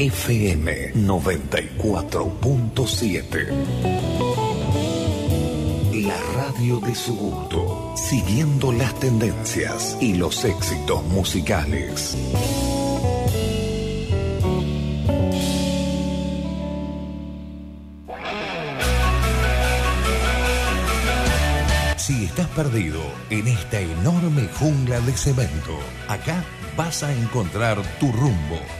FM 0.00 0.94
94.7. 0.94 3.52
La 5.92 6.16
radio 6.34 6.80
de 6.80 6.94
su 6.94 7.14
gusto, 7.14 7.92
siguiendo 7.96 8.72
las 8.72 8.98
tendencias 8.98 9.98
y 10.00 10.14
los 10.14 10.42
éxitos 10.46 11.04
musicales. 11.04 12.16
Si 21.98 22.24
estás 22.24 22.48
perdido 22.56 23.02
en 23.28 23.48
esta 23.48 23.80
enorme 23.80 24.48
jungla 24.58 24.98
de 25.02 25.12
cemento, 25.12 25.78
acá 26.08 26.42
vas 26.74 27.02
a 27.02 27.12
encontrar 27.12 27.82
tu 27.98 28.10
rumbo. 28.12 28.79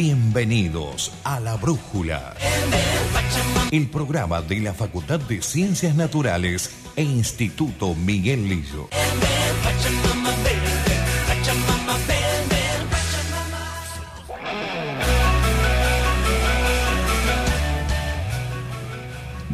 Bienvenidos 0.00 1.12
a 1.24 1.40
La 1.40 1.56
Brújula, 1.56 2.36
el 3.72 3.88
programa 3.88 4.40
de 4.42 4.60
la 4.60 4.72
Facultad 4.72 5.18
de 5.18 5.42
Ciencias 5.42 5.96
Naturales 5.96 6.70
e 6.94 7.02
Instituto 7.02 7.96
Miguel 7.96 8.48
Lillo. 8.48 8.88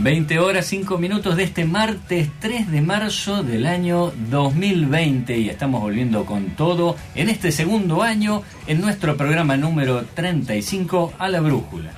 20 0.04 0.38
horas 0.38 0.66
5 0.66 0.98
minutos 0.98 1.34
de 1.34 1.44
este 1.44 1.64
martes 1.64 2.28
3 2.40 2.70
de 2.70 2.82
marzo 2.82 3.42
del 3.42 3.64
año 3.64 4.12
2020 4.28 5.38
y 5.38 5.48
estamos 5.48 5.80
volviendo 5.80 6.26
con 6.26 6.50
todo 6.50 6.94
en 7.14 7.30
este 7.30 7.50
segundo 7.50 8.02
año 8.02 8.42
en 8.66 8.82
nuestro 8.82 9.16
programa 9.16 9.56
número 9.56 10.04
35 10.04 11.14
a 11.18 11.30
la 11.30 11.40
brújula. 11.40 11.92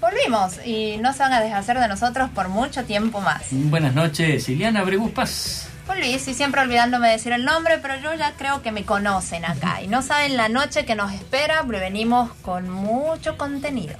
Volvimos 0.00 0.64
y 0.64 0.98
no 0.98 1.12
se 1.12 1.18
van 1.18 1.32
a 1.32 1.40
deshacer 1.40 1.80
de 1.80 1.88
nosotros 1.88 2.30
por 2.30 2.48
mucho 2.48 2.84
tiempo 2.84 3.20
más. 3.20 3.42
Buenas 3.50 3.92
noches, 3.92 4.48
Iliana 4.48 4.84
Bregus 4.84 5.10
Paz. 5.10 5.68
Volví, 5.88 6.20
sí, 6.20 6.34
siempre 6.34 6.60
olvidándome 6.60 7.08
de 7.08 7.14
decir 7.14 7.32
el 7.32 7.44
nombre, 7.44 7.78
pero 7.78 7.96
yo 8.00 8.14
ya 8.14 8.34
creo 8.38 8.62
que 8.62 8.70
me 8.70 8.84
conocen 8.84 9.44
acá 9.44 9.82
y 9.82 9.88
no 9.88 10.02
saben 10.02 10.36
la 10.36 10.48
noche 10.48 10.84
que 10.84 10.94
nos 10.94 11.12
espera, 11.12 11.64
porque 11.64 11.80
venimos 11.80 12.30
con 12.42 12.70
mucho 12.70 13.36
contenido. 13.36 13.96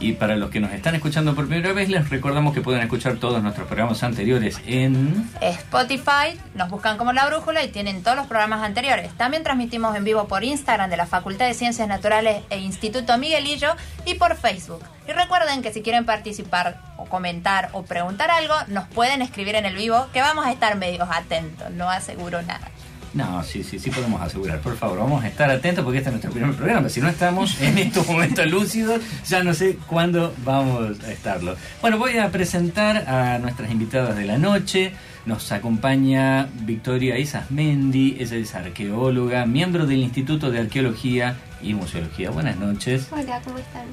Y 0.00 0.14
para 0.14 0.36
los 0.36 0.50
que 0.50 0.60
nos 0.60 0.72
están 0.72 0.94
escuchando 0.94 1.34
por 1.34 1.46
primera 1.46 1.72
vez, 1.72 1.88
les 1.88 2.10
recordamos 2.10 2.52
que 2.52 2.60
pueden 2.60 2.82
escuchar 2.82 3.16
todos 3.16 3.42
nuestros 3.42 3.66
programas 3.66 4.02
anteriores 4.02 4.60
en 4.66 5.30
Spotify, 5.40 6.38
nos 6.54 6.68
buscan 6.68 6.98
como 6.98 7.12
La 7.12 7.26
Brújula 7.26 7.62
y 7.62 7.68
tienen 7.68 8.02
todos 8.02 8.16
los 8.16 8.26
programas 8.26 8.62
anteriores. 8.62 9.12
También 9.14 9.44
transmitimos 9.44 9.96
en 9.96 10.04
vivo 10.04 10.26
por 10.26 10.42
Instagram 10.44 10.90
de 10.90 10.96
la 10.96 11.06
Facultad 11.06 11.46
de 11.46 11.54
Ciencias 11.54 11.88
Naturales 11.88 12.42
e 12.50 12.58
Instituto 12.58 13.16
Miguelillo 13.18 13.74
y 14.04 14.14
por 14.14 14.36
Facebook. 14.36 14.82
Y 15.08 15.12
recuerden 15.12 15.62
que 15.62 15.72
si 15.72 15.82
quieren 15.82 16.04
participar 16.04 16.80
o 16.96 17.04
comentar 17.04 17.70
o 17.72 17.82
preguntar 17.82 18.30
algo, 18.30 18.54
nos 18.68 18.88
pueden 18.88 19.22
escribir 19.22 19.54
en 19.54 19.66
el 19.66 19.76
vivo, 19.76 20.06
que 20.12 20.20
vamos 20.20 20.44
a 20.46 20.52
estar 20.52 20.76
medios 20.76 21.08
atentos, 21.10 21.70
no 21.70 21.88
aseguro 21.88 22.42
nada. 22.42 22.68
No, 23.14 23.44
sí, 23.44 23.62
sí, 23.62 23.78
sí 23.78 23.90
podemos 23.90 24.20
asegurar. 24.20 24.60
Por 24.60 24.76
favor, 24.76 24.98
vamos 24.98 25.22
a 25.22 25.28
estar 25.28 25.48
atentos 25.48 25.84
porque 25.84 25.98
este 25.98 26.10
es 26.10 26.14
nuestro 26.14 26.32
primer 26.32 26.54
programa. 26.54 26.88
Si 26.88 27.00
no 27.00 27.08
estamos 27.08 27.60
en 27.60 27.78
estos 27.78 28.06
momentos 28.06 28.46
lúcidos, 28.46 29.00
ya 29.28 29.44
no 29.44 29.54
sé 29.54 29.78
cuándo 29.86 30.34
vamos 30.44 31.00
a 31.04 31.12
estarlo. 31.12 31.56
Bueno, 31.80 31.98
voy 31.98 32.18
a 32.18 32.30
presentar 32.30 33.08
a 33.08 33.38
nuestras 33.38 33.70
invitadas 33.70 34.16
de 34.16 34.24
la 34.24 34.36
noche. 34.36 34.92
Nos 35.26 35.52
acompaña 35.52 36.48
Victoria 36.62 37.16
Isasmendi, 37.18 38.16
ella 38.18 38.36
es 38.36 38.54
arqueóloga, 38.54 39.46
miembro 39.46 39.86
del 39.86 40.00
Instituto 40.00 40.50
de 40.50 40.58
Arqueología 40.58 41.36
y 41.62 41.72
Museología. 41.72 42.30
Buenas 42.30 42.58
noches. 42.58 43.08
Hola, 43.10 43.40
¿cómo 43.44 43.58
están? 43.58 43.86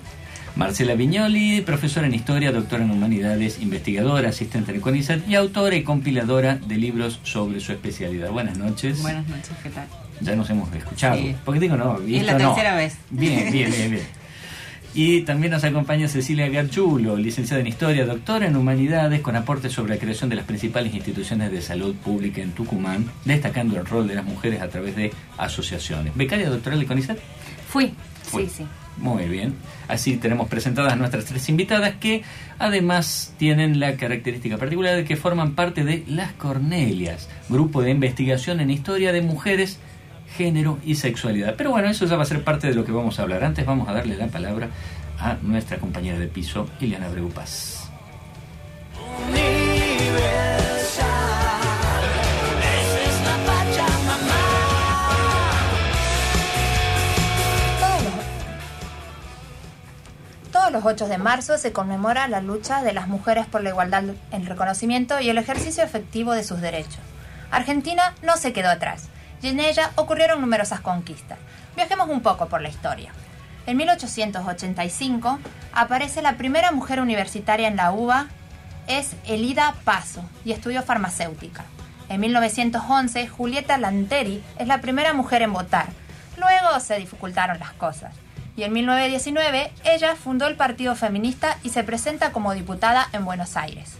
Marcela 0.55 0.95
Viñoli, 0.95 1.61
profesora 1.61 2.07
en 2.07 2.13
Historia, 2.13 2.52
doctora 2.52 2.83
en 2.83 2.91
Humanidades, 2.91 3.61
investigadora, 3.61 4.30
asistente 4.30 4.73
de 4.73 4.81
CONICET 4.81 5.27
y 5.27 5.35
autora 5.35 5.75
y 5.75 5.83
compiladora 5.83 6.56
de 6.57 6.78
libros 6.78 7.19
sobre 7.23 7.59
su 7.62 7.72
especialidad. 7.72 8.29
Buenas 8.31 8.57
noches. 8.57 9.01
Buenas 9.01 9.28
noches, 9.28 9.51
¿qué 9.63 9.69
tal? 9.69 9.88
Ya 10.19 10.35
nos 10.35 10.50
hemos 10.50 10.72
escuchado. 10.75 11.16
Sí. 11.17 11.35
Porque 11.45 11.59
digo, 11.61 11.78
no, 11.78 12.00
Es 12.06 12.25
la 12.25 12.34
no. 12.38 12.50
tercera 12.53 12.75
vez. 12.75 12.97
Bien, 13.09 13.51
bien, 13.51 13.72
bien, 13.72 13.91
bien. 13.91 14.03
Y 14.94 15.22
también 15.22 15.51
nos 15.53 15.63
acompaña 15.63 16.09
Cecilia 16.09 16.50
Garchulo, 16.50 17.16
licenciada 17.16 17.61
en 17.61 17.67
Historia, 17.67 18.06
doctora 18.06 18.45
en 18.47 18.57
Humanidades, 18.57 19.22
con 19.22 19.38
aportes 19.38 19.72
sobre 19.72 19.95
la 19.95 20.00
creación 20.01 20.29
de 20.29 20.35
las 20.35 20.44
principales 20.45 20.94
instituciones 20.94 21.50
de 21.50 21.61
salud 21.61 21.95
pública 21.95 22.41
en 22.41 22.51
Tucumán, 22.51 23.09
destacando 23.23 23.79
el 23.79 23.85
rol 23.85 24.06
de 24.09 24.16
las 24.16 24.25
mujeres 24.25 24.61
a 24.61 24.67
través 24.67 24.97
de 24.97 25.13
asociaciones. 25.38 26.13
¿Becaria 26.17 26.50
doctoral 26.50 26.81
de 26.81 26.85
CONICET? 26.88 27.17
Fui, 27.69 27.94
sí, 28.29 28.50
sí. 28.53 28.66
Muy 28.97 29.28
bien. 29.28 29.56
Así 29.88 30.18
tenemos 30.18 30.47
presentadas 30.47 30.97
nuestras 30.97 31.25
tres 31.25 31.47
invitadas 31.50 31.96
que 31.96 32.24
además 32.59 33.34
tienen 33.38 33.79
la 33.79 33.96
característica 33.96 34.57
particular 34.57 34.96
de 34.96 35.06
que 35.06 35.16
forman 35.16 35.56
parte 35.56 35.84
de 35.84 36.03
Las 36.07 36.34
Cornelias, 36.34 37.28
grupo 37.50 37.81
de 37.81 37.91
investigación 37.91 38.59
en 38.59 38.69
historia 38.69 39.12
de 39.12 39.22
mujeres, 39.22 39.79
género 40.38 40.78
y 40.85 40.96
sexualidad. 40.96 41.56
Pero 41.57 41.72
bueno, 41.72 41.90
eso 41.90 42.06
ya 42.06 42.16
va 42.16 42.24
a 42.24 42.28
ser 42.28 42.44
parte 42.44 42.68
de 42.68 42.75
lo 42.75 42.85
que 42.85 42.91
vamos 42.91 43.19
a 43.19 43.24
hablar. 43.24 43.44
Antes 43.44 43.66
vamos 43.66 43.88
a 43.90 43.94
darle 43.94 44.16
la 44.18 44.28
palabra 44.28 44.69
a 45.19 45.38
nuestra 45.41 45.78
compañera 45.78 46.19
de 46.19 46.28
piso, 46.28 46.69
Ileana 46.79 47.09
Breupas. 47.09 47.90
Todos 48.94 50.50
los 60.72 60.86
8 60.86 61.08
de 61.08 61.18
marzo 61.18 61.58
se 61.58 61.72
conmemora 61.72 62.28
la 62.28 62.42
lucha 62.42 62.82
de 62.82 62.94
las 62.94 63.08
mujeres 63.08 63.46
por 63.46 63.62
la 63.62 63.70
igualdad, 63.70 64.04
el 64.32 64.46
reconocimiento 64.46 65.20
y 65.20 65.30
el 65.30 65.38
ejercicio 65.38 65.84
efectivo 65.84 66.34
de 66.34 66.44
sus 66.44 66.62
derechos. 66.62 67.00
Argentina 67.52 68.16
no 68.24 68.38
se 68.38 68.54
quedó 68.54 68.70
atrás 68.70 69.09
y 69.42 69.50
en 69.50 69.59
ella 69.59 69.92
ocurrieron 69.96 70.42
numerosas 70.42 70.80
conquistas. 70.80 71.38
Viajemos 71.76 72.09
un 72.09 72.22
poco 72.22 72.48
por 72.48 72.62
la 72.62 72.70
historia. 72.70 73.12
En 73.66 73.78
1885 73.78 75.40
aparece 75.74 76.22
la 76.22 76.38
primera 76.38 76.72
mujer 76.72 77.00
universitaria 77.00 77.68
en 77.68 77.76
la 77.76 77.92
UBA, 77.92 78.28
es 78.88 79.12
Elida 79.26 79.76
Paso, 79.84 80.24
y 80.44 80.52
estudió 80.52 80.82
farmacéutica. 80.82 81.66
En 82.09 82.20
1911, 82.22 83.28
Julieta 83.28 83.78
Lanteri 83.78 84.44
es 84.58 84.68
la 84.68 84.82
primera 84.82 85.14
mujer 85.14 85.44
en 85.44 85.53
votar. 85.53 85.88
Luego 86.38 86.80
se 86.80 86.98
dificultaron 86.98 87.59
las 87.59 87.74
cosas. 87.74 88.14
En 88.63 88.73
1919, 88.73 89.72
ella 89.85 90.16
fundó 90.16 90.47
el 90.47 90.55
Partido 90.55 90.95
Feminista 90.95 91.57
y 91.63 91.69
se 91.69 91.83
presenta 91.83 92.31
como 92.31 92.53
diputada 92.53 93.07
en 93.13 93.25
Buenos 93.25 93.57
Aires. 93.57 93.95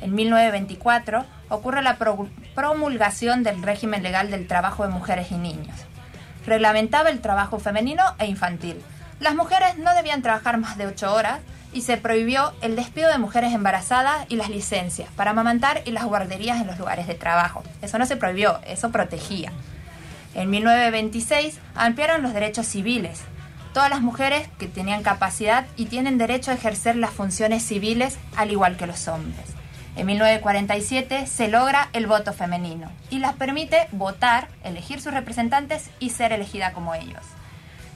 En 0.00 0.14
1924 0.14 1.24
ocurre 1.48 1.82
la 1.82 1.96
pro- 1.96 2.28
promulgación 2.54 3.42
del 3.42 3.62
régimen 3.62 4.02
legal 4.02 4.30
del 4.30 4.46
trabajo 4.46 4.84
de 4.84 4.90
mujeres 4.92 5.30
y 5.32 5.36
niños. 5.36 5.76
Reglamentaba 6.46 7.10
el 7.10 7.20
trabajo 7.20 7.58
femenino 7.58 8.02
e 8.18 8.26
infantil. 8.26 8.80
Las 9.18 9.34
mujeres 9.34 9.78
no 9.78 9.94
debían 9.94 10.22
trabajar 10.22 10.58
más 10.58 10.76
de 10.76 10.86
8 10.86 11.12
horas 11.14 11.40
y 11.72 11.82
se 11.82 11.96
prohibió 11.96 12.52
el 12.60 12.76
despido 12.76 13.10
de 13.10 13.18
mujeres 13.18 13.52
embarazadas 13.52 14.26
y 14.28 14.36
las 14.36 14.50
licencias 14.50 15.08
para 15.16 15.30
amamantar 15.32 15.82
y 15.84 15.90
las 15.90 16.04
guarderías 16.04 16.60
en 16.60 16.66
los 16.66 16.78
lugares 16.78 17.06
de 17.06 17.14
trabajo. 17.14 17.62
Eso 17.82 17.98
no 17.98 18.06
se 18.06 18.16
prohibió, 18.16 18.60
eso 18.66 18.90
protegía. 18.92 19.52
En 20.34 20.50
1926 20.50 21.58
ampliaron 21.74 22.22
los 22.22 22.34
derechos 22.34 22.66
civiles. 22.66 23.22
Todas 23.76 23.90
las 23.90 24.00
mujeres 24.00 24.48
que 24.58 24.68
tenían 24.68 25.02
capacidad 25.02 25.66
y 25.76 25.84
tienen 25.84 26.16
derecho 26.16 26.50
a 26.50 26.54
ejercer 26.54 26.96
las 26.96 27.10
funciones 27.10 27.62
civiles 27.62 28.16
al 28.34 28.50
igual 28.50 28.78
que 28.78 28.86
los 28.86 29.06
hombres. 29.06 29.44
En 29.96 30.06
1947 30.06 31.26
se 31.26 31.48
logra 31.48 31.90
el 31.92 32.06
voto 32.06 32.32
femenino 32.32 32.90
y 33.10 33.18
las 33.18 33.34
permite 33.34 33.88
votar, 33.92 34.48
elegir 34.64 35.02
sus 35.02 35.12
representantes 35.12 35.90
y 36.00 36.08
ser 36.08 36.32
elegida 36.32 36.72
como 36.72 36.94
ellos. 36.94 37.20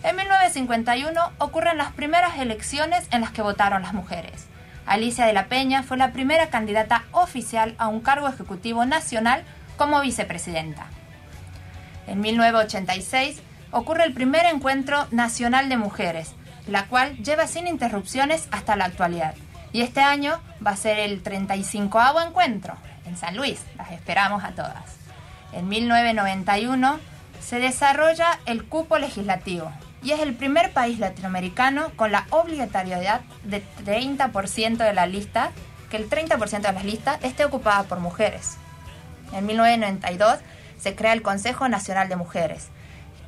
En 0.02 0.16
1951 0.16 1.18
ocurren 1.38 1.78
las 1.78 1.92
primeras 1.92 2.38
elecciones 2.38 3.08
en 3.10 3.22
las 3.22 3.30
que 3.30 3.40
votaron 3.40 3.80
las 3.80 3.94
mujeres. 3.94 4.48
Alicia 4.84 5.24
de 5.24 5.32
la 5.32 5.46
Peña 5.46 5.82
fue 5.82 5.96
la 5.96 6.12
primera 6.12 6.50
candidata 6.50 7.04
oficial 7.12 7.74
a 7.78 7.88
un 7.88 8.02
cargo 8.02 8.28
ejecutivo 8.28 8.84
nacional 8.84 9.44
como 9.78 10.02
vicepresidenta. 10.02 10.88
En 12.06 12.20
1986 12.20 13.40
ocurre 13.70 14.04
el 14.04 14.12
primer 14.12 14.46
encuentro 14.46 15.06
nacional 15.10 15.68
de 15.68 15.76
mujeres, 15.76 16.32
la 16.66 16.86
cual 16.86 17.16
lleva 17.18 17.46
sin 17.46 17.66
interrupciones 17.66 18.48
hasta 18.50 18.76
la 18.76 18.84
actualidad. 18.86 19.34
Y 19.72 19.82
este 19.82 20.00
año 20.00 20.40
va 20.64 20.72
a 20.72 20.76
ser 20.76 20.98
el 20.98 21.22
35 21.22 22.00
encuentro 22.26 22.74
en 23.06 23.16
San 23.16 23.36
Luis. 23.36 23.60
Las 23.76 23.92
esperamos 23.92 24.42
a 24.44 24.52
todas. 24.52 24.96
En 25.52 25.68
1991 25.68 26.98
se 27.40 27.58
desarrolla 27.58 28.38
el 28.46 28.64
cupo 28.64 28.98
legislativo 28.98 29.70
y 30.02 30.12
es 30.12 30.20
el 30.20 30.34
primer 30.34 30.72
país 30.72 30.98
latinoamericano 30.98 31.90
con 31.96 32.12
la 32.12 32.26
obligatoriedad 32.30 33.20
de 33.44 33.62
30% 33.84 34.76
de 34.76 34.94
la 34.94 35.06
lista, 35.06 35.50
que 35.90 35.96
el 35.96 36.08
30% 36.08 36.60
de 36.60 36.72
las 36.72 36.84
listas 36.84 37.18
esté 37.22 37.44
ocupada 37.44 37.82
por 37.84 38.00
mujeres. 38.00 38.56
En 39.32 39.46
1992 39.46 40.38
se 40.78 40.94
crea 40.94 41.12
el 41.12 41.22
Consejo 41.22 41.68
Nacional 41.68 42.08
de 42.08 42.16
Mujeres, 42.16 42.68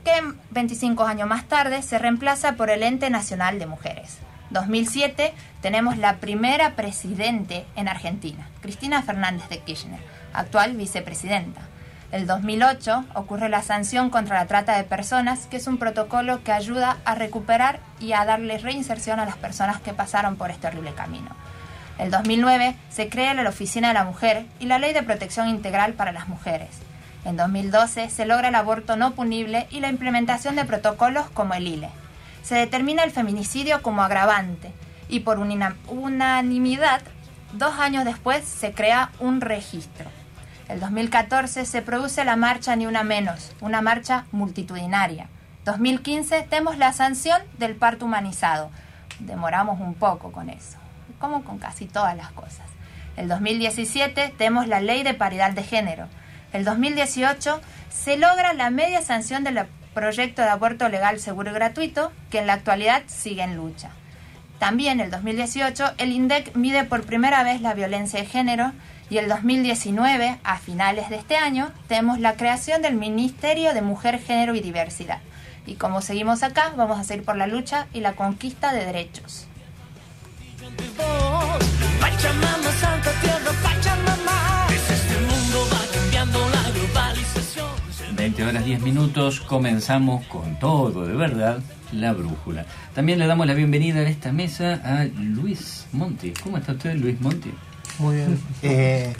que 0.04 0.12
25 0.50 1.04
años 1.04 1.28
más 1.28 1.44
tarde 1.44 1.82
se 1.82 1.98
reemplaza 1.98 2.52
por 2.52 2.70
el 2.70 2.82
Ente 2.82 3.10
Nacional 3.10 3.58
de 3.58 3.66
Mujeres. 3.66 4.18
2007 4.50 5.32
tenemos 5.60 5.96
la 5.96 6.16
primera 6.16 6.76
presidente 6.76 7.64
en 7.76 7.88
Argentina, 7.88 8.48
Cristina 8.60 9.02
Fernández 9.02 9.48
de 9.48 9.60
Kirchner, 9.60 10.00
actual 10.34 10.76
vicepresidenta. 10.76 11.62
El 12.10 12.26
2008 12.26 13.06
ocurre 13.14 13.48
la 13.48 13.62
sanción 13.62 14.10
contra 14.10 14.38
la 14.38 14.46
trata 14.46 14.76
de 14.76 14.84
personas, 14.84 15.46
que 15.46 15.56
es 15.56 15.66
un 15.66 15.78
protocolo 15.78 16.44
que 16.44 16.52
ayuda 16.52 16.98
a 17.06 17.14
recuperar 17.14 17.80
y 18.00 18.12
a 18.12 18.26
darle 18.26 18.58
reinserción 18.58 19.18
a 19.18 19.24
las 19.24 19.36
personas 19.36 19.80
que 19.80 19.94
pasaron 19.94 20.36
por 20.36 20.50
este 20.50 20.66
horrible 20.66 20.92
camino. 20.92 21.30
El 21.98 22.10
2009 22.10 22.76
se 22.90 23.08
crea 23.08 23.32
la 23.32 23.48
Oficina 23.48 23.88
de 23.88 23.94
la 23.94 24.04
Mujer 24.04 24.44
y 24.60 24.66
la 24.66 24.78
Ley 24.78 24.92
de 24.92 25.02
Protección 25.02 25.48
Integral 25.48 25.94
para 25.94 26.12
las 26.12 26.28
Mujeres. 26.28 26.68
En 27.24 27.36
2012 27.36 28.10
se 28.10 28.26
logra 28.26 28.48
el 28.48 28.54
aborto 28.54 28.96
no 28.96 29.12
punible 29.12 29.66
y 29.70 29.80
la 29.80 29.88
implementación 29.88 30.56
de 30.56 30.64
protocolos 30.64 31.30
como 31.30 31.54
el 31.54 31.68
ILE. 31.68 31.88
Se 32.42 32.56
determina 32.56 33.04
el 33.04 33.12
feminicidio 33.12 33.82
como 33.82 34.02
agravante 34.02 34.72
y 35.08 35.20
por 35.20 35.38
unanimidad, 35.38 37.02
dos 37.52 37.78
años 37.78 38.04
después 38.04 38.44
se 38.44 38.72
crea 38.72 39.10
un 39.20 39.40
registro. 39.40 40.06
El 40.68 40.80
2014 40.80 41.64
se 41.66 41.82
produce 41.82 42.24
la 42.24 42.36
marcha 42.36 42.74
Ni 42.76 42.86
Una 42.86 43.04
Menos, 43.04 43.52
una 43.60 43.82
marcha 43.82 44.24
multitudinaria. 44.32 45.28
2015 45.64 46.46
tenemos 46.48 46.78
la 46.78 46.92
sanción 46.92 47.40
del 47.58 47.76
parto 47.76 48.06
humanizado. 48.06 48.70
Demoramos 49.20 49.80
un 49.80 49.94
poco 49.94 50.32
con 50.32 50.48
eso, 50.48 50.78
como 51.20 51.44
con 51.44 51.58
casi 51.58 51.86
todas 51.86 52.16
las 52.16 52.32
cosas. 52.32 52.66
El 53.16 53.28
2017 53.28 54.34
tenemos 54.36 54.66
la 54.66 54.80
ley 54.80 55.02
de 55.02 55.14
paridad 55.14 55.52
de 55.52 55.62
género. 55.62 56.08
El 56.52 56.64
2018 56.64 57.60
se 57.90 58.16
logra 58.16 58.52
la 58.52 58.70
media 58.70 59.02
sanción 59.02 59.44
del 59.44 59.60
proyecto 59.94 60.42
de 60.42 60.48
aborto 60.48 60.88
legal, 60.88 61.18
seguro 61.20 61.50
y 61.50 61.54
gratuito, 61.54 62.12
que 62.30 62.38
en 62.38 62.46
la 62.46 62.54
actualidad 62.54 63.02
sigue 63.06 63.42
en 63.42 63.56
lucha. 63.56 63.90
También 64.58 65.00
el 65.00 65.10
2018 65.10 65.94
el 65.98 66.12
INDEC 66.12 66.54
mide 66.54 66.84
por 66.84 67.04
primera 67.04 67.42
vez 67.42 67.60
la 67.62 67.74
violencia 67.74 68.20
de 68.20 68.26
género 68.26 68.72
y 69.10 69.18
el 69.18 69.28
2019, 69.28 70.38
a 70.42 70.58
finales 70.58 71.10
de 71.10 71.16
este 71.16 71.36
año, 71.36 71.70
tenemos 71.88 72.20
la 72.20 72.34
creación 72.36 72.80
del 72.80 72.94
Ministerio 72.94 73.74
de 73.74 73.82
Mujer, 73.82 74.18
Género 74.18 74.54
y 74.54 74.60
Diversidad. 74.60 75.18
Y 75.66 75.74
como 75.74 76.00
seguimos 76.00 76.42
acá, 76.42 76.72
vamos 76.76 76.98
a 76.98 77.04
seguir 77.04 77.24
por 77.24 77.36
la 77.36 77.46
lucha 77.46 77.88
y 77.92 78.00
la 78.00 78.14
conquista 78.14 78.72
de 78.72 78.86
derechos. 78.86 79.46
20 88.22 88.44
horas 88.44 88.64
10 88.64 88.82
minutos, 88.82 89.40
comenzamos 89.40 90.24
con 90.26 90.56
todo, 90.60 91.04
de 91.08 91.12
verdad, 91.12 91.58
la 91.90 92.12
brújula. 92.12 92.66
También 92.94 93.18
le 93.18 93.26
damos 93.26 93.48
la 93.48 93.54
bienvenida 93.54 94.00
en 94.00 94.06
esta 94.06 94.30
mesa 94.30 94.80
a 94.84 95.06
Luis 95.06 95.88
Monti. 95.90 96.32
¿Cómo 96.40 96.56
está 96.56 96.70
usted, 96.70 96.94
Luis 96.94 97.20
Monti? 97.20 97.50
Muy 97.98 98.14
bien. 98.14 98.38
Eh, 98.62 99.12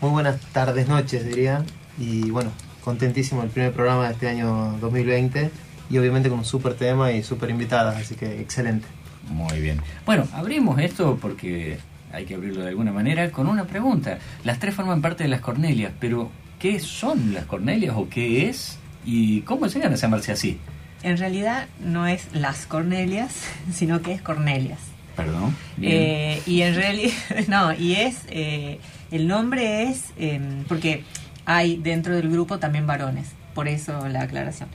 muy 0.00 0.10
buenas 0.10 0.40
tardes, 0.54 0.88
noches, 0.88 1.26
diría. 1.26 1.66
Y 1.98 2.30
bueno, 2.30 2.50
contentísimo 2.82 3.42
el 3.42 3.50
primer 3.50 3.74
programa 3.74 4.06
de 4.06 4.14
este 4.14 4.26
año 4.26 4.78
2020 4.80 5.50
y 5.90 5.98
obviamente 5.98 6.30
con 6.30 6.38
un 6.38 6.46
súper 6.46 6.72
tema 6.76 7.12
y 7.12 7.22
súper 7.22 7.50
invitadas, 7.50 7.94
así 7.98 8.14
que 8.14 8.40
excelente. 8.40 8.88
Muy 9.28 9.60
bien. 9.60 9.82
Bueno, 10.06 10.26
abrimos 10.32 10.80
esto 10.80 11.18
porque 11.20 11.76
hay 12.10 12.24
que 12.24 12.36
abrirlo 12.36 12.62
de 12.62 12.68
alguna 12.68 12.90
manera 12.90 13.30
con 13.30 13.48
una 13.48 13.64
pregunta. 13.64 14.18
Las 14.44 14.58
tres 14.60 14.74
forman 14.74 15.02
parte 15.02 15.24
de 15.24 15.28
las 15.28 15.42
Cornelias, 15.42 15.92
pero 16.00 16.30
¿qué 16.58 16.80
son 16.80 17.34
las 17.34 17.44
Cornelias 17.46 17.94
o 17.96 18.08
qué 18.08 18.48
es 18.48 18.78
y 19.04 19.40
cómo 19.42 19.66
llegan 19.66 19.92
a 19.92 19.96
llamarse 19.96 20.32
así? 20.32 20.58
En 21.02 21.18
realidad 21.18 21.68
no 21.80 22.06
es 22.06 22.28
las 22.32 22.66
Cornelias, 22.66 23.34
sino 23.72 24.02
que 24.02 24.12
es 24.12 24.22
Cornelias. 24.22 24.80
Perdón. 25.14 25.56
Eh, 25.80 26.42
y 26.46 26.60
en 26.60 26.74
realidad, 26.74 27.14
no, 27.48 27.72
y 27.72 27.94
es, 27.94 28.18
eh, 28.28 28.80
el 29.10 29.26
nombre 29.26 29.84
es, 29.84 30.10
em, 30.18 30.64
porque 30.64 31.04
hay 31.46 31.76
dentro 31.76 32.14
del 32.14 32.30
grupo 32.30 32.58
también 32.58 32.86
varones, 32.86 33.28
por 33.54 33.66
eso 33.66 34.08
la 34.08 34.22
aclaración. 34.22 34.68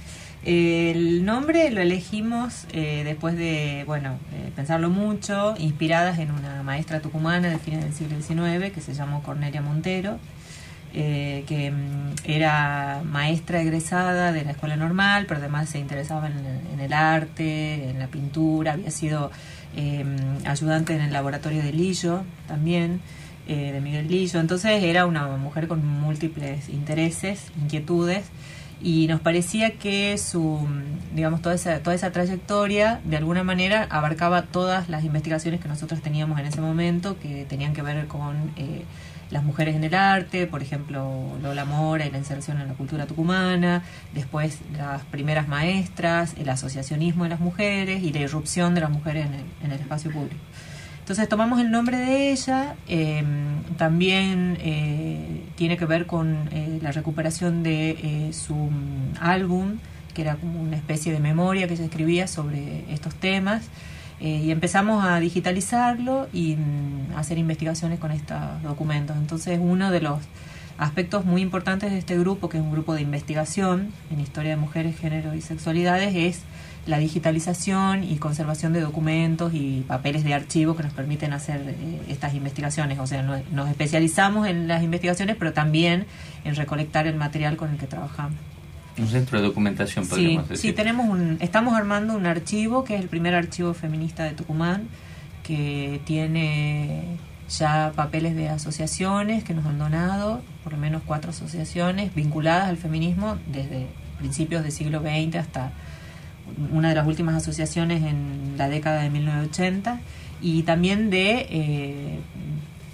El 0.44 1.24
nombre 1.24 1.69
lo 1.69 1.81
elegimos 1.81 2.66
eh, 2.74 3.04
después 3.06 3.38
de, 3.38 3.83
bueno, 3.86 4.18
pensarlo 4.56 4.89
mucho, 4.89 5.54
inspiradas 5.60 6.18
en 6.18 6.31
una 6.31 6.63
maestra 6.63 7.00
tucumana 7.00 7.50
de 7.50 7.60
fines 7.60 7.83
del 7.83 7.94
siglo 7.94 8.19
XIX 8.19 8.74
que 8.74 8.81
se 8.81 8.95
llamó 8.95 9.22
Cornelia 9.22 9.62
Montero, 9.62 10.18
que 10.93 11.65
em, 11.67 12.13
era 12.25 13.01
maestra 13.05 13.61
egresada 13.61 14.31
de 14.31 14.43
la 14.43 14.51
escuela 14.51 14.75
normal, 14.75 15.25
pero 15.27 15.39
además 15.39 15.69
se 15.69 15.79
interesaba 15.79 16.27
en 16.27 16.79
el 16.79 16.93
arte, 16.93 17.89
en 17.89 17.99
la 17.99 18.07
pintura, 18.07 18.73
había 18.73 18.91
sido 18.91 19.31
eh, 19.75 20.03
ayudante 20.45 20.93
en 20.93 21.01
el 21.01 21.13
laboratorio 21.13 21.63
de 21.63 21.71
Lillo 21.71 22.23
también, 22.47 22.99
eh, 23.47 23.71
de 23.71 23.81
Miguel 23.81 24.07
Lillo. 24.07 24.39
Entonces 24.39 24.83
era 24.83 25.05
una 25.05 25.27
mujer 25.38 25.67
con 25.67 25.85
múltiples 25.85 26.67
intereses, 26.69 27.51
inquietudes, 27.61 28.25
y 28.83 29.07
nos 29.07 29.21
parecía 29.21 29.73
que 29.73 30.17
su, 30.17 30.67
digamos, 31.15 31.41
toda 31.41 31.55
esa, 31.55 31.79
toda 31.83 31.95
esa 31.95 32.11
trayectoria 32.11 32.99
de 33.05 33.15
alguna 33.15 33.44
manera 33.44 33.87
abarcaba 33.91 34.44
todas 34.44 34.89
las 34.89 35.03
investigaciones 35.03 35.61
que 35.61 35.67
nosotros 35.67 36.01
teníamos 36.01 36.39
en 36.39 36.47
ese 36.47 36.61
momento, 36.61 37.17
que 37.19 37.45
tenían 37.47 37.73
que 37.73 37.81
ver 37.81 38.07
con... 38.07 38.51
Las 39.31 39.45
mujeres 39.45 39.75
en 39.75 39.86
el 39.86 39.95
arte, 39.95 40.45
por 40.45 40.62
ejemplo, 40.62 41.38
Lola 41.42 41.63
Mora 41.63 42.06
y 42.06 42.12
la 42.12 42.18
inserción 42.18 42.60
en 42.60 42.68
la 42.68 42.74
cultura 42.74 43.07
tucumana, 43.07 43.81
después 44.13 44.60
las 44.78 45.04
primeras 45.06 45.48
maestras, 45.48 46.36
el 46.38 46.50
asociacionismo 46.50 47.24
de 47.24 47.30
las 47.30 47.39
mujeres 47.39 48.04
y 48.04 48.12
la 48.12 48.19
irrupción 48.19 48.75
de 48.75 48.81
las 48.81 48.89
mujeres 48.89 49.28
en 49.63 49.72
el, 49.72 49.80
espacio 49.80 50.12
público. 50.12 50.36
Entonces 51.00 51.30
tomamos 51.30 51.62
el 51.62 51.72
nombre 51.72 51.98
de 51.98 52.31
ella, 52.31 52.75
em, 52.88 53.63
también 53.78 54.57
eh, 54.60 55.44
tiene 55.56 55.78
que 55.78 55.86
ver 55.86 56.06
con 56.07 56.50
eh, 56.51 56.80
la 56.81 56.92
recuperación 56.92 57.63
de 57.63 57.92
eh, 57.92 58.33
su 58.33 58.69
álbum, 59.22 59.78
que 60.13 60.24
era 60.24 60.36
como 60.36 60.62
una 60.62 60.75
especie 60.75 61.13
de 61.13 61.22
memoria 61.22 61.68
que 61.68 61.75
ella 61.75 61.86
escribía 61.86 62.28
sobre 62.28 62.83
estos 62.94 63.16
temas. 63.16 63.69
Eh, 64.21 64.44
y 64.45 64.51
empezamos 64.51 65.03
a 65.03 65.19
digitalizarlo 65.19 66.27
y 66.31 66.56
mm, 66.56 67.15
hacer 67.18 67.39
investigaciones 67.39 68.00
con 68.00 68.12
estos 68.12 68.38
documentos. 68.62 69.18
Entonces, 69.18 69.59
uno 69.59 69.89
de 69.89 70.00
los 70.00 70.19
aspectos 70.77 71.25
muy 71.25 71.41
importantes 71.41 71.91
de 71.91 71.97
este 71.97 72.18
grupo, 72.19 72.47
que 72.47 72.57
es 72.57 72.63
un 72.63 72.71
grupo 72.71 72.94
de 72.94 73.01
investigación 73.01 73.91
en 74.12 74.19
historia 74.19 74.51
de 74.51 74.57
mujeres, 74.57 74.97
género 75.00 75.33
y 75.33 75.41
sexualidades, 75.41 76.15
es 76.15 76.41
la 76.85 77.00
digitalización 77.00 78.03
y 78.03 78.18
conservación 78.18 78.73
de 78.73 78.81
documentos 78.81 79.53
y 79.56 79.83
papeles 79.87 80.23
de 80.23 80.35
archivo 80.35 80.75
que 80.75 80.83
nos 80.83 80.94
permiten 80.94 81.33
hacer 81.33 81.61
eh, 81.68 82.01
estas 82.07 82.35
investigaciones. 82.35 82.99
O 82.99 83.07
sea, 83.07 83.23
nos 83.23 83.69
especializamos 83.69 84.47
en 84.47 84.68
las 84.68 84.83
investigaciones, 84.83 85.35
pero 85.37 85.51
también 85.51 86.06
en 86.44 86.56
recolectar 86.56 87.07
el 87.07 87.16
material 87.16 87.57
con 87.57 87.71
el 87.71 87.78
que 87.78 87.87
trabajamos. 87.87 88.37
Un 88.98 89.07
centro 89.07 89.40
de 89.40 89.48
documentación, 89.48 90.07
podríamos 90.07 90.50
decir. 90.50 90.71
Sí, 90.71 90.76
tenemos 90.76 91.07
un, 91.07 91.38
estamos 91.40 91.76
armando 91.76 92.14
un 92.14 92.26
archivo 92.26 92.83
que 92.83 92.95
es 92.95 93.02
el 93.02 93.07
primer 93.07 93.36
archivo 93.36 93.74
feminista 93.74 94.24
de 94.24 94.31
Tucumán, 94.31 94.88
que 95.44 96.02
tiene 96.06 97.18
ya 97.50 97.92
papeles 97.95 98.36
de 98.36 98.50
asociaciones 98.50 99.44
que 99.44 99.54
nos 99.54 99.66
han 99.66 99.78
donado, 99.78 100.42
por 100.64 100.74
lo 100.74 100.80
menos 100.80 101.02
cuatro 101.06 101.31
asociaciones 101.31 102.14
vinculadas 102.16 102.69
al 102.69 102.78
feminismo 102.78 103.38
desde 103.52 103.88
principios 104.18 104.64
del 104.64 104.71
siglo 104.71 105.02
XX 105.02 105.36
hasta 105.36 105.71
una 106.71 106.90
de 106.90 106.95
las 106.95 107.07
últimas 107.07 107.36
asociaciones 107.36 108.04
en 108.04 108.56
la 108.57 108.69
década 108.69 109.02
de 109.02 109.10
1980 109.10 110.00
y 110.42 110.64
también 110.64 111.10
de 111.10 111.48
eh, 111.50 112.19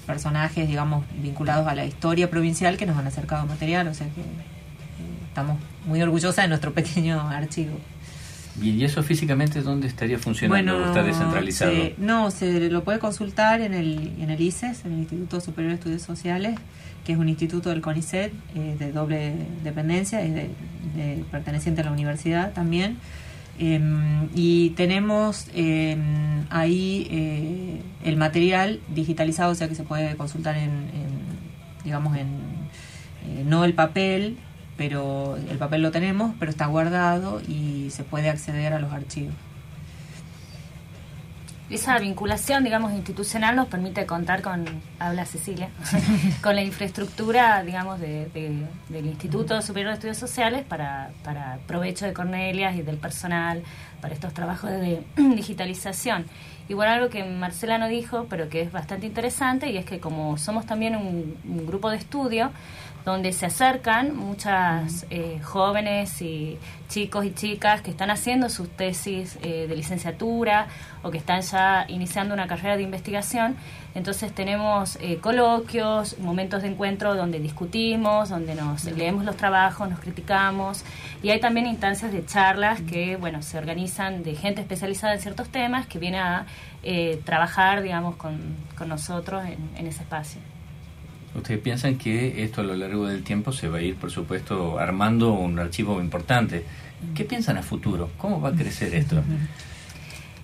personajes, 0.05 0.67
digamos, 0.67 1.05
vinculados 1.21 1.67
a 1.67 1.75
la 1.75 1.85
historia 1.85 2.29
provincial 2.29 2.77
que 2.77 2.85
nos 2.85 2.97
han 2.97 3.07
acercado 3.07 3.45
material, 3.45 3.87
o 3.87 3.93
sea 3.93 4.07
que 4.07 4.21
estamos 5.27 5.57
muy 5.87 6.01
orgullosa 6.01 6.43
de 6.43 6.49
nuestro 6.49 6.73
pequeño 6.79 7.19
archivo. 7.19 7.79
Bien, 8.55 8.79
¿y 8.79 8.83
eso 8.83 9.03
físicamente 9.03 9.61
dónde 9.61 9.87
estaría 9.87 10.17
funcionando? 10.17 10.73
Bueno, 10.73 10.87
¿Está 10.87 11.03
descentralizado? 11.03 11.73
no, 11.97 12.31
se 12.31 12.71
lo 12.71 12.83
puede 12.83 12.97
consultar 12.97 13.61
en 13.61 13.75
el, 13.75 14.13
en 14.19 14.31
el 14.31 14.41
ICES, 14.41 14.85
en 14.85 14.93
el 14.93 14.99
Instituto 14.99 15.39
Superior 15.41 15.73
de 15.73 15.75
Estudios 15.75 16.01
Sociales, 16.01 16.55
que 17.05 17.13
es 17.13 17.19
un 17.19 17.29
instituto 17.29 17.69
del 17.69 17.81
CONICET 17.81 18.33
eh, 18.55 18.75
de 18.79 18.91
doble 18.91 19.33
dependencia, 19.63 20.23
es 20.23 20.33
de, 20.33 21.23
perteneciente 21.29 21.81
a 21.81 21.85
la 21.85 21.91
universidad 21.91 22.51
también. 22.53 22.97
Em, 23.59 24.27
y 24.35 24.71
tenemos 24.71 25.47
em, 25.53 26.45
ahí 26.49 27.07
eh, 27.11 27.81
el 28.03 28.17
material 28.17 28.79
digitalizado, 28.93 29.51
o 29.51 29.55
sea 29.55 29.67
que 29.67 29.75
se 29.75 29.83
puede 29.83 30.15
consultar 30.15 30.57
en, 30.57 30.89
digamos, 31.83 32.17
en 32.17 32.27
eh, 32.27 33.43
no 33.45 33.65
el 33.65 33.73
papel, 33.73 34.37
pero 34.77 35.37
el 35.49 35.57
papel 35.57 35.81
lo 35.81 35.91
tenemos, 35.91 36.33
pero 36.39 36.51
está 36.51 36.67
guardado 36.67 37.41
y 37.47 37.89
se 37.89 38.03
puede 38.03 38.29
acceder 38.29 38.73
a 38.73 38.79
los 38.79 38.93
archivos. 38.93 39.33
esa 41.69 41.99
vinculación, 41.99 42.63
digamos, 42.63 42.93
institucional 42.93 43.55
nos 43.55 43.67
permite 43.67 44.05
contar 44.05 44.41
con, 44.41 44.65
habla 44.99 45.25
Cecilia, 45.25 45.69
con 46.41 46.55
la 46.55 46.63
infraestructura, 46.63 47.61
digamos, 47.63 47.99
de, 47.99 48.29
del 48.87 49.05
Instituto 49.05 49.61
Superior 49.61 49.89
de 49.89 49.95
Estudios 49.95 50.17
Sociales 50.17 50.63
para, 50.63 51.09
para 51.23 51.57
provecho 51.67 52.05
de 52.05 52.13
Cornelias 52.13 52.75
y 52.77 52.83
del 52.83 52.97
personal 52.97 53.63
para 53.99 54.13
estos 54.13 54.33
trabajos 54.33 54.69
de 54.69 55.03
digitalización. 55.17 56.25
Y 56.69 56.73
bueno, 56.73 56.91
algo 56.91 57.09
que 57.09 57.23
Marcela 57.23 57.77
no 57.77 57.87
dijo, 57.87 58.27
pero 58.29 58.47
que 58.47 58.61
es 58.61 58.71
bastante 58.71 59.05
interesante, 59.05 59.69
y 59.69 59.77
es 59.77 59.85
que 59.85 59.99
como 59.99 60.37
somos 60.37 60.65
también 60.65 60.95
un, 60.95 61.37
un 61.45 61.65
grupo 61.65 61.89
de 61.89 61.97
estudio, 61.97 62.51
donde 63.07 63.31
se 63.31 63.45
acercan 63.45 64.17
muchas 64.17 65.05
eh, 65.09 65.39
jóvenes 65.41 66.21
y 66.21 66.57
chicos 66.89 67.23
y 67.23 67.33
chicas 67.33 67.79
que 67.79 67.89
están 67.89 68.09
haciendo 68.09 68.49
sus 68.49 68.67
tesis 68.67 69.39
eh, 69.43 69.65
de 69.65 69.77
licenciatura 69.77 70.67
o 71.03 71.09
que 71.09 71.17
están 71.17 71.39
ya 71.39 71.85
iniciando 71.87 72.33
una 72.33 72.47
carrera 72.47 72.75
de 72.75 72.83
investigación. 72.83 73.55
Entonces 73.95 74.33
tenemos 74.33 74.97
eh, 74.99 75.19
coloquios, 75.19 76.19
momentos 76.19 76.63
de 76.63 76.67
encuentro 76.67 77.15
donde 77.15 77.39
discutimos, 77.39 78.27
donde 78.27 78.55
nos 78.55 78.83
leemos 78.83 79.23
los 79.23 79.37
trabajos, 79.37 79.89
nos 79.89 80.01
criticamos 80.01 80.83
y 81.23 81.29
hay 81.29 81.39
también 81.39 81.65
instancias 81.65 82.11
de 82.11 82.25
charlas 82.25 82.81
que 82.81 83.15
bueno 83.15 83.41
se 83.41 83.57
organizan 83.57 84.21
de 84.21 84.35
gente 84.35 84.59
especializada 84.59 85.13
en 85.13 85.21
ciertos 85.21 85.47
temas 85.47 85.87
que 85.87 85.97
viene 85.97 86.19
a 86.19 86.45
trabajar 87.23 87.81
digamos 87.81 88.17
con, 88.17 88.37
con 88.77 88.89
nosotros 88.89 89.43
en 89.45 89.87
ese 89.87 90.03
espacio. 90.03 90.56
¿Ustedes 91.35 91.59
piensan 91.59 91.97
que 91.97 92.43
esto 92.43 92.61
a 92.61 92.63
lo 92.63 92.75
largo 92.75 93.07
del 93.07 93.23
tiempo 93.23 93.51
se 93.51 93.67
va 93.67 93.77
a 93.77 93.81
ir, 93.81 93.95
por 93.95 94.11
supuesto, 94.11 94.79
armando 94.79 95.33
un 95.33 95.59
archivo 95.59 96.01
importante? 96.01 96.63
¿Qué 97.13 97.25
piensan 97.25 97.57
a 97.57 97.63
futuro? 97.63 98.09
¿Cómo 98.17 98.41
va 98.41 98.49
a 98.49 98.53
crecer 98.53 98.93
esto? 98.95 99.23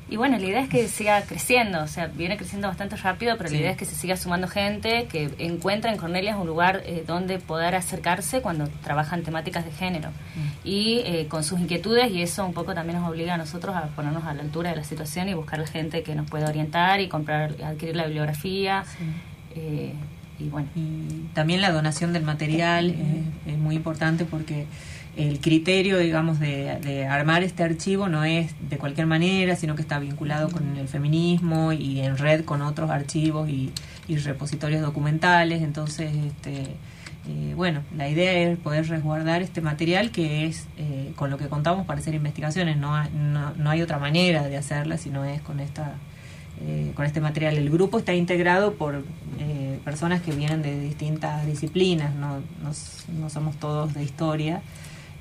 Y 0.09 0.17
bueno, 0.17 0.37
la 0.37 0.45
idea 0.45 0.61
es 0.61 0.69
que 0.69 0.87
siga 0.89 1.21
creciendo, 1.23 1.81
o 1.81 1.87
sea, 1.87 2.05
viene 2.05 2.37
creciendo 2.37 2.67
bastante 2.67 2.95
rápido, 2.97 3.35
pero 3.35 3.49
la 3.49 3.57
idea 3.57 3.71
es 3.71 3.77
que 3.77 3.85
se 3.85 3.95
siga 3.95 4.15
sumando 4.15 4.47
gente, 4.47 5.07
que 5.11 5.33
encuentra 5.39 5.91
en 5.91 5.97
Cornelia 5.97 6.37
un 6.37 6.45
lugar 6.45 6.83
eh, 6.85 7.03
donde 7.07 7.39
poder 7.39 7.73
acercarse 7.73 8.41
cuando 8.41 8.67
trabajan 8.83 9.23
temáticas 9.23 9.65
de 9.65 9.71
género 9.71 10.09
mm. 10.09 10.67
y 10.67 11.01
eh, 11.05 11.27
con 11.27 11.43
sus 11.43 11.59
inquietudes 11.59 12.11
y 12.11 12.21
eso 12.21 12.45
un 12.45 12.53
poco 12.53 12.75
también 12.75 12.99
nos 12.99 13.09
obliga 13.09 13.33
a 13.33 13.37
nosotros 13.37 13.75
a 13.75 13.87
ponernos 13.87 14.23
a 14.25 14.35
la 14.35 14.43
altura 14.43 14.69
de 14.69 14.75
la 14.75 14.83
situación 14.83 15.29
y 15.29 15.33
buscar 15.33 15.65
gente 15.65 16.03
que 16.03 16.13
nos 16.13 16.29
pueda 16.29 16.47
orientar 16.47 16.99
y 16.99 17.07
comprar, 17.07 17.55
adquirir 17.63 17.95
la 17.95 18.05
bibliografía. 18.05 18.83
Eh, 19.55 19.93
y 20.39 20.49
bueno. 20.49 20.67
Y 20.75 21.27
también 21.33 21.61
la 21.61 21.71
donación 21.71 22.13
del 22.13 22.23
material 22.23 22.95
es, 23.45 23.57
muy 23.57 23.75
importante 23.75 24.25
porque 24.25 24.65
el 25.15 25.39
criterio, 25.39 25.99
digamos, 25.99 26.39
de, 26.39 27.07
armar 27.09 27.43
este 27.43 27.63
archivo 27.63 28.09
no 28.09 28.23
es 28.23 28.53
de 28.69 28.77
cualquier 28.77 29.07
manera, 29.07 29.55
sino 29.55 29.75
que 29.75 29.81
está 29.81 29.99
vinculado 29.99 30.49
con 30.49 30.77
el 30.77 30.87
feminismo 30.87 31.71
y 31.71 32.01
en 32.01 32.17
red 32.17 32.45
con 32.45 32.61
otros 32.61 32.89
archivos 32.89 33.49
y, 33.49 33.71
repositorios 34.07 34.81
documentales. 34.81 35.61
Entonces, 35.61 36.11
este, 36.15 36.75
eh, 37.27 37.53
bueno, 37.55 37.81
la 37.95 38.09
idea 38.09 38.33
es 38.33 38.57
poder 38.57 38.87
resguardar 38.87 39.41
este 39.41 39.61
material 39.61 40.11
que 40.11 40.45
es 40.45 40.67
eh, 40.77 41.13
con 41.15 41.29
lo 41.29 41.37
que 41.37 41.47
contamos 41.47 41.85
para 41.85 41.99
hacer 41.99 42.13
investigaciones. 42.13 42.77
No, 42.77 43.01
no, 43.09 43.53
no 43.55 43.69
hay 43.69 43.81
otra 43.81 43.99
manera 43.99 44.43
de 44.43 44.57
hacerla, 44.57 44.97
sino 44.97 45.23
es 45.23 45.41
con 45.41 45.59
esta 45.59 45.95
eh, 46.65 46.93
con 46.95 47.05
este 47.05 47.19
material. 47.19 47.57
El 47.57 47.69
grupo 47.69 47.97
está 47.97 48.13
integrado 48.13 48.75
por 48.75 49.03
eh, 49.37 49.79
personas 49.83 50.21
que 50.21 50.31
vienen 50.31 50.61
de 50.61 50.79
distintas 50.79 51.45
disciplinas, 51.45 52.15
no, 52.15 52.39
no, 52.61 53.29
somos 53.29 53.57
todos 53.57 53.93
de 53.93 54.01
historia. 54.01 54.61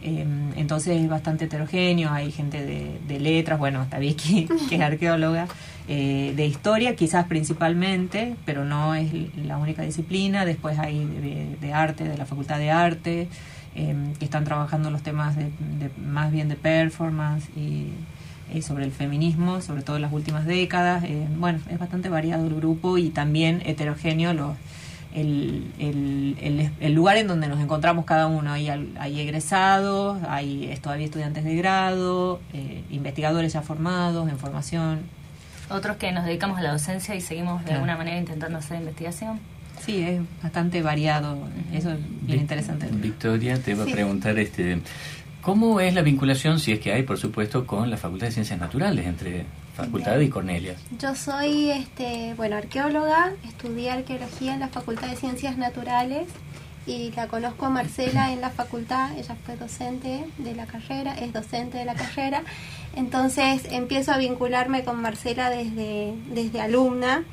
Eh, 0.02 0.24
entonces 0.54 1.02
es 1.02 1.08
bastante 1.08 1.46
heterogéneo, 1.46 2.12
hay 2.12 2.30
gente 2.30 2.64
de, 2.64 3.18
letras, 3.18 3.58
bueno, 3.58 3.82
está 3.82 3.98
Vicky, 3.98 4.46
que 4.68 4.76
es 4.76 4.80
arqueóloga, 4.80 5.48
de 5.88 6.46
historia 6.46 6.94
quizás 6.94 7.26
principalmente, 7.26 8.36
pero 8.44 8.64
no 8.64 8.94
es 8.94 9.12
la 9.36 9.58
única 9.58 9.82
disciplina. 9.82 10.44
Después 10.44 10.78
hay 10.78 11.04
de, 11.60 11.72
arte, 11.72 12.04
de 12.04 12.16
la 12.16 12.24
Facultad 12.24 12.58
de 12.58 12.70
Arte, 12.70 13.28
que 13.74 14.24
están 14.24 14.44
trabajando 14.44 14.92
los 14.92 15.02
temas 15.02 15.34
de, 15.36 15.50
más 15.98 16.30
bien 16.30 16.48
de 16.48 16.54
performance 16.54 17.48
y 17.56 17.88
eh, 18.52 18.62
sobre 18.62 18.84
el 18.84 18.92
feminismo, 18.92 19.60
sobre 19.60 19.82
todo 19.82 19.96
en 19.96 20.02
las 20.02 20.12
últimas 20.12 20.46
décadas. 20.46 21.04
Eh, 21.04 21.26
bueno, 21.36 21.60
es 21.70 21.78
bastante 21.78 22.08
variado 22.08 22.46
el 22.46 22.54
grupo 22.54 22.98
y 22.98 23.10
también 23.10 23.62
heterogéneo 23.64 24.34
los, 24.34 24.56
el, 25.14 25.70
el, 25.78 26.70
el, 26.80 26.92
lugar 26.92 27.16
en 27.16 27.26
donde 27.26 27.48
nos 27.48 27.60
encontramos 27.60 28.04
cada 28.04 28.26
uno. 28.26 28.52
Hay, 28.52 28.68
hay 28.68 29.20
egresados, 29.20 30.18
hay 30.28 30.78
todavía 30.82 31.06
estudiantes 31.06 31.44
de 31.44 31.54
grado, 31.56 32.40
eh, 32.52 32.82
investigadores 32.90 33.52
ya 33.52 33.62
formados 33.62 34.28
en 34.28 34.38
formación. 34.38 35.00
Otros 35.70 35.96
que 35.96 36.12
nos 36.12 36.24
dedicamos 36.24 36.58
a 36.58 36.62
la 36.62 36.72
docencia 36.72 37.14
y 37.14 37.20
seguimos 37.20 37.64
de 37.64 37.72
alguna 37.72 37.96
manera 37.96 38.18
intentando 38.18 38.58
hacer 38.58 38.78
investigación. 38.78 39.40
Sí, 39.84 40.02
es 40.02 40.20
bastante 40.42 40.82
variado. 40.82 41.38
Eso 41.72 41.92
es 41.92 41.98
bien 42.22 42.40
interesante. 42.40 42.86
Victoria, 42.92 43.58
te 43.58 43.72
iba 43.72 43.84
a 43.84 43.86
preguntar, 43.86 44.38
este, 44.38 44.80
¿Cómo 45.42 45.80
es 45.80 45.92
la 45.92 46.02
vinculación, 46.02 46.60
si 46.60 46.70
es 46.70 46.78
que 46.78 46.92
hay, 46.92 47.02
por 47.02 47.18
supuesto, 47.18 47.66
con 47.66 47.90
la 47.90 47.96
Facultad 47.96 48.28
de 48.28 48.32
Ciencias 48.32 48.60
Naturales, 48.60 49.04
entre 49.04 49.44
Facultad 49.74 50.20
y 50.20 50.28
Cornelia? 50.28 50.76
Yo 51.00 51.16
soy, 51.16 51.70
este, 51.70 52.34
bueno, 52.36 52.56
arqueóloga, 52.56 53.32
estudié 53.44 53.90
arqueología 53.90 54.54
en 54.54 54.60
la 54.60 54.68
Facultad 54.68 55.08
de 55.08 55.16
Ciencias 55.16 55.58
Naturales 55.58 56.28
y 56.86 57.10
la 57.16 57.26
conozco 57.26 57.66
a 57.66 57.70
Marcela 57.70 58.32
en 58.32 58.40
la 58.40 58.50
facultad, 58.50 59.18
ella 59.18 59.36
fue 59.44 59.56
docente 59.56 60.26
de 60.38 60.54
la 60.54 60.66
carrera, 60.66 61.14
es 61.14 61.32
docente 61.32 61.78
de 61.78 61.86
la 61.86 61.94
carrera, 61.94 62.44
entonces 62.94 63.66
empiezo 63.72 64.12
a 64.12 64.18
vincularme 64.18 64.84
con 64.84 65.02
Marcela 65.02 65.50
desde, 65.50 66.14
desde 66.32 66.60
alumna 66.60 67.24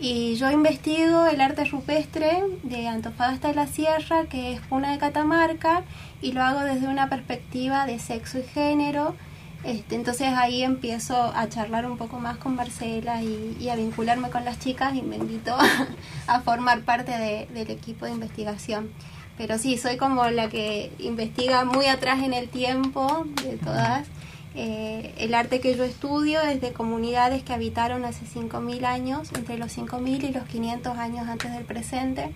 y 0.00 0.36
yo 0.36 0.50
investigo 0.50 1.26
el 1.26 1.42
arte 1.42 1.66
rupestre 1.66 2.42
de 2.62 2.88
Antofagasta 2.88 3.48
de 3.48 3.54
la 3.54 3.66
Sierra, 3.66 4.24
que 4.24 4.54
es 4.54 4.60
una 4.70 4.92
de 4.92 4.98
Catamarca, 4.98 5.82
y 6.22 6.32
lo 6.32 6.42
hago 6.42 6.60
desde 6.60 6.88
una 6.88 7.10
perspectiva 7.10 7.84
de 7.84 7.98
sexo 7.98 8.38
y 8.38 8.42
género. 8.44 9.14
Este, 9.62 9.94
entonces 9.94 10.28
ahí 10.28 10.62
empiezo 10.62 11.14
a 11.36 11.46
charlar 11.50 11.84
un 11.84 11.98
poco 11.98 12.18
más 12.18 12.38
con 12.38 12.54
Marcela 12.54 13.22
y, 13.22 13.68
a 13.68 13.76
vincularme 13.76 14.30
con 14.30 14.46
las 14.46 14.58
chicas 14.58 14.94
y 14.94 15.02
me 15.02 15.16
invito 15.16 15.54
a, 16.26 16.40
formar 16.40 16.80
parte 16.80 17.12
del 17.52 17.70
equipo 17.70 18.06
de 18.06 18.12
investigación. 18.12 18.90
Pero 19.36 19.58
sí, 19.58 19.76
soy 19.76 19.98
como 19.98 20.24
la 20.30 20.48
que 20.48 20.92
investiga 20.98 21.66
muy 21.66 21.86
atrás 21.86 22.22
en 22.22 22.32
el 22.32 22.48
tiempo 22.48 23.26
de 23.42 23.58
todas. 23.58 24.08
Eh, 24.54 25.14
el 25.18 25.34
arte 25.34 25.60
que 25.60 25.76
yo 25.76 25.84
estudio 25.84 26.40
es 26.40 26.60
de 26.60 26.72
comunidades 26.72 27.42
que 27.42 27.52
habitaron 27.52 28.04
hace 28.04 28.26
5.000 28.26 28.84
años, 28.84 29.30
entre 29.34 29.58
los 29.58 29.76
5.000 29.76 30.28
y 30.28 30.32
los 30.32 30.44
500 30.44 30.98
años 30.98 31.28
antes 31.28 31.52
del 31.52 31.64
presente. 31.64 32.32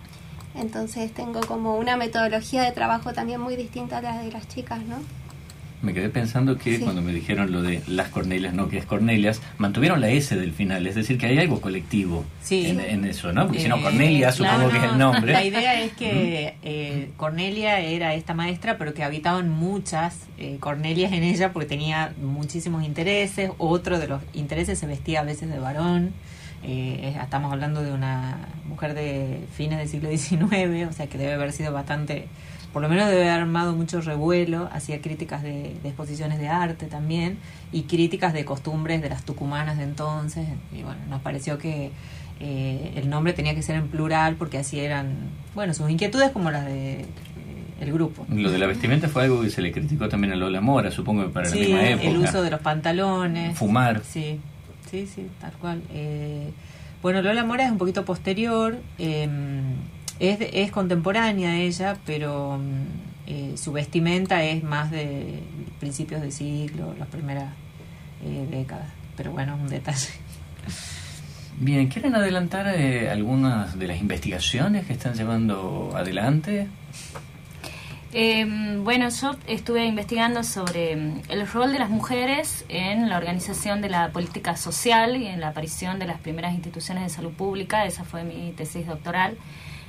Entonces 0.55 1.13
tengo 1.13 1.41
como 1.41 1.75
una 1.75 1.97
metodología 1.97 2.63
de 2.63 2.71
trabajo 2.71 3.13
también 3.13 3.41
muy 3.41 3.55
distinta 3.55 3.97
a 3.97 4.01
la 4.01 4.17
de 4.19 4.31
las 4.31 4.47
chicas, 4.47 4.79
¿no? 4.83 4.97
Me 5.85 5.93
quedé 5.93 6.09
pensando 6.09 6.57
que 6.57 6.79
cuando 6.79 7.01
me 7.01 7.13
dijeron 7.13 7.51
lo 7.51 7.61
de 7.61 7.81
las 7.87 8.09
Cornelias, 8.09 8.53
no 8.53 8.67
que 8.67 8.77
es 8.77 8.85
Cornelias, 8.85 9.41
mantuvieron 9.57 10.01
la 10.01 10.09
S 10.09 10.35
del 10.35 10.51
final, 10.51 10.85
es 10.87 10.95
decir, 10.95 11.17
que 11.17 11.27
hay 11.27 11.37
algo 11.37 11.61
colectivo 11.61 12.25
en, 12.49 13.05
eso, 13.05 13.31
¿no? 13.31 13.45
Porque 13.45 13.61
si 13.61 13.67
no, 13.67 13.77
eh, 13.77 13.81
Cornelia 13.83 14.31
supongo 14.31 14.69
que 14.69 14.77
es 14.77 14.83
el 14.83 14.97
nombre. 14.97 15.31
La 15.31 15.43
idea 15.43 15.81
es 15.81 15.93
que 15.93 16.55
eh, 16.63 17.11
Cornelia 17.17 17.79
era 17.79 18.13
esta 18.15 18.33
maestra, 18.33 18.77
pero 18.77 18.93
que 18.93 19.03
habitaban 19.03 19.49
muchas 19.49 20.17
eh, 20.37 20.57
Cornelias 20.59 21.13
en 21.13 21.23
ella 21.23 21.53
porque 21.53 21.67
tenía 21.67 22.13
muchísimos 22.21 22.83
intereses. 22.83 23.51
Otro 23.57 23.99
de 23.99 24.07
los 24.07 24.21
intereses 24.33 24.79
se 24.79 24.87
vestía 24.87 25.21
a 25.21 25.23
veces 25.23 25.49
de 25.49 25.59
varón. 25.59 26.13
Eh, 26.67 27.15
estamos 27.21 27.51
hablando 27.51 27.83
de 27.83 27.91
una 27.91 28.37
mujer 28.67 28.95
de 28.95 29.41
fines 29.55 29.77
del 29.77 29.87
siglo 29.87 30.09
XIX, 30.09 30.89
o 30.89 30.93
sea 30.93 31.07
que 31.07 31.17
debe 31.17 31.33
haber 31.33 31.51
sido 31.51 31.71
bastante, 31.71 32.27
por 32.75 32.81
lo 32.81 32.89
menos 32.89 33.07
debe 33.07 33.29
haber 33.29 33.41
armado 33.41 33.73
mucho 33.73 34.01
revuelo, 34.01 34.67
hacía 34.73 34.99
críticas 34.99 35.41
de, 35.41 35.77
exposiciones 35.85 36.39
de 36.39 36.49
arte 36.49 36.87
también 36.87 37.37
y 37.71 37.83
críticas 37.83 38.33
de 38.33 38.43
costumbres 38.43 39.01
de 39.01 39.07
las 39.07 39.23
tucumanas 39.23 39.77
de 39.77 39.85
entonces, 39.85 40.45
y 40.73 40.83
bueno, 40.83 40.99
nos 41.09 41.21
pareció 41.21 41.57
que 41.57 41.91
eh, 42.41 42.91
el 42.97 43.09
nombre 43.09 43.31
tenía 43.31 43.55
que 43.55 43.61
ser 43.61 43.77
en 43.77 43.87
plural 43.87 44.35
porque 44.35 44.57
así 44.57 44.81
eran, 44.81 45.15
bueno, 45.53 45.73
sus 45.73 45.89
inquietudes 45.89 46.31
como 46.31 46.51
las 46.51 46.65
de 46.65 46.95
eh, 46.95 47.05
el 47.79 47.93
grupo. 47.93 48.25
Lo 48.27 48.51
de 48.51 48.57
la 48.57 48.67
vestimenta 48.67 49.07
fue 49.07 49.23
algo 49.23 49.41
que 49.41 49.49
se 49.49 49.61
le 49.61 49.71
criticó 49.71 50.09
también 50.09 50.33
a 50.33 50.35
Lola 50.35 50.59
Mora, 50.59 50.91
supongo 50.91 51.23
que 51.23 51.29
para 51.29 51.49
la 51.49 51.55
misma 51.55 51.89
época. 51.89 52.09
el 52.09 52.17
uso 52.17 52.43
de 52.43 52.51
los 52.51 52.59
pantalones. 52.59 53.57
Fumar. 53.57 54.01
Sí 54.03 54.41
sí, 54.95 55.07
sí, 55.07 55.27
tal 55.39 55.53
cual. 55.53 55.81
Eh, 55.93 56.51
bueno, 57.01 57.21
Lola 57.21 57.43
Mora 57.43 57.65
es 57.65 57.71
un 57.71 57.77
poquito 57.77 58.05
posterior, 58.05 58.77
em, 58.97 59.75
es, 60.19 60.37
es 60.39 60.71
contemporánea 60.71 61.57
ella, 61.57 61.97
pero 62.05 62.57
mm, 62.57 63.27
eh, 63.27 63.53
su 63.57 63.71
vestimenta 63.71 64.43
es 64.43 64.63
más 64.63 64.91
de 64.91 65.39
principios 65.79 66.21
de 66.21 66.31
siglo, 66.31 66.95
las 66.97 67.07
primeras 67.07 67.53
eh, 68.23 68.47
décadas. 68.49 68.89
Pero 69.17 69.31
bueno, 69.31 69.55
un 69.55 69.67
detalle. 69.67 70.09
Bien, 71.57 71.87
¿quieren 71.87 72.15
adelantar 72.15 72.67
algunas 72.67 73.79
de 73.79 73.87
las 73.87 74.01
investigaciones 74.01 74.85
que 74.85 74.93
están 74.93 75.13
llevando 75.13 75.93
adelante? 75.95 76.67
Eh, 78.17 78.45
bueno, 78.81 79.09
yo 79.09 79.35
estuve 79.45 79.85
investigando 79.85 80.41
sobre 80.43 80.95
mm, 80.95 81.21
el 81.27 81.45
rol 81.45 81.73
de 81.73 81.79
las 81.79 81.89
mujeres 81.89 82.63
en 82.69 83.09
la 83.09 83.17
organización 83.17 83.81
de 83.81 83.89
la 83.89 84.09
política 84.13 84.55
social 84.55 85.17
y 85.17 85.27
en 85.27 85.41
la 85.41 85.49
aparición 85.49 85.99
de 85.99 86.07
las 86.07 86.21
primeras 86.21 86.53
instituciones 86.53 87.03
de 87.03 87.09
salud 87.09 87.33
pública. 87.33 87.85
Esa 87.85 88.05
fue 88.05 88.23
mi 88.23 88.53
tesis 88.53 88.87
doctoral. 88.87 89.37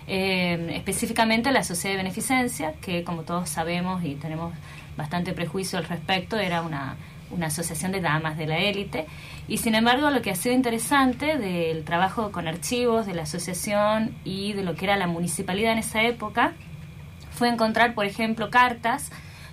Eh, 0.09 0.73
específicamente 0.75 1.51
la 1.51 1.65
Sociedad 1.65 1.95
de 1.95 2.03
Beneficencia, 2.03 2.75
que 2.81 3.03
como 3.05 3.23
todos 3.23 3.49
sabemos 3.49 4.05
y 4.05 4.15
tenemos 4.15 4.55
bastante 4.97 5.33
prejuicio 5.33 5.79
al 5.79 5.85
respecto, 5.85 6.39
era 6.39 6.63
una, 6.63 6.97
una 7.31 7.47
asociación 7.47 7.93
de 7.93 8.01
damas 8.01 8.37
de 8.37 8.47
la 8.47 8.59
élite. 8.59 9.07
Y 9.49 9.59
sin 9.59 9.75
embargo, 9.75 10.11
lo 10.11 10.23
que 10.23 10.31
ha 10.31 10.37
sido 10.37 10.55
interesante 10.55 11.39
del 11.39 11.85
trabajo 11.85 12.33
con 12.33 12.49
archivos 12.49 13.07
de 13.07 13.15
la 13.15 13.23
asociación 13.23 14.15
y 14.25 14.53
de 14.53 14.63
lo 14.63 14.75
que 14.75 14.85
era 14.85 14.97
la 14.97 15.07
municipalidad 15.07 15.73
en 15.73 15.79
esa 15.79 16.03
época 16.03 16.53
fue 17.31 17.49
encontrar, 17.49 17.95
por 17.95 18.07
ejemplo, 18.07 18.51
cartas 18.51 19.11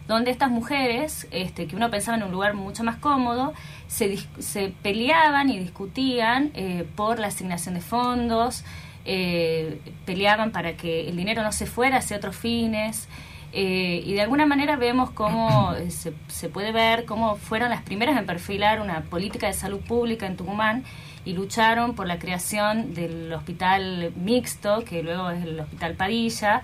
donde 0.07 0.31
estas 0.31 0.51
mujeres, 0.51 1.27
este, 1.31 1.65
que 1.65 1.75
uno 1.75 1.89
pensaba 1.89 2.17
en 2.17 2.24
un 2.24 2.31
lugar 2.31 2.55
mucho 2.55 2.83
más 2.83 2.98
cómodo, 2.98 3.53
se, 3.88 4.17
se 4.39 4.74
peleaban 4.81 5.50
y 5.50 5.60
discutían 5.60 6.51
eh, 6.55 6.86
por 6.95 7.19
la 7.19 7.27
asignación 7.27 7.75
de 7.75 7.81
fondos, 7.81 8.65
eh, 9.05 9.79
peleaban 10.05 10.51
para 10.51 10.77
que 10.77 11.10
el 11.10 11.17
dinero 11.17 11.43
no 11.43 11.51
se 11.51 11.65
fuera 11.65 11.98
hacia 11.98 12.17
otros 12.17 12.36
fines. 12.36 13.07
eh, 13.51 14.01
y 14.05 14.13
de 14.13 14.22
alguna 14.22 14.45
manera 14.45 14.77
vemos 14.77 15.12
cómo 15.12 15.74
eh, 15.75 15.91
se, 15.91 16.50
puede 16.50 16.72
ver 16.72 17.05
cómo 17.05 17.36
fueron 17.36 17.69
las 17.69 17.83
primeras 17.83 18.17
en 18.17 18.25
perfilar 18.25 18.81
una 18.81 19.01
política 19.01 19.48
de 19.48 19.53
salud 19.53 19.79
pública 19.81 20.25
en 20.25 20.38
Tucumán 20.38 20.83
y 21.25 21.33
lucharon 21.33 21.95
por 21.95 22.07
la 22.07 22.17
creación 22.17 22.93
del 22.93 23.31
hospital 23.33 24.12
mixto, 24.15 24.83
que 24.86 25.03
luego 25.03 25.29
es 25.29 25.43
el 25.43 25.60
hospital 25.60 25.95
Padilla, 25.95 26.63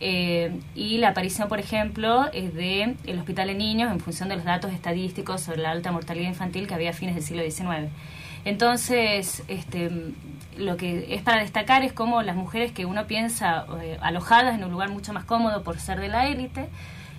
y 0.00 0.98
la 0.98 1.10
aparición, 1.10 1.48
por 1.48 1.58
ejemplo, 1.58 2.30
es 2.32 2.52
de 2.52 2.94
hospital 3.18 3.48
de 3.48 3.54
niños 3.54 3.90
en 3.90 4.00
función 4.00 4.28
de 4.28 4.36
los 4.36 4.44
datos 4.44 4.72
estadísticos 4.72 5.40
sobre 5.40 5.62
la 5.62 5.70
alta 5.70 5.92
mortalidad 5.92 6.28
infantil 6.28 6.66
que 6.66 6.74
había 6.74 6.90
a 6.90 6.92
fines 6.92 7.14
del 7.14 7.24
siglo 7.24 7.42
XIX. 7.42 7.90
Entonces, 8.44 9.42
este, 9.48 9.90
lo 10.58 10.76
que 10.76 11.14
es 11.14 11.22
para 11.22 11.40
destacar 11.40 11.82
es 11.82 11.92
cómo 11.92 12.22
las 12.22 12.36
mujeres 12.36 12.72
que 12.72 12.86
uno 12.86 13.06
piensa 13.06 13.66
eh, 13.82 13.98
alojadas 14.00 14.54
en 14.54 14.64
un 14.64 14.70
lugar 14.70 14.90
mucho 14.90 15.12
más 15.12 15.24
cómodo 15.24 15.62
por 15.62 15.78
ser 15.78 16.00
de 16.00 16.08
la 16.08 16.28
élite, 16.28 16.68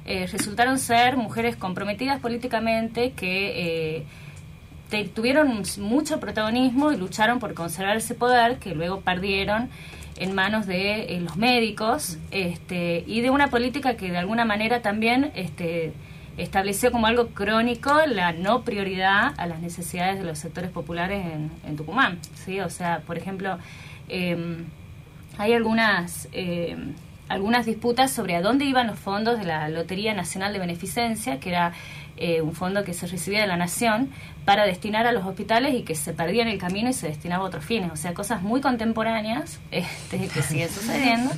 eh, 0.05 0.27
resultaron 0.31 0.77
ser 0.77 1.17
mujeres 1.17 1.55
comprometidas 1.55 2.19
políticamente 2.19 3.11
que 3.11 4.05
eh, 4.91 5.09
tuvieron 5.13 5.63
mucho 5.79 6.19
protagonismo 6.19 6.91
y 6.91 6.97
lucharon 6.97 7.39
por 7.39 7.53
conservar 7.53 7.97
ese 7.97 8.15
poder 8.15 8.59
que 8.59 8.75
luego 8.75 9.01
perdieron 9.01 9.69
en 10.17 10.33
manos 10.33 10.65
de 10.67 11.19
los 11.21 11.35
médicos 11.35 12.17
este, 12.31 13.03
y 13.05 13.21
de 13.21 13.29
una 13.29 13.49
política 13.49 13.97
que 13.97 14.11
de 14.11 14.17
alguna 14.17 14.45
manera 14.45 14.81
también 14.81 15.31
este, 15.35 15.93
estableció 16.37 16.91
como 16.91 17.07
algo 17.07 17.27
crónico 17.29 17.93
la 18.07 18.33
no 18.33 18.63
prioridad 18.63 19.33
a 19.37 19.47
las 19.47 19.59
necesidades 19.59 20.19
de 20.19 20.25
los 20.25 20.39
sectores 20.39 20.69
populares 20.71 21.25
en, 21.65 21.75
Tucumán. 21.77 22.19
¿sí? 22.45 22.59
O 22.59 22.69
sea, 22.69 23.01
por 23.05 23.17
ejemplo, 23.17 23.57
em, 24.09 24.65
hay 25.37 25.53
algunas 25.53 26.27
eh, 26.31 26.75
algunas 27.27 27.65
disputas 27.65 28.11
sobre 28.11 28.35
a 28.35 28.41
dónde 28.41 28.65
iban 28.65 28.87
los 28.87 28.99
fondos 28.99 29.39
de 29.39 29.45
la 29.45 29.67
Lotería 29.69 30.13
Nacional 30.13 30.53
de 30.53 30.59
Beneficencia, 30.59 31.39
que 31.39 31.49
era 31.49 31.73
eh, 32.17 32.41
un 32.41 32.53
fondo 32.53 32.83
que 32.83 32.93
se 32.93 33.07
recibía 33.07 33.41
de 33.41 33.47
la 33.47 33.57
Nación 33.57 34.09
para 34.45 34.65
destinar 34.65 35.07
a 35.07 35.11
los 35.11 35.25
hospitales 35.25 35.73
y 35.73 35.81
que 35.81 35.95
se 35.95 36.13
perdía 36.13 36.43
en 36.43 36.49
el 36.49 36.59
camino 36.59 36.89
y 36.89 36.93
se 36.93 37.07
destinaba 37.07 37.45
a 37.45 37.47
otros 37.47 37.65
fines. 37.65 37.91
O 37.91 37.95
sea, 37.95 38.13
cosas 38.13 38.41
muy 38.41 38.61
contemporáneas 38.61 39.59
este, 39.71 40.27
que 40.27 40.41
siguen 40.41 40.69
sucediendo, 40.69 41.31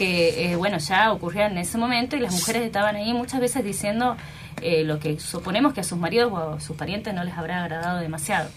que 0.00 0.52
eh, 0.52 0.56
bueno, 0.56 0.78
ya 0.78 1.12
ocurrían 1.12 1.52
en 1.52 1.58
ese 1.58 1.76
momento 1.76 2.16
y 2.16 2.20
las 2.20 2.32
mujeres 2.32 2.62
estaban 2.62 2.96
ahí 2.96 3.12
muchas 3.12 3.38
veces 3.38 3.62
diciendo 3.62 4.16
eh, 4.62 4.82
lo 4.82 4.98
que 4.98 5.20
suponemos 5.20 5.74
que 5.74 5.80
a 5.80 5.84
sus 5.84 5.98
maridos 5.98 6.32
o 6.32 6.54
a 6.54 6.60
sus 6.60 6.74
parientes 6.74 7.12
no 7.12 7.22
les 7.22 7.34
habrá 7.36 7.62
agradado 7.62 7.98
demasiado. 8.00 8.48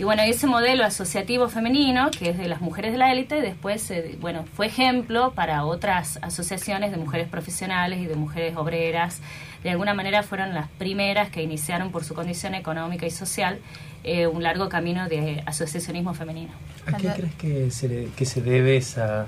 Y 0.00 0.02
bueno, 0.04 0.22
ese 0.22 0.48
modelo 0.48 0.84
asociativo 0.84 1.48
femenino, 1.48 2.10
que 2.10 2.30
es 2.30 2.38
de 2.38 2.48
las 2.48 2.60
mujeres 2.60 2.90
de 2.90 2.98
la 2.98 3.12
élite, 3.12 3.40
después 3.40 3.88
eh, 3.92 4.16
bueno, 4.20 4.44
fue 4.56 4.66
ejemplo 4.66 5.30
para 5.32 5.64
otras 5.64 6.18
asociaciones 6.22 6.90
de 6.90 6.96
mujeres 6.96 7.28
profesionales 7.28 8.00
y 8.00 8.06
de 8.06 8.16
mujeres 8.16 8.56
obreras. 8.56 9.20
De 9.62 9.70
alguna 9.70 9.94
manera 9.94 10.24
fueron 10.24 10.54
las 10.54 10.68
primeras 10.70 11.30
que 11.30 11.40
iniciaron 11.42 11.92
por 11.92 12.02
su 12.02 12.14
condición 12.14 12.54
económica 12.56 13.06
y 13.06 13.10
social 13.12 13.60
eh, 14.02 14.26
un 14.26 14.42
largo 14.42 14.68
camino 14.68 15.08
de 15.08 15.42
asociacionismo 15.46 16.14
femenino. 16.14 16.50
¿A 16.86 16.96
qué 16.96 17.08
crees 17.16 17.34
que 17.36 17.70
se, 17.70 17.88
le- 17.88 18.08
que 18.16 18.24
se 18.24 18.40
debe 18.40 18.76
esa, 18.76 19.26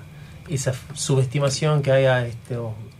esa 0.49 0.73
subestimación 0.95 1.83
que 1.83 1.93
hay 1.93 2.05
a, 2.07 2.27
este, 2.27 2.57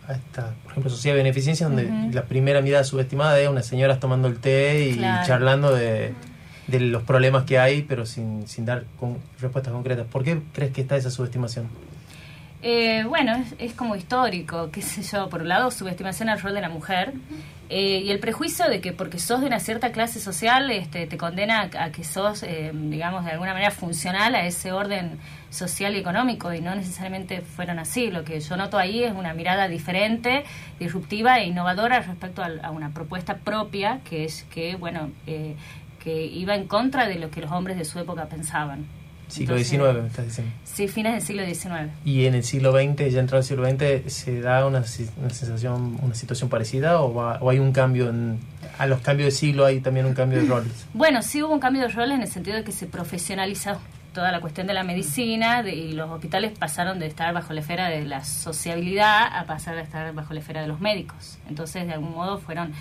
a 0.07 0.13
esta, 0.13 0.53
por 0.63 0.71
ejemplo, 0.71 0.89
sociedad 0.89 1.15
de 1.15 1.23
beneficencia, 1.23 1.67
donde 1.67 1.89
la 2.13 2.23
primera 2.23 2.61
mirada 2.61 2.83
subestimada 2.83 3.39
es 3.39 3.47
unas 3.49 3.65
señoras 3.65 3.99
tomando 3.99 4.27
el 4.27 4.37
té 4.39 4.89
y 4.89 4.97
Claro. 4.97 5.25
charlando 5.27 5.73
de, 5.75 6.13
de 6.67 6.79
los 6.79 7.03
problemas 7.03 7.43
que 7.45 7.59
hay, 7.59 7.81
pero 7.83 8.05
sin, 8.05 8.47
sin 8.47 8.65
dar 8.65 8.83
con- 8.99 9.17
respuestas 9.39 9.73
concretas? 9.73 10.05
¿Por 10.11 10.23
qué 10.23 10.39
crees 10.53 10.71
que 10.73 10.81
está 10.81 10.95
esa 10.97 11.09
subestimación? 11.11 11.67
Eh, 12.61 13.03
bueno, 13.07 13.35
es, 13.35 13.55
es 13.59 13.73
como 13.73 13.95
histórico, 13.95 14.69
qué 14.71 14.81
sé 14.81 15.01
yo, 15.03 15.27
por 15.29 15.41
un 15.41 15.49
lado 15.49 15.69
subestimación 15.69 16.29
al 16.29 16.39
rol 16.41 16.53
de 16.53 16.61
la 16.61 16.69
mujer 16.69 17.13
eh, 17.75 18.03
y 18.05 18.11
el 18.11 18.19
prejuicio 18.19 18.69
de 18.69 18.81
que 18.81 18.93
porque 18.93 19.17
sos 19.17 19.41
de 19.41 19.47
una 19.47 19.59
cierta 19.59 19.91
clase 19.91 20.19
social 20.19 20.69
este, 20.69 21.07
te 21.07 21.17
condena 21.17 21.71
a, 21.75 21.91
que 21.91 22.03
sos, 22.03 22.43
eh, 22.43 22.69
digamos, 22.71 23.25
de 23.25 23.31
alguna 23.31 23.53
manera 23.53 23.71
funcional 23.71 24.35
a 24.35 24.45
ese 24.45 24.71
orden 24.71 25.17
social 25.49 25.95
y 25.95 25.97
económico 25.97 26.53
y 26.53 26.61
no 26.61 26.75
necesariamente 26.75 27.41
fueron 27.41 27.79
así. 27.79 28.11
Lo 28.11 28.23
que 28.23 28.39
yo 28.41 28.57
noto 28.57 28.77
ahí 28.77 29.03
es 29.03 29.13
una 29.13 29.33
mirada 29.33 29.67
diferente, 29.67 30.43
disruptiva 30.79 31.39
e 31.39 31.47
innovadora 31.47 31.99
respecto 32.01 32.43
a, 32.43 32.51
a 32.61 32.69
una 32.69 32.91
propuesta 32.91 33.37
propia 33.37 34.01
que 34.07 34.25
es 34.25 34.43
que, 34.53 34.75
bueno, 34.75 35.09
eh, 35.25 35.55
que 35.97 36.27
iba 36.27 36.53
en 36.53 36.67
contra 36.67 37.07
de 37.07 37.15
lo 37.15 37.31
que 37.31 37.41
los 37.41 37.51
hombres 37.51 37.75
de 37.75 37.85
su 37.85 37.97
época 37.97 38.27
pensaban. 38.27 38.85
Siglo 39.33 39.55
Entonces, 39.57 39.67
XIX, 39.79 40.01
me 40.01 40.07
estás 40.07 40.25
diciendo. 40.25 40.53
Sí, 40.63 40.87
fines 40.87 41.13
del 41.13 41.21
siglo 41.21 41.45
XIX. 41.45 41.91
¿Y 42.05 42.25
en 42.25 42.35
el 42.35 42.43
siglo 42.43 42.71
XX, 42.71 43.11
ya 43.11 43.19
entrado 43.19 43.39
el 43.41 43.43
siglo 43.43 43.65
XX, 43.69 44.11
se 44.13 44.41
da 44.41 44.65
una, 44.65 44.83
sensación, 44.83 45.97
una 46.01 46.15
situación 46.15 46.49
parecida 46.49 47.01
o, 47.01 47.13
va- 47.13 47.37
o 47.41 47.49
hay 47.49 47.59
un 47.59 47.71
cambio 47.71 48.09
en, 48.09 48.39
a 48.77 48.85
los 48.87 49.01
cambios 49.01 49.27
de 49.27 49.31
siglo 49.31 49.65
hay 49.65 49.79
también 49.79 50.05
un 50.05 50.13
cambio 50.13 50.41
de 50.41 50.47
roles? 50.47 50.85
Bueno, 50.93 51.21
sí 51.21 51.41
hubo 51.43 51.53
un 51.53 51.59
cambio 51.59 51.81
de 51.81 51.87
roles 51.89 52.15
en 52.15 52.21
el 52.21 52.27
sentido 52.27 52.55
de 52.57 52.63
que 52.63 52.71
se 52.71 52.85
profesionalizó 52.85 53.79
toda 54.13 54.31
la 54.31 54.41
cuestión 54.41 54.67
de 54.67 54.73
la 54.75 54.83
medicina 54.83 55.63
de- 55.63 55.73
y 55.75 55.93
los 55.93 56.09
hospitales 56.11 56.51
pasaron 56.57 56.99
de 56.99 57.07
estar 57.07 57.33
bajo 57.33 57.51
la 57.53 57.61
esfera 57.61 57.89
de 57.89 58.05
la 58.05 58.23
sociabilidad 58.23 59.35
a 59.35 59.45
pasar 59.45 59.77
a 59.77 59.81
estar 59.81 60.13
bajo 60.13 60.33
la 60.35 60.39
esfera 60.41 60.61
de 60.61 60.67
los 60.67 60.79
médicos. 60.79 61.39
Entonces, 61.49 61.87
de 61.87 61.93
algún 61.93 62.11
modo, 62.11 62.37
fueron 62.37 62.73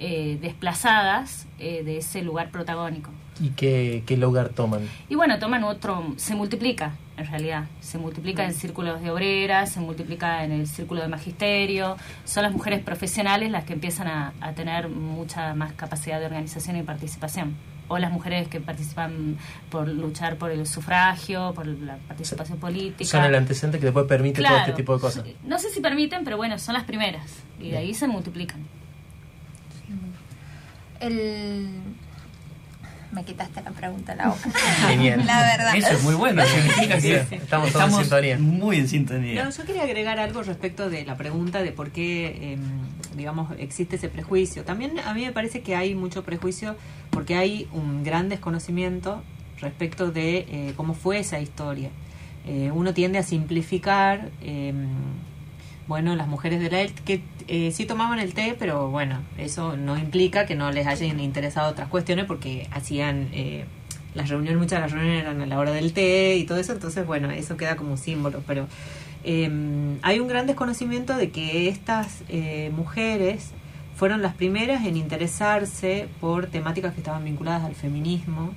eh, 0.00 0.38
desplazadas 0.40 1.46
eh, 1.58 1.82
de 1.84 1.98
ese 1.98 2.22
lugar 2.22 2.50
protagónico. 2.50 3.10
¿Y 3.40 3.50
qué, 3.50 4.02
qué 4.06 4.16
lugar 4.16 4.50
toman? 4.50 4.88
Y 5.08 5.14
bueno, 5.14 5.38
toman 5.38 5.64
otro, 5.64 6.14
se 6.16 6.34
multiplica 6.34 6.92
en 7.16 7.26
realidad, 7.26 7.66
se 7.80 7.98
multiplica 7.98 8.44
en 8.44 8.54
círculos 8.54 9.02
de 9.02 9.10
obreras, 9.10 9.72
se 9.72 9.80
multiplica 9.80 10.42
en 10.44 10.52
el 10.52 10.66
círculo 10.66 11.02
de 11.02 11.08
magisterio, 11.08 11.96
son 12.24 12.44
las 12.44 12.52
mujeres 12.52 12.82
profesionales 12.82 13.50
las 13.50 13.64
que 13.64 13.74
empiezan 13.74 14.08
a, 14.08 14.32
a 14.40 14.52
tener 14.52 14.88
mucha 14.88 15.54
más 15.54 15.72
capacidad 15.74 16.18
de 16.18 16.26
organización 16.26 16.76
y 16.76 16.82
participación. 16.82 17.56
O 17.88 17.98
las 17.98 18.12
mujeres 18.12 18.46
que 18.46 18.60
participan 18.60 19.36
por 19.68 19.88
luchar 19.88 20.36
por 20.36 20.52
el 20.52 20.64
sufragio, 20.66 21.52
por 21.54 21.66
la 21.66 21.96
participación 21.96 22.58
política. 22.58 23.10
Son 23.10 23.24
el 23.24 23.34
antecedente 23.34 23.80
que 23.80 23.86
después 23.86 24.06
permite 24.06 24.42
todo 24.42 24.56
este 24.58 24.72
tipo 24.74 24.94
de 24.94 25.00
cosas. 25.00 25.24
No 25.44 25.58
sé 25.58 25.70
si 25.70 25.80
permiten, 25.80 26.22
pero 26.22 26.36
bueno, 26.36 26.56
son 26.58 26.74
las 26.74 26.84
primeras. 26.84 27.42
Y 27.58 27.70
de 27.70 27.78
ahí 27.78 27.92
se 27.92 28.06
multiplican. 28.06 28.64
El... 31.00 31.68
Me 33.12 33.24
quitaste 33.24 33.60
la 33.62 33.70
pregunta, 33.72 34.14
la 34.14 34.28
boca. 34.28 34.50
Genial. 34.88 35.24
La 35.26 35.42
verdad. 35.42 35.74
Eso 35.74 35.92
es 35.94 36.02
muy 36.04 36.14
bueno, 36.14 36.42
significa 36.46 36.94
que 36.94 37.24
Sí, 37.28 37.34
estamos 37.36 37.72
todos 37.72 37.92
en 37.92 38.00
sintonía. 38.00 38.38
muy 38.38 38.76
en 38.76 38.88
sintonía. 38.88 39.44
No, 39.44 39.50
yo 39.50 39.64
quería 39.64 39.82
agregar 39.82 40.18
algo 40.20 40.42
respecto 40.42 40.88
de 40.90 41.04
la 41.04 41.16
pregunta 41.16 41.62
de 41.62 41.72
por 41.72 41.90
qué, 41.90 42.52
em, 42.52 42.60
digamos, 43.16 43.50
existe 43.58 43.96
ese 43.96 44.08
prejuicio. 44.08 44.62
También 44.64 44.98
a 45.00 45.12
mí 45.14 45.24
me 45.24 45.32
parece 45.32 45.60
que 45.62 45.74
hay 45.74 45.94
mucho 45.96 46.22
prejuicio 46.22 46.76
porque 47.10 47.34
hay 47.36 47.68
un 47.72 48.04
gran 48.04 48.28
desconocimiento 48.28 49.22
respecto 49.60 50.10
de 50.12 50.38
eh, 50.48 50.72
cómo 50.76 50.94
fue 50.94 51.18
esa 51.18 51.40
historia. 51.40 51.90
Eh, 52.46 52.70
uno 52.72 52.94
tiende 52.94 53.18
a 53.18 53.22
simplificar, 53.24 54.30
em, 54.40 54.86
bueno, 55.90 56.14
las 56.14 56.28
mujeres 56.28 56.60
de 56.60 56.70
la 56.70 56.80
élite 56.80 57.02
que 57.04 57.20
eh, 57.48 57.72
sí 57.72 57.84
tomaban 57.84 58.20
el 58.20 58.32
té, 58.32 58.56
pero 58.56 58.88
bueno, 58.88 59.18
eso 59.36 59.76
no 59.76 59.98
implica 59.98 60.46
que 60.46 60.54
no 60.54 60.70
les 60.70 60.86
hayan 60.86 61.18
interesado 61.18 61.68
otras 61.68 61.88
cuestiones 61.88 62.24
porque 62.24 62.68
hacían... 62.70 63.28
eh, 63.32 63.64
las 64.14 64.28
reuniones, 64.28 64.58
muchas 64.58 64.78
de 64.78 64.80
las 64.80 64.92
reuniones 64.92 65.22
eran 65.22 65.40
a 65.40 65.46
la 65.46 65.58
hora 65.58 65.70
del 65.70 65.92
té 65.92 66.36
y 66.36 66.44
todo 66.44 66.58
eso, 66.58 66.72
entonces 66.72 67.06
bueno, 67.06 67.30
eso 67.30 67.56
queda 67.56 67.76
como 67.76 67.96
símbolo, 67.96 68.42
pero 68.46 68.66
eh, 69.24 69.48
hay 70.02 70.18
un 70.18 70.28
gran 70.28 70.46
desconocimiento 70.46 71.16
de 71.16 71.30
que 71.30 71.68
estas 71.68 72.22
eh, 72.28 72.72
mujeres 72.74 73.52
fueron 73.94 74.22
las 74.22 74.34
primeras 74.34 74.84
en 74.84 74.96
interesarse 74.96 76.08
por 76.20 76.46
temáticas 76.46 76.94
que 76.94 77.00
estaban 77.00 77.24
vinculadas 77.24 77.64
al 77.64 77.74
feminismo 77.74 78.52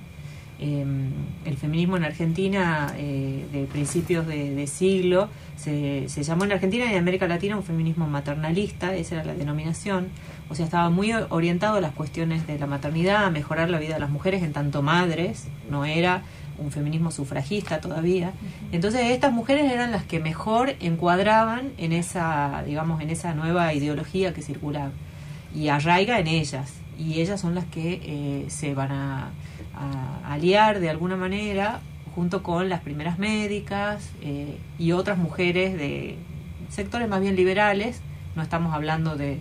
Em, 0.60 1.10
el 1.44 1.56
feminismo 1.56 1.96
en 1.96 2.04
Argentina 2.04 2.94
eh, 2.96 3.44
de 3.52 3.64
principios 3.64 4.24
de, 4.26 4.66
siglo 4.68 5.28
se, 5.56 6.08
se, 6.08 6.22
llamó 6.22 6.44
en 6.44 6.52
Argentina 6.52 6.84
y 6.86 6.92
en 6.92 6.98
América 6.98 7.26
Latina 7.26 7.56
un 7.56 7.64
feminismo 7.64 8.06
maternalista, 8.06 8.94
esa 8.94 9.16
era 9.16 9.24
la 9.24 9.34
denominación, 9.34 10.08
o 10.48 10.54
sea, 10.54 10.64
estaba 10.64 10.90
muy 10.90 11.12
orientado 11.12 11.78
a 11.78 11.80
las 11.80 11.92
cuestiones 11.92 12.46
de 12.46 12.58
la 12.58 12.66
maternidad, 12.66 13.24
a 13.24 13.30
mejorar 13.30 13.68
la 13.68 13.78
vida 13.78 13.94
de 13.94 14.00
las 14.00 14.10
mujeres 14.10 14.44
en 14.44 14.52
tanto 14.52 14.80
madres, 14.80 15.48
no 15.68 15.84
era 15.84 16.22
un 16.58 16.70
feminismo 16.70 17.10
sufragista 17.10 17.80
todavía. 17.80 18.32
Entonces 18.72 19.10
estas 19.10 19.32
mujeres 19.32 19.72
eran 19.72 19.90
las 19.90 20.04
que 20.04 20.20
mejor 20.20 20.76
encuadraban 20.80 21.72
en 21.78 21.92
esa, 21.92 22.62
digamos, 22.64 23.02
en 23.02 23.10
esa 23.10 23.34
nueva 23.34 23.74
ideología 23.74 24.32
que 24.32 24.42
circulaba 24.42 24.92
y 25.54 25.68
arraiga 25.68 26.18
en 26.18 26.28
ellas. 26.28 26.74
Y 26.98 27.20
ellas 27.20 27.40
son 27.40 27.54
las 27.56 27.64
que 27.64 28.00
eh, 28.04 28.44
se 28.48 28.74
van 28.74 28.92
a 28.92 29.30
a 29.76 30.32
aliar 30.32 30.80
de 30.80 30.90
alguna 30.90 31.16
manera 31.16 31.80
junto 32.14 32.42
con 32.42 32.68
las 32.68 32.80
primeras 32.80 33.18
médicas 33.18 34.10
eh, 34.22 34.58
y 34.78 34.92
otras 34.92 35.18
mujeres 35.18 35.76
de 35.76 36.16
sectores 36.68 37.08
más 37.08 37.20
bien 37.20 37.36
liberales, 37.36 38.00
no 38.36 38.42
estamos 38.42 38.72
hablando 38.74 39.16
de, 39.16 39.40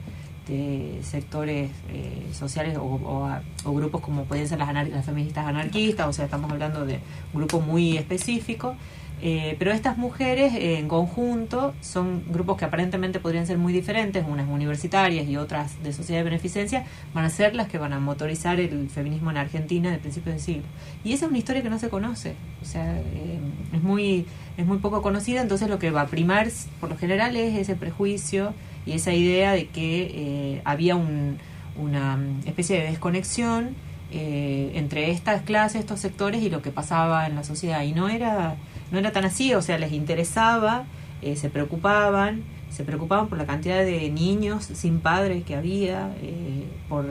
sectores 1.02 1.72
eh, 1.90 2.28
sociales 2.34 2.78
o, 2.78 3.30
grupos 3.66 4.02
como 4.02 4.26
pueden 4.26 4.48
ser 4.48 4.60
las, 4.60 4.74
las 4.90 5.06
feministas 5.06 5.48
anarquistas, 5.48 6.08
o 6.08 6.14
sea, 6.14 6.26
estamos 6.26 6.52
hablando 6.52 6.86
de 6.86 7.00
un 7.34 7.40
grupo 7.40 7.62
muy 7.62 7.98
específico 7.98 8.76
eh, 9.26 9.56
pero 9.58 9.72
estas 9.72 9.98
mujeres 9.98 10.54
eh, 10.54 10.80
en 10.80 10.90
conjunto 10.90 11.74
son 11.80 12.26
grupos 12.28 12.58
que 12.58 12.66
aparentemente 12.66 13.22
podrían 13.22 13.48
ser 13.48 13.58
muy 13.58 13.72
diferentes, 13.72 14.26
unas 14.28 14.50
universitarias 14.50 15.30
y 15.30 15.38
otras 15.38 15.82
de 15.82 15.94
sociedad 15.94 16.20
de 16.20 16.26
beneficencia, 16.26 16.84
van 17.14 17.24
a 17.24 17.30
ser 17.30 17.56
las 17.56 17.70
que 17.70 17.78
van 17.78 17.94
a 17.94 18.02
motorizar 18.02 18.60
el 18.60 18.90
feminismo 18.90 19.32
en 19.32 19.38
Argentina 19.38 19.92
de 19.92 19.98
principios 19.98 20.36
del 20.36 20.44
siglo. 20.44 20.64
Y 21.06 21.14
esa 21.14 21.24
es 21.24 21.30
una 21.30 21.38
historia 21.38 21.64
que 21.64 21.70
no 21.70 21.80
se 21.80 21.88
conoce, 21.88 22.36
o 22.62 22.66
sea, 22.66 22.98
eh, 22.98 23.40
es, 23.72 23.82
muy, 23.82 24.26
es 24.58 24.66
muy 24.66 24.80
poco 24.80 25.02
conocida, 25.02 25.40
entonces 25.40 25.70
lo 25.70 25.80
que 25.80 25.90
va 25.90 26.02
a 26.02 26.08
primar 26.08 26.50
por 26.82 26.90
lo 26.90 26.98
general 26.98 27.38
es 27.38 27.58
ese 27.58 27.78
prejuicio 27.78 28.54
y 28.86 28.92
esa 28.92 29.14
idea 29.14 29.54
de 29.54 29.68
que 29.68 30.62
había 30.66 30.98
una 30.98 32.20
especie 32.46 32.78
de 32.78 32.88
desconexión 32.88 33.74
entre 34.12 35.12
estas 35.12 35.44
clases, 35.44 35.80
estos 35.80 36.02
sectores 36.02 36.44
y 36.44 36.50
lo 36.50 36.62
que 36.62 36.72
pasaba 36.72 37.26
en 37.26 37.36
la 37.36 37.46
sociedad. 37.46 37.84
Y 37.84 37.94
no 37.94 38.10
era 38.10 38.58
no 38.94 39.00
era 39.00 39.12
tan 39.12 39.26
así, 39.26 39.56
o 39.56 39.62
sea, 39.64 39.80
les 39.80 39.92
interesaba, 39.92 40.86
eh, 41.24 41.36
se 41.36 41.50
preocupaban, 41.50 42.44
se 42.70 42.84
preocupaban 42.84 43.28
por 43.28 43.40
la 43.40 43.48
cantidad 43.48 43.84
de 43.84 44.10
niños 44.12 44.66
sin 44.66 45.00
padres 45.00 45.44
que 45.44 45.56
había, 45.56 46.14
eh, 46.22 46.68
por 46.88 47.06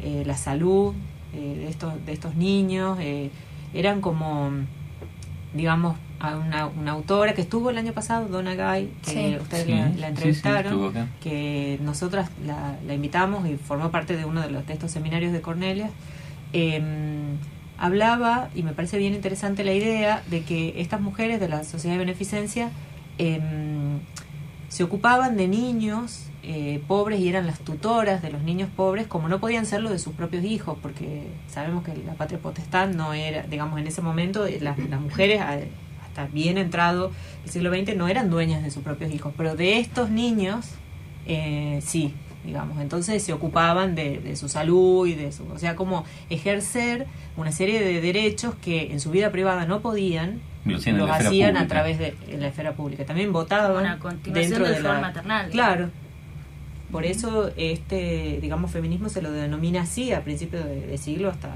eh, 0.00 0.22
la 0.24 0.36
salud 0.36 0.94
de, 1.32 1.68
estos, 1.68 1.92
de 2.06 2.12
estos 2.12 2.36
niños, 2.36 2.96
eran 3.74 4.00
como, 4.00 4.52
digamos, 5.52 5.96
una, 6.20 6.66
una, 6.66 6.92
autora 6.92 7.34
que 7.34 7.42
estuvo 7.42 7.70
el 7.70 7.78
año 7.78 7.92
pasado, 7.92 8.28
Donna 8.28 8.54
Guy, 8.54 8.92
que 9.04 9.36
ustedes 9.42 9.66
la, 9.98 10.08
entrevistaron, 10.08 11.08
que 11.20 11.80
nosotras 11.82 12.30
la, 12.46 12.76
la, 12.86 12.94
invitamos 12.94 13.48
y 13.48 13.56
formó 13.56 13.90
parte 13.90 14.16
de 14.16 14.24
uno 14.24 14.40
de, 14.40 14.50
los, 14.50 14.64
de 14.64 14.74
estos 14.74 14.92
seminarios 14.92 15.32
de 15.32 15.40
Cornelia. 15.40 15.90
Em, 16.52 17.36
hablaba, 17.78 18.50
y 18.54 18.62
me 18.62 18.72
parece 18.72 18.98
bien 18.98 19.14
interesante 19.14 19.64
la 19.64 19.72
idea, 19.72 20.22
de 20.30 20.42
que 20.42 20.80
estas 20.80 21.00
mujeres 21.00 21.40
de 21.40 21.48
la 21.48 21.64
sociedad 21.64 21.94
de 21.94 21.98
beneficencia 21.98 22.70
em, 23.18 24.00
se 24.68 24.84
ocupaban 24.84 25.36
de 25.36 25.48
niños 25.48 26.26
eh, 26.42 26.82
pobres 26.86 27.20
y 27.20 27.28
eran 27.28 27.46
las 27.46 27.60
tutoras 27.60 28.20
de 28.20 28.30
los 28.30 28.42
niños 28.42 28.68
pobres, 28.74 29.06
como 29.06 29.28
no 29.28 29.40
podían 29.40 29.64
serlo 29.66 29.90
de 29.90 29.98
sus 29.98 30.14
propios 30.14 30.44
hijos, 30.44 30.76
porque 30.82 31.28
sabemos 31.48 31.84
que 31.84 31.96
la 31.96 32.14
patria 32.14 32.38
potestad 32.38 32.88
no 32.88 33.14
era, 33.14 33.44
digamos, 33.44 33.80
en 33.80 33.86
ese 33.86 34.02
momento 34.02 34.46
eh, 34.46 34.58
las, 34.60 34.76
mujeres, 35.00 35.40
hasta 35.40 36.26
bien 36.26 36.58
entrado 36.58 37.12
el 37.44 37.50
siglo 37.50 37.74
XX, 37.74 37.96
no 37.96 38.08
eran 38.08 38.28
dueñas 38.28 38.62
de 38.62 38.70
sus 38.70 38.82
propios 38.82 39.12
hijos, 39.12 39.32
pero 39.36 39.56
de 39.56 39.78
estos 39.78 40.10
niños 40.10 40.66
eh, 41.26 41.80
sí, 41.82 42.12
digamos. 42.44 42.80
Entonces 42.80 43.22
se 43.22 43.32
ocupaban 43.32 43.94
de, 43.94 44.36
su 44.36 44.48
salud 44.48 45.06
y 45.06 45.14
de 45.14 45.32
su, 45.32 45.44
o 45.46 45.58
sea, 45.58 45.76
como 45.76 46.04
ejercer 46.30 47.06
una 47.36 47.52
serie 47.52 47.80
de 47.82 48.00
derechos 48.00 48.54
que 48.56 48.92
en 48.92 49.00
su 49.00 49.10
vida 49.10 49.30
privada 49.30 49.66
no 49.66 49.80
podían, 49.80 50.40
los 50.64 50.86
hacían 51.10 51.56
a 51.56 51.66
través 51.66 51.98
de 51.98 52.14
la 52.38 52.48
esfera 52.48 52.72
pública. 52.72 53.04
También 53.04 53.32
votaban 53.32 53.98
dentro 54.24 54.68
de 54.68 54.80
la 54.80 55.00
maternal. 55.00 55.50
Claro. 55.50 55.90
Por 56.90 57.04
eso 57.04 57.50
este, 57.56 58.38
digamos, 58.40 58.70
feminismo 58.70 59.08
se 59.08 59.20
lo 59.20 59.32
denomina 59.32 59.82
así 59.82 60.12
a 60.12 60.22
principios 60.22 60.64
de 60.64 60.96
siglo 60.96 61.30
hasta 61.30 61.50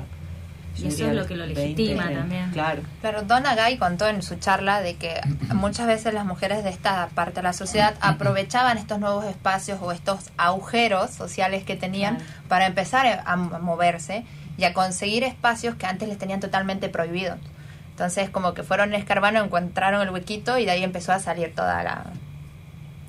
y 0.78 0.88
eso 0.88 1.06
es 1.06 1.14
lo 1.14 1.26
que 1.26 1.36
lo 1.36 1.46
legitima 1.46 2.10
también. 2.10 2.50
Claro. 2.50 2.82
Pero 3.02 3.22
Donna 3.22 3.54
Gay 3.54 3.78
contó 3.78 4.06
en 4.08 4.22
su 4.22 4.36
charla 4.36 4.80
de 4.80 4.96
que 4.96 5.20
muchas 5.54 5.86
veces 5.86 6.14
las 6.14 6.24
mujeres 6.24 6.64
de 6.64 6.70
esta 6.70 7.08
parte 7.14 7.36
de 7.36 7.42
la 7.42 7.52
sociedad 7.52 7.94
aprovechaban 8.00 8.78
estos 8.78 8.98
nuevos 8.98 9.24
espacios 9.24 9.78
o 9.82 9.92
estos 9.92 10.30
agujeros 10.36 11.10
sociales 11.10 11.64
que 11.64 11.76
tenían 11.76 12.18
para 12.48 12.66
empezar 12.66 13.22
a 13.24 13.36
moverse 13.36 14.24
y 14.56 14.64
a 14.64 14.74
conseguir 14.74 15.24
espacios 15.24 15.76
que 15.76 15.86
antes 15.86 16.08
les 16.08 16.18
tenían 16.18 16.40
totalmente 16.40 16.88
prohibidos. 16.88 17.38
Entonces 17.90 18.30
como 18.30 18.54
que 18.54 18.62
fueron 18.62 18.94
escarbando, 18.94 19.42
encontraron 19.42 20.02
el 20.02 20.10
huequito 20.10 20.58
y 20.58 20.64
de 20.64 20.72
ahí 20.72 20.84
empezó 20.84 21.12
a 21.12 21.18
salir 21.18 21.52
toda 21.54 21.82
la, 21.82 22.04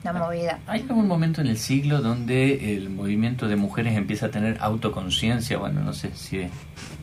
la 0.03 0.13
movida. 0.13 0.59
¿Hay 0.67 0.81
algún 0.81 1.07
momento 1.07 1.41
en 1.41 1.47
el 1.47 1.57
siglo 1.57 2.01
donde 2.01 2.75
el 2.75 2.89
movimiento 2.89 3.47
de 3.47 3.55
mujeres 3.55 3.95
empieza 3.97 4.27
a 4.27 4.31
tener 4.31 4.57
autoconciencia? 4.61 5.57
Bueno, 5.57 5.81
no 5.81 5.93
sé 5.93 6.11
si 6.15 6.47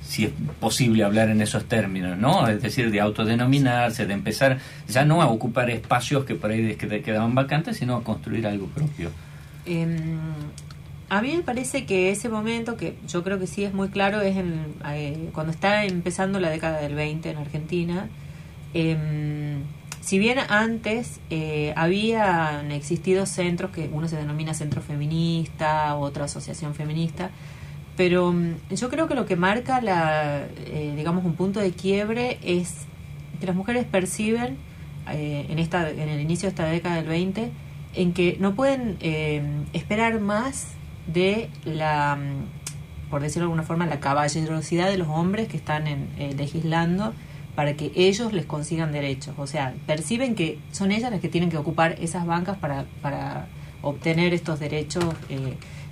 si 0.06 0.24
es 0.24 0.30
posible 0.60 1.04
hablar 1.04 1.28
en 1.30 1.40
esos 1.40 1.64
términos, 1.64 2.16
¿no? 2.16 2.48
Es 2.48 2.62
decir, 2.62 2.90
de 2.90 3.00
autodenominarse, 3.00 4.06
de 4.06 4.14
empezar 4.14 4.58
ya 4.88 5.04
no 5.04 5.20
a 5.20 5.26
ocupar 5.26 5.68
espacios 5.70 6.24
que 6.24 6.34
por 6.34 6.50
ahí 6.50 6.76
que 6.76 7.02
quedaban 7.02 7.34
vacantes, 7.34 7.76
sino 7.78 7.96
a 7.96 8.04
construir 8.04 8.46
algo 8.46 8.66
propio. 8.66 9.10
Em, 9.66 10.18
a 11.08 11.22
mí 11.22 11.36
me 11.36 11.42
parece 11.42 11.86
que 11.86 12.10
ese 12.10 12.28
momento, 12.28 12.76
que 12.76 12.96
yo 13.08 13.24
creo 13.24 13.38
que 13.38 13.46
sí 13.46 13.64
es 13.64 13.74
muy 13.74 13.88
claro, 13.88 14.20
es 14.20 14.36
en, 14.36 14.74
eh, 14.86 15.30
cuando 15.32 15.52
está 15.52 15.84
empezando 15.84 16.38
la 16.40 16.50
década 16.50 16.80
del 16.80 16.94
20 16.94 17.30
en 17.30 17.36
Argentina. 17.36 18.08
Em, 18.74 19.62
si 20.00 20.20
bien 20.20 20.38
antes 20.48 21.20
eh, 21.30 21.72
habían 21.76 22.70
existido 22.70 23.26
centros 23.26 23.72
que 23.72 23.90
uno 23.92 24.06
se 24.06 24.16
denomina 24.16 24.54
centro 24.54 24.80
feminista, 24.80 25.96
otra 25.96 26.26
asociación 26.26 26.74
feminista, 26.74 27.30
pero 27.96 28.32
mm, 28.32 28.74
yo 28.74 28.88
creo 28.88 29.08
que 29.08 29.14
lo 29.14 29.26
que 29.26 29.36
marca, 29.36 29.80
la, 29.80 30.46
eh, 30.66 30.92
digamos, 30.96 31.24
un 31.24 31.34
punto 31.34 31.60
de 31.60 31.72
quiebre 31.72 32.38
es 32.42 32.86
que 33.40 33.46
las 33.46 33.56
mujeres 33.56 33.84
perciben 33.84 34.56
eh, 35.10 35.46
en, 35.48 35.58
esta, 35.58 35.88
en 35.90 36.08
el 36.08 36.20
inicio 36.20 36.46
de 36.46 36.50
esta 36.50 36.66
década 36.66 36.96
del 36.96 37.06
20 37.06 37.50
en 37.94 38.12
que 38.12 38.36
no 38.38 38.54
pueden 38.54 38.96
eh, 39.00 39.42
esperar 39.72 40.20
más 40.20 40.72
de 41.06 41.48
la, 41.64 42.16
mm, 42.16 43.10
por 43.10 43.22
decirlo 43.22 43.46
de 43.46 43.52
alguna 43.52 43.62
forma, 43.62 43.86
la 43.86 44.00
caballerosidad 44.00 44.90
de 44.90 44.98
los 44.98 45.08
hombres 45.08 45.48
que 45.48 45.56
están 45.56 45.86
en, 45.86 46.08
legislando 46.36 47.14
para 47.54 47.72
que 47.74 47.90
ellos 47.94 48.34
les 48.34 48.44
consigan 48.44 48.92
derechos. 48.92 49.34
O 49.38 49.46
sea, 49.46 49.72
perciben 49.86 50.34
que 50.34 50.58
son 50.72 50.92
ellas 50.92 51.10
las 51.10 51.20
que 51.20 51.30
tienen 51.30 51.48
que 51.48 51.56
ocupar 51.56 51.96
esas 52.00 52.26
bancas 52.26 52.58
para, 52.58 52.84
para 53.00 53.46
obtener 53.80 54.34
estos 54.34 54.60
derechos 54.60 55.04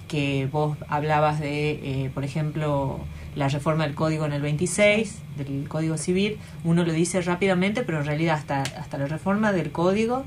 que 0.09 0.49
vos 0.51 0.77
hablabas 0.89 1.41
de, 1.41 1.71
eh, 1.73 2.11
por 2.13 2.25
ejemplo, 2.25 3.01
la 3.37 3.49
reforma 3.49 3.85
del 3.87 3.95
código 3.95 4.27
en 4.27 4.33
el 4.33 4.43
26, 4.43 5.19
del 5.37 5.69
código 5.69 5.97
civil, 5.97 6.39
uno 6.63 6.85
lo 6.85 6.93
dice 6.93 7.21
rápidamente, 7.21 7.83
pero 7.83 7.99
en 7.99 8.07
realidad 8.07 8.37
hasta, 8.37 8.63
hasta 8.63 8.99
la 8.99 9.07
reforma 9.07 9.53
del 9.53 9.73
código 9.73 10.25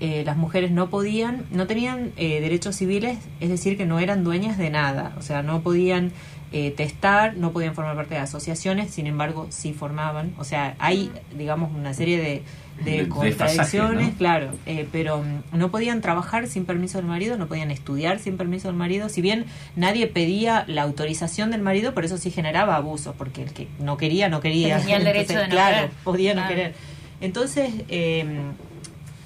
eh, 0.00 0.22
las 0.24 0.36
mujeres 0.36 0.70
no 0.70 0.90
podían, 0.90 1.44
no 1.50 1.66
tenían 1.66 2.12
eh, 2.16 2.40
derechos 2.40 2.76
civiles, 2.76 3.18
es 3.40 3.48
decir, 3.48 3.76
que 3.76 3.84
no 3.84 3.98
eran 3.98 4.22
dueñas 4.22 4.56
de 4.56 4.70
nada, 4.70 5.12
o 5.18 5.22
sea, 5.22 5.42
no 5.42 5.60
podían 5.60 6.12
testar, 6.50 7.36
no 7.36 7.52
podían 7.52 7.74
formar 7.74 7.94
parte 7.94 8.14
de 8.14 8.20
asociaciones, 8.20 8.90
sin 8.90 9.06
embargo, 9.06 9.46
sí 9.50 9.72
formaban, 9.72 10.32
o 10.38 10.44
sea, 10.44 10.76
hay, 10.78 11.12
digamos, 11.36 11.70
una 11.74 11.92
serie 11.92 12.18
de 12.18 12.42
de, 12.84 13.08
contradicciones, 13.08 14.14
claro, 14.16 14.50
eh, 14.66 14.88
pero 14.92 15.22
mm, 15.22 15.56
no 15.56 15.70
podían 15.70 16.00
trabajar 16.00 16.46
sin 16.46 16.64
permiso 16.64 16.98
del 16.98 17.06
marido, 17.06 17.36
no 17.36 17.46
podían 17.46 17.70
estudiar 17.70 18.18
sin 18.18 18.36
permiso 18.36 18.68
del 18.68 18.76
marido, 18.76 19.08
si 19.08 19.20
bien 19.20 19.46
nadie 19.76 20.06
pedía 20.06 20.64
la 20.68 20.82
autorización 20.82 21.50
del 21.50 21.62
marido, 21.62 21.94
por 21.94 22.04
eso 22.04 22.18
sí 22.18 22.30
generaba 22.30 22.76
abuso, 22.76 23.14
porque 23.16 23.42
el 23.42 23.52
que 23.52 23.68
no 23.78 23.96
quería, 23.96 24.28
no 24.28 24.40
quería. 24.40 24.78
Tenía 24.78 24.96
el 24.96 25.04
derecho 25.04 25.38
de 25.38 25.44
no 25.44 25.50
Claro, 25.50 25.90
podía 26.04 26.34
no 26.34 26.46
querer. 26.46 26.74
Entonces, 27.20 27.70
em, 27.88 28.52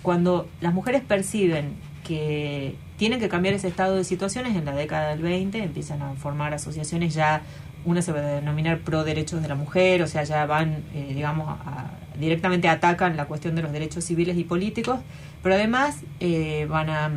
cuando 0.03 0.49
las 0.61 0.73
mujeres 0.73 1.03
perciben 1.03 1.75
que 2.05 2.75
tienen 3.03 3.19
que 3.19 3.29
cambiar 3.29 3.55
ese 3.55 3.67
estado 3.67 3.97
de 3.97 4.05
situaciones 4.05 4.55
en 4.57 4.65
la 4.65 4.77
década 4.77 5.09
del 5.09 5.23
20, 5.23 5.61
empiezan 5.61 6.03
a 6.03 6.15
formar 6.15 6.55
asociaciones 6.55 7.13
ya, 7.13 7.43
una 7.85 8.01
se 8.01 8.13
va 8.13 8.21
a 8.21 8.23
denominar 8.23 8.79
pro 8.79 9.03
derechos 9.03 9.43
de 9.43 9.49
la 9.49 9.57
mujer, 9.57 10.03
o 10.03 10.07
sea, 10.07 10.23
ya 10.23 10.47
van, 10.47 10.85
eh, 10.95 11.11
digamos, 11.13 11.49
a 11.49 11.91
directamente 12.17 12.69
atacan 12.69 13.17
la 13.17 13.25
cuestión 13.25 13.57
de 13.57 13.63
los 13.63 13.73
derechos 13.73 14.05
civiles 14.05 14.39
y 14.39 14.45
políticos, 14.45 15.01
pero 15.43 15.57
además 15.57 16.03
eh, 16.21 16.69
van 16.71 16.91
a, 16.91 17.11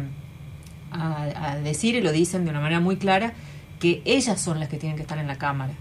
decir, 1.63 1.93
y 1.93 2.01
lo 2.01 2.11
dicen 2.11 2.45
de 2.45 2.49
una 2.49 2.61
manera 2.61 2.79
muy 2.79 2.95
clara, 2.95 3.33
que 3.79 4.01
ellas 4.05 4.41
son 4.41 4.59
las 4.59 4.69
que 4.69 4.77
tienen 4.77 4.95
que 4.95 5.03
estar 5.03 5.19
en 5.19 5.27
la 5.27 5.37
Cámara. 5.37 5.73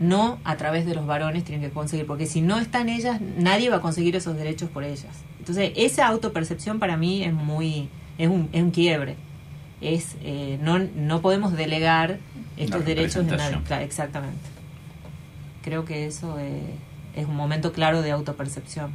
no 0.00 0.38
a 0.44 0.58
través 0.58 0.84
de 0.84 0.94
los 0.94 1.06
varones 1.06 1.44
tienen 1.44 1.66
que 1.66 1.72
conseguir, 1.72 2.04
porque 2.04 2.26
si 2.26 2.42
no 2.42 2.58
están 2.58 2.90
ellas, 2.90 3.22
nadie 3.38 3.70
va 3.70 3.76
a 3.76 3.80
conseguir 3.80 4.16
esos 4.16 4.36
derechos 4.36 4.68
por 4.68 4.84
ellas. 4.84 5.16
Entonces, 5.38 5.72
esa 5.76 6.08
autopercepción 6.08 6.78
para 6.78 6.98
mí 6.98 7.24
es 7.24 7.32
muy, 7.32 7.88
es 8.18 8.28
un, 8.28 8.50
es 8.52 8.62
un 8.62 8.70
quiebre. 8.70 9.16
Es, 9.80 10.16
eh, 10.22 10.58
no, 10.62 10.78
no 10.78 11.20
podemos 11.20 11.52
delegar 11.56 12.18
estos 12.56 12.84
derechos 12.84 13.16
en 13.16 13.36
nadie. 13.36 13.60
Claro, 13.66 13.84
exactamente. 13.84 14.48
Creo 15.62 15.84
que 15.84 16.06
eso 16.06 16.38
eh, 16.38 16.74
es 17.14 17.26
un 17.26 17.36
momento 17.36 17.72
claro 17.72 18.02
de 18.02 18.10
autopercepción. 18.10 18.94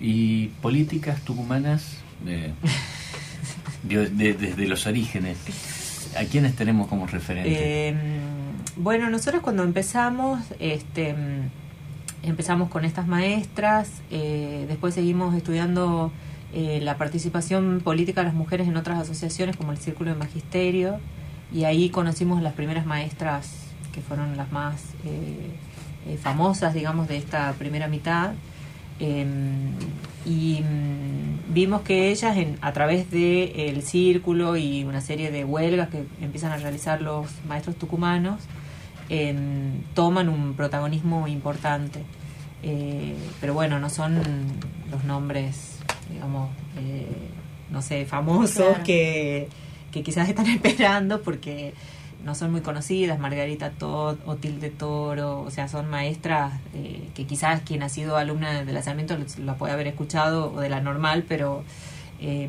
¿Y 0.00 0.48
políticas 0.60 1.22
tucumanas? 1.22 1.98
Eh, 2.26 2.52
desde 3.82 4.66
los 4.66 4.86
orígenes, 4.86 5.38
¿a 6.16 6.24
quiénes 6.24 6.54
tenemos 6.54 6.88
como 6.88 7.06
referente? 7.06 7.88
Em, 7.88 7.96
bueno, 8.76 9.10
nosotros 9.10 9.42
cuando 9.42 9.64
empezamos, 9.64 10.40
este, 10.60 11.14
empezamos 12.22 12.68
con 12.68 12.84
estas 12.84 13.06
maestras, 13.06 13.90
eh, 14.10 14.64
después 14.68 14.94
seguimos 14.94 15.34
estudiando 15.34 16.12
eh, 16.52 16.80
la 16.82 16.96
participación 16.98 17.80
política 17.82 18.20
de 18.20 18.26
las 18.26 18.34
mujeres 18.34 18.68
en 18.68 18.76
otras 18.76 18.98
asociaciones 18.98 19.56
como 19.56 19.72
el 19.72 19.78
Círculo 19.78 20.10
de 20.10 20.16
Magisterio, 20.16 20.98
y 21.52 21.64
ahí 21.64 21.90
conocimos 21.90 22.42
las 22.42 22.54
primeras 22.54 22.86
maestras 22.86 23.50
que 23.92 24.00
fueron 24.00 24.36
las 24.36 24.50
más 24.52 24.82
eh, 25.04 26.16
famosas, 26.16 26.74
digamos, 26.74 27.08
de 27.08 27.18
esta 27.18 27.52
primera 27.52 27.88
mitad. 27.88 28.32
Em, 29.00 29.72
y 30.24 30.60
mm, 30.62 31.52
vimos 31.52 31.82
que 31.82 32.10
ellas 32.10 32.36
a 32.60 32.72
través 32.72 33.10
del 33.10 33.52
el 33.56 33.82
círculo 33.82 34.56
y 34.56 34.84
una 34.84 35.00
serie 35.00 35.30
de 35.30 35.44
huelgas 35.44 35.88
que 35.88 36.04
empiezan 36.20 36.52
a 36.52 36.56
realizar 36.56 37.02
los 37.02 37.26
maestros 37.48 37.76
tucumanos 37.76 38.40
em, 39.08 39.82
toman 39.94 40.28
un 40.28 40.54
protagonismo 40.54 41.26
importante 41.26 42.04
eh, 42.62 43.16
pero 43.40 43.54
bueno 43.54 43.80
no 43.80 43.90
son 43.90 44.20
los 44.90 45.02
nombres 45.02 45.71
digamos 46.12 46.50
eh, 46.78 47.06
no 47.70 47.82
sé 47.82 48.04
famosos 48.04 48.78
que, 48.84 49.48
que 49.90 50.02
quizás 50.02 50.28
están 50.28 50.46
esperando 50.62 51.22
porque 51.22 51.74
no 52.24 52.34
son 52.34 52.52
muy 52.52 52.60
conocidas, 52.60 53.18
Margarita 53.18 53.70
Todd 53.70 54.18
o 54.26 54.36
Tilde 54.36 54.70
Toro, 54.70 55.40
o 55.40 55.50
sea, 55.50 55.68
son 55.68 55.88
maestras 55.88 56.54
eh, 56.74 57.08
que 57.14 57.26
quizás 57.26 57.62
quien 57.62 57.82
ha 57.82 57.88
sido 57.88 58.16
alumna 58.16 58.64
del 58.64 58.74
lanzamiento 58.74 59.16
la 59.38 59.54
puede 59.56 59.72
haber 59.72 59.88
escuchado 59.88 60.52
o 60.52 60.60
de 60.60 60.68
la 60.68 60.80
normal, 60.80 61.24
pero 61.28 61.64
eh, 62.20 62.48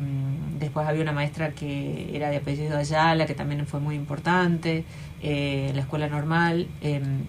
después 0.58 0.86
había 0.86 1.02
una 1.02 1.12
maestra 1.12 1.50
que 1.50 2.14
era 2.14 2.30
de 2.30 2.36
apellido 2.36 2.78
Ayala, 2.78 3.26
que 3.26 3.34
también 3.34 3.66
fue 3.66 3.80
muy 3.80 3.96
importante, 3.96 4.84
eh, 5.22 5.72
la 5.74 5.80
escuela 5.80 6.06
normal, 6.06 6.68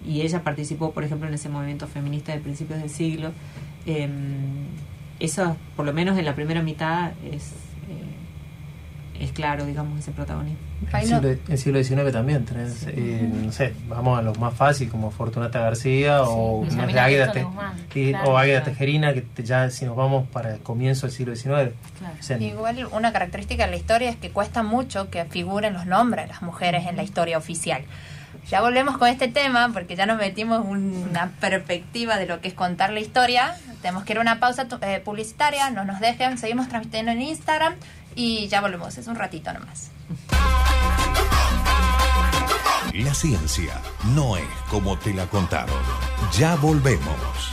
y 0.06 0.20
ella 0.20 0.42
participó, 0.42 0.92
por 0.92 1.02
ejemplo, 1.02 1.26
en 1.26 1.34
ese 1.34 1.48
movimiento 1.48 1.88
feminista 1.88 2.32
de 2.32 2.38
principios 2.38 2.78
del 2.78 2.90
siglo. 2.90 3.32
Eso, 5.20 5.56
por 5.76 5.86
lo 5.86 5.92
menos 5.92 6.18
en 6.18 6.24
la 6.24 6.34
primera 6.34 6.62
mitad, 6.62 7.12
es 7.30 7.52
es 9.20 9.32
claro, 9.32 9.64
digamos, 9.64 9.98
ese 9.98 10.12
protagonismo. 10.12 10.58
En 10.92 11.40
el 11.48 11.58
siglo, 11.58 11.82
XIX 11.82 12.12
también 12.12 12.44
tenés, 12.44 12.86
eh, 12.88 13.28
no 13.32 13.50
sé, 13.50 13.72
vamos 13.88 14.18
a 14.18 14.22
los 14.22 14.38
más 14.38 14.54
fáciles 14.54 14.90
como 14.92 15.10
Fortunata 15.10 15.60
García 15.60 16.22
o, 16.22 16.64
Águeda, 16.64 17.32
o 18.24 18.62
Tejerina, 18.62 19.14
que 19.14 19.24
ya 19.42 19.70
si 19.70 19.86
nos 19.86 19.96
vamos 19.96 20.28
para 20.28 20.54
el 20.54 20.60
comienzo 20.60 21.06
del 21.06 21.16
siglo 21.16 21.34
XIX. 21.34 21.72
Igual 22.40 22.88
una 22.92 23.12
característica 23.12 23.64
de 23.64 23.70
la 23.70 23.76
historia 23.76 24.10
es 24.10 24.16
que 24.16 24.30
cuesta 24.30 24.62
mucho 24.62 25.10
que 25.10 25.24
figuren 25.24 25.72
los 25.72 25.86
nombres 25.86 26.26
de 26.26 26.28
las 26.32 26.42
mujeres 26.42 26.86
en 26.86 26.96
la 26.96 27.02
historia 27.02 27.38
oficial. 27.38 27.82
Ya 28.50 28.60
volvemos 28.60 28.96
con 28.96 29.08
este 29.08 29.26
tema 29.26 29.70
porque 29.72 29.96
ya 29.96 30.06
nos 30.06 30.18
metimos 30.18 30.64
una 30.64 31.32
perspectiva 31.40 32.16
de 32.16 32.26
lo 32.26 32.40
que 32.40 32.48
es 32.48 32.54
contar 32.54 32.92
la 32.92 33.00
historia. 33.00 33.56
Tenemos 33.82 34.04
que 34.04 34.12
ir 34.12 34.18
a 34.18 34.20
una 34.20 34.38
pausa 34.38 34.68
eh, 34.82 35.00
publicitaria, 35.04 35.70
no 35.70 35.84
nos 35.84 35.98
dejen, 35.98 36.38
seguimos 36.38 36.68
transmitiendo 36.68 37.10
en 37.10 37.22
Instagram 37.22 37.74
y 38.14 38.46
ya 38.46 38.60
volvemos, 38.60 38.96
es 38.98 39.08
un 39.08 39.16
ratito 39.16 39.52
nomás. 39.52 39.90
La 42.94 43.12
ciencia 43.12 43.74
no 44.14 44.36
es 44.36 44.46
como 44.70 44.96
te 44.96 45.12
la 45.12 45.26
contaron. 45.26 45.76
Ya 46.38 46.54
volvemos. 46.54 47.52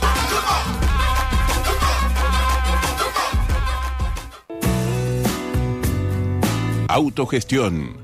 Autogestión, 6.88 8.03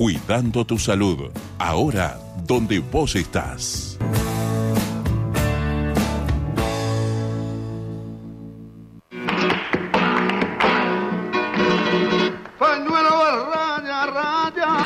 cuidando 0.00 0.64
tu 0.64 0.78
salud, 0.78 1.30
ahora 1.58 2.18
donde 2.46 2.78
vos 2.78 3.16
estás. 3.16 3.98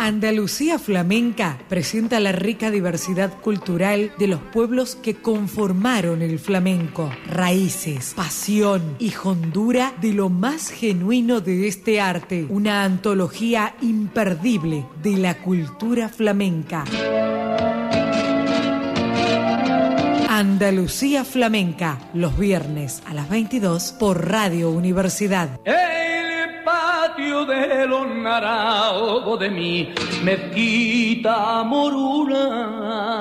Andalucía 0.04 0.78
Flamenca 0.78 1.58
presenta 1.70 2.20
la 2.20 2.30
rica 2.30 2.70
diversidad 2.70 3.40
cultural 3.40 4.12
de 4.18 4.26
los 4.26 4.38
pueblos 4.38 4.96
que 4.96 5.14
conformaron 5.14 6.20
el 6.20 6.38
flamenco, 6.38 7.10
raíces, 7.26 8.12
pasión 8.14 8.96
y 8.98 9.14
hondura 9.24 9.94
de 10.02 10.12
lo 10.12 10.28
más 10.28 10.68
genuino 10.68 11.40
de 11.40 11.68
este 11.68 12.02
arte, 12.02 12.44
una 12.50 12.84
antología 12.84 13.76
imperdible 13.80 14.84
de 15.02 15.16
la 15.16 15.38
cultura 15.38 16.10
flamenca. 16.10 16.84
Andalucía 20.28 21.24
Flamenca, 21.24 22.10
los 22.12 22.36
viernes 22.38 23.02
a 23.06 23.14
las 23.14 23.30
22 23.30 23.94
por 23.98 24.28
Radio 24.28 24.68
Universidad 24.68 25.58
de 27.16 27.87
los 27.87 28.07
de 29.38 29.50
mi 29.50 29.94
mezquita 30.22 31.62
moruna. 31.62 33.20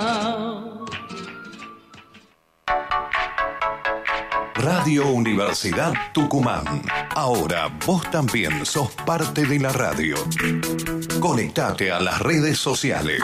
Radio 4.56 5.08
Universidad 5.10 5.94
Tucumán. 6.14 6.84
Ahora 7.16 7.70
vos 7.86 8.10
también 8.10 8.66
sos 8.66 8.90
parte 9.06 9.46
de 9.46 9.60
la 9.60 9.72
radio. 9.72 10.16
Conectate 11.20 11.92
a 11.92 12.00
las 12.00 12.20
redes 12.20 12.58
sociales. 12.58 13.22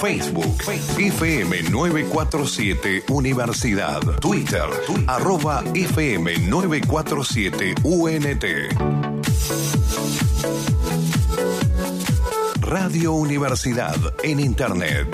Facebook, 0.00 0.62
FM 0.96 1.70
947 1.70 3.04
Universidad, 3.10 4.00
Twitter, 4.18 4.64
arroba 5.06 5.62
FM 5.74 6.38
947 6.48 7.74
UNT. 7.82 8.44
Radio 12.60 13.12
Universidad 13.12 13.96
en 14.22 14.40
Internet. 14.40 15.06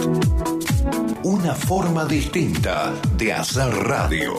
Una 1.24 1.56
forma 1.56 2.04
distinta 2.04 2.92
de 3.16 3.32
hacer 3.32 3.74
radio. 3.74 4.34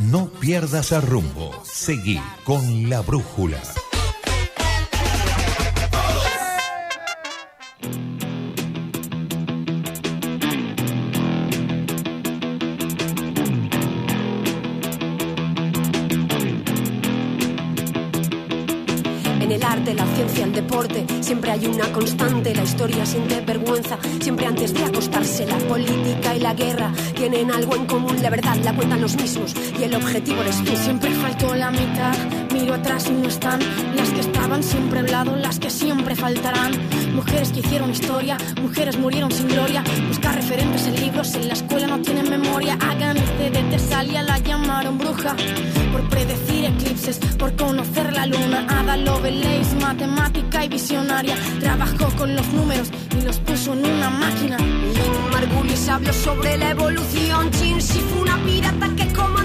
No 0.00 0.26
pierdas 0.28 0.92
el 0.92 1.00
rumbo. 1.00 1.62
Seguí 1.64 2.20
con 2.44 2.90
la 2.90 3.00
brújula. 3.00 3.62
Siempre 21.20 21.50
hay 21.50 21.66
una 21.66 21.92
constante, 21.92 22.54
la 22.54 22.62
historia 22.62 23.04
siente 23.04 23.40
vergüenza. 23.40 23.98
Siempre 24.20 24.46
antes 24.46 24.72
de 24.72 24.84
acostarse, 24.84 25.46
la 25.46 25.58
política 25.58 26.34
y 26.34 26.40
la 26.40 26.54
guerra 26.54 26.92
tienen 27.14 27.50
algo 27.50 27.74
en 27.74 27.86
común. 27.86 28.16
La 28.22 28.30
verdad 28.30 28.56
la 28.62 28.74
cuentan 28.74 29.00
los 29.00 29.16
mismos 29.16 29.54
y 29.78 29.82
el 29.82 29.94
objetivo 29.94 30.42
es 30.42 30.62
tú. 30.64 30.76
Siempre 30.76 31.10
faltó 31.10 31.54
la 31.54 31.70
mitad 31.70 32.14
Miro 32.58 32.72
atrás 32.72 33.06
y 33.08 33.12
no 33.12 33.28
están 33.28 33.60
las 33.96 34.08
que 34.10 34.20
estaban 34.20 34.62
siempre 34.62 35.00
al 35.00 35.10
lado, 35.10 35.36
las 35.36 35.58
que 35.58 35.68
siempre 35.68 36.14
faltarán. 36.16 36.72
Mujeres 37.14 37.52
que 37.52 37.60
hicieron 37.60 37.90
historia, 37.90 38.38
mujeres 38.62 38.98
murieron 38.98 39.30
sin 39.30 39.48
gloria. 39.48 39.84
Buscar 40.08 40.34
referentes 40.34 40.86
en 40.86 40.98
libros, 40.98 41.34
en 41.34 41.48
la 41.48 41.54
escuela 41.54 41.86
no 41.86 42.00
tienen 42.00 42.30
memoria. 42.30 42.78
Hagan 42.80 43.16
de 43.16 43.50
Tesalia, 43.70 44.22
la 44.22 44.38
llamaron 44.38 44.96
bruja. 44.96 45.36
Por 45.92 46.08
predecir 46.08 46.64
eclipses, 46.64 47.18
por 47.38 47.54
conocer 47.56 48.12
la 48.14 48.24
luna. 48.24 48.66
Ada 48.68 48.96
Lovelace, 48.96 49.76
matemática 49.80 50.64
y 50.64 50.68
visionaria. 50.68 51.36
Trabajó 51.60 52.08
con 52.16 52.34
los 52.34 52.46
números 52.54 52.90
y 53.18 53.22
los 53.22 53.38
puso 53.40 53.74
en 53.74 53.84
una 53.84 54.08
máquina. 54.08 54.56
Margulis 55.30 55.88
habló 55.90 56.12
sobre 56.12 56.56
la 56.56 56.70
evolución. 56.70 57.50
Chin 57.50 57.80
fue 57.80 58.22
una 58.22 58.36
pirata 58.44 58.88
que 58.96 59.06
comandó 59.12 59.35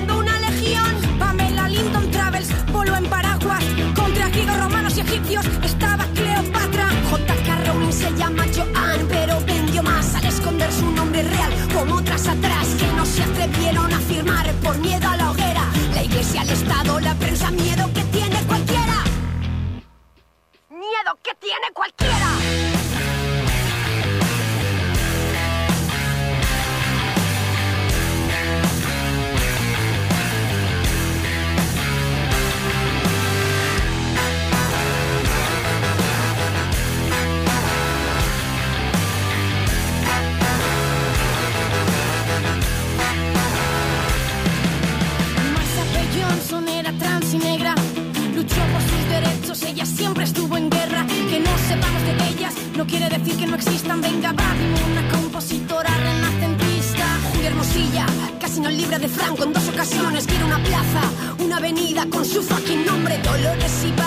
Contra 3.95 4.29
griegos, 4.29 4.57
romanos 4.57 4.97
y 4.97 5.01
egipcios 5.01 5.45
estaba 5.63 6.05
Cleopatra. 6.13 6.89
J.K. 7.09 7.63
Rowling 7.65 7.91
se 7.91 8.11
llama 8.15 8.43
Joan, 8.55 9.07
pero 9.09 9.39
vendió 9.45 9.83
más 9.83 10.15
al 10.15 10.25
esconder 10.25 10.71
su 10.71 10.91
nombre 10.91 11.23
real. 11.23 11.51
Como 11.73 11.95
otras 11.95 12.27
atrás 12.27 12.67
que 12.79 12.87
no 12.95 13.05
se 13.05 13.23
atrevieron 13.23 13.93
a 13.93 13.99
firmar 13.99 14.51
por 14.63 14.77
miedo 14.79 15.07
a 15.07 15.17
la 15.17 15.31
hoguera. 15.31 15.65
La 15.93 16.03
iglesia, 16.03 16.41
el 16.43 16.49
Estado, 16.49 16.99
la 16.99 17.15
prensa, 17.15 17.51
miedo 17.51 17.89
que 17.93 18.03
tiene 18.05 18.41
cualquiera. 18.43 19.03
Miedo 20.69 21.17
que 21.23 21.35
tiene 21.39 21.67
cualquiera. 21.73 22.70
Ella 49.63 49.85
siempre 49.85 50.23
estuvo 50.23 50.55
en 50.57 50.69
guerra. 50.69 51.05
Que 51.29 51.39
no 51.39 51.51
sepamos 51.67 52.01
de 52.03 52.29
ellas 52.29 52.53
no 52.77 52.87
quiere 52.87 53.09
decir 53.09 53.35
que 53.37 53.47
no 53.47 53.55
existan. 53.55 54.01
Venga, 54.01 54.31
va, 54.31 54.55
una 54.91 55.07
compositora 55.09 55.89
renacentista. 55.89 57.05
Julia 57.31 57.49
Hermosilla, 57.49 58.05
casi 58.39 58.61
no 58.61 58.69
libre 58.69 58.97
de 58.97 59.07
Franco 59.09 59.43
en 59.43 59.53
dos 59.53 59.67
ocasiones. 59.67 60.25
Quiere 60.25 60.45
una 60.45 60.63
plaza, 60.63 61.01
una 61.39 61.57
avenida 61.57 62.05
con 62.09 62.25
su 62.25 62.41
fucking 62.41 62.85
nombre. 62.85 63.17
Dolores 63.19 63.85
y 63.85 64.00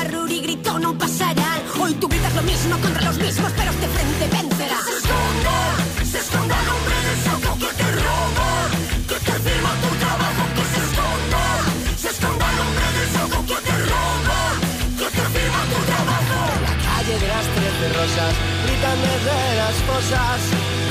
rosas, 18.05 18.35
gritan 18.64 18.99
desde 19.01 19.57
las 19.57 19.77
fosas. 19.88 20.40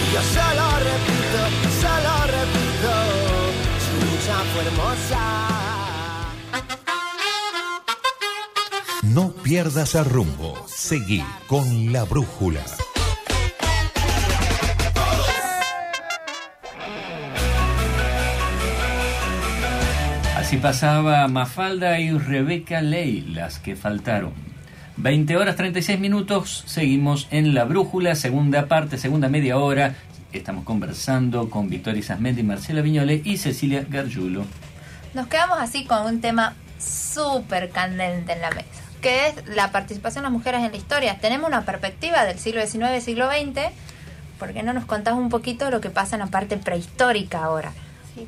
Y 0.01 0.13
yo 0.13 0.21
solo 0.35 0.65
repito, 0.89 1.39
solo 1.81 2.13
repito, 2.37 2.93
su 3.85 3.95
lucha 4.05 4.37
fue 4.51 4.61
hermosa. 4.67 5.23
No 9.03 9.31
pierdas 9.43 9.95
el 9.95 10.05
rumbo. 10.05 10.65
Seguí 10.67 11.23
con 11.47 11.93
la 11.93 12.03
brújula. 12.03 12.61
Así 20.37 20.57
pasaba 20.57 21.27
Mafalda 21.27 21.99
y 21.99 22.17
Rebeca 22.17 22.81
Ley, 22.81 23.21
las 23.21 23.59
que 23.59 23.75
faltaron. 23.75 24.52
20 24.97 25.37
horas 25.37 25.55
36 25.55 25.99
minutos, 25.99 26.63
seguimos 26.67 27.27
en 27.31 27.55
La 27.55 27.63
Brújula, 27.65 28.15
segunda 28.15 28.67
parte, 28.67 28.97
segunda 28.97 29.27
media 29.27 29.57
hora. 29.57 29.95
Estamos 30.31 30.63
conversando 30.65 31.49
con 31.49 31.67
Victoria 31.67 31.99
Isasmendi, 31.99 32.43
Marcela 32.43 32.81
Viñole 32.81 33.21
y 33.23 33.37
Cecilia 33.37 33.85
Gargiulo. 33.89 34.45
Nos 35.13 35.27
quedamos 35.27 35.57
así 35.59 35.85
con 35.85 36.05
un 36.05 36.21
tema 36.21 36.55
súper 36.79 37.69
candente 37.71 38.33
en 38.33 38.41
la 38.41 38.51
mesa, 38.51 38.83
que 39.01 39.27
es 39.27 39.47
la 39.47 39.71
participación 39.71 40.23
de 40.23 40.29
las 40.29 40.31
mujeres 40.31 40.61
en 40.61 40.71
la 40.71 40.77
historia. 40.77 41.17
Tenemos 41.19 41.47
una 41.47 41.65
perspectiva 41.65 42.23
del 42.25 42.37
siglo 42.37 42.65
XIX, 42.65 43.03
siglo 43.03 43.27
XX, 43.29 43.73
¿por 44.37 44.53
qué 44.53 44.61
no 44.61 44.73
nos 44.73 44.85
contás 44.85 45.15
un 45.15 45.29
poquito 45.29 45.71
lo 45.71 45.81
que 45.81 45.89
pasa 45.89 46.15
en 46.15 46.19
la 46.19 46.27
parte 46.27 46.57
prehistórica 46.57 47.43
ahora? 47.43 47.71
Sí. 48.15 48.27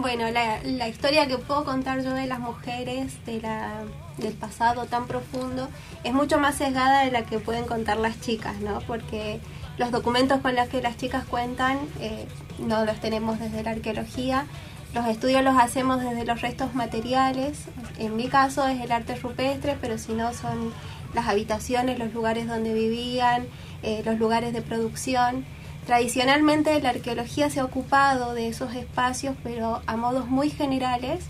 Bueno, 0.00 0.30
la, 0.30 0.88
historia 0.88 1.26
que 1.26 1.36
puedo 1.36 1.66
contar 1.66 2.02
yo 2.02 2.14
de 2.14 2.26
las 2.26 2.38
mujeres 2.38 3.22
de 3.26 3.38
la, 3.38 3.82
del 4.16 4.32
pasado 4.32 4.86
tan 4.86 5.06
profundo 5.06 5.68
es 6.04 6.14
mucho 6.14 6.38
más 6.38 6.54
sesgada 6.54 7.04
de 7.04 7.10
la 7.10 7.26
que 7.26 7.38
pueden 7.38 7.66
contar 7.66 7.98
las 7.98 8.18
chicas, 8.18 8.60
¿no? 8.60 8.80
Porque 8.86 9.40
los 9.76 9.90
documentos 9.90 10.40
con 10.40 10.56
los 10.56 10.68
que 10.68 10.80
las 10.80 10.96
chicas 10.96 11.26
cuentan 11.26 11.78
eh, 12.00 12.26
no 12.58 12.86
los 12.86 12.98
tenemos 13.00 13.38
desde 13.38 13.62
la 13.62 13.72
arqueología, 13.72 14.46
los 14.94 15.06
estudios 15.06 15.44
los 15.44 15.58
hacemos 15.58 16.00
desde 16.00 16.24
los 16.24 16.40
restos 16.40 16.74
materiales, 16.74 17.64
en 17.98 18.16
mi 18.16 18.28
caso 18.28 18.66
es 18.68 18.80
el 18.80 18.92
arte 18.92 19.16
rupestre, 19.16 19.76
pero 19.82 19.98
si 19.98 20.14
no 20.14 20.32
son 20.32 20.72
las 21.12 21.28
habitaciones, 21.28 21.98
los 21.98 22.14
lugares 22.14 22.48
donde 22.48 22.72
vivían, 22.72 23.46
eh, 23.82 24.00
los 24.06 24.18
lugares 24.18 24.54
de 24.54 24.62
producción. 24.62 25.44
Tradicionalmente 25.86 26.80
la 26.80 26.90
arqueología 26.90 27.50
se 27.50 27.60
ha 27.60 27.64
ocupado 27.64 28.34
de 28.34 28.48
esos 28.48 28.74
espacios, 28.74 29.34
pero 29.42 29.82
a 29.86 29.96
modos 29.96 30.28
muy 30.28 30.50
generales, 30.50 31.24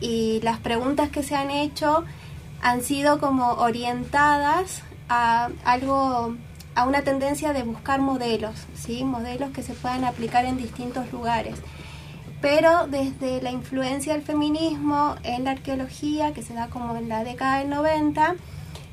y 0.00 0.40
las 0.42 0.58
preguntas 0.58 1.10
que 1.10 1.22
se 1.22 1.34
han 1.34 1.50
hecho 1.50 2.04
han 2.62 2.82
sido 2.82 3.18
como 3.18 3.52
orientadas 3.54 4.82
a 5.08 5.48
algo 5.64 6.36
a 6.74 6.84
una 6.84 7.02
tendencia 7.02 7.52
de 7.52 7.64
buscar 7.64 8.00
modelos, 8.00 8.54
¿sí? 8.74 9.02
modelos 9.02 9.50
que 9.50 9.64
se 9.64 9.74
puedan 9.74 10.04
aplicar 10.04 10.44
en 10.44 10.56
distintos 10.56 11.10
lugares. 11.12 11.56
Pero 12.40 12.86
desde 12.86 13.42
la 13.42 13.50
influencia 13.50 14.12
del 14.12 14.22
feminismo 14.22 15.16
en 15.24 15.42
la 15.42 15.52
arqueología, 15.52 16.32
que 16.32 16.44
se 16.44 16.54
da 16.54 16.68
como 16.68 16.96
en 16.96 17.08
la 17.08 17.24
década 17.24 17.58
del 17.58 17.70
90, 17.70 18.36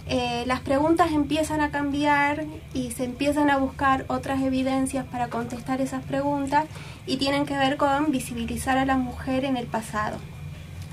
eh, 0.08 0.44
las 0.46 0.60
preguntas 0.60 1.12
empiezan 1.12 1.62
a 1.62 1.72
cambiar 1.72 2.46
y 2.74 2.92
se 2.92 3.06
empiezan 3.06 3.50
a 3.50 3.58
buscar 3.58 4.06
otras 4.08 4.42
evidencias 4.42 5.06
para 5.06 5.30
contestar 5.30 5.82
esas 5.82 6.04
preguntas 6.04 6.66
y 7.08 7.18
tienen 7.18 7.46
que 7.46 7.58
ver 7.58 7.78
con 7.78 8.12
visibilizar 8.12 8.78
a 8.78 8.86
la 8.86 8.98
mujer 8.98 9.46
en 9.46 9.58
el 9.58 9.66
pasado. 9.66 10.18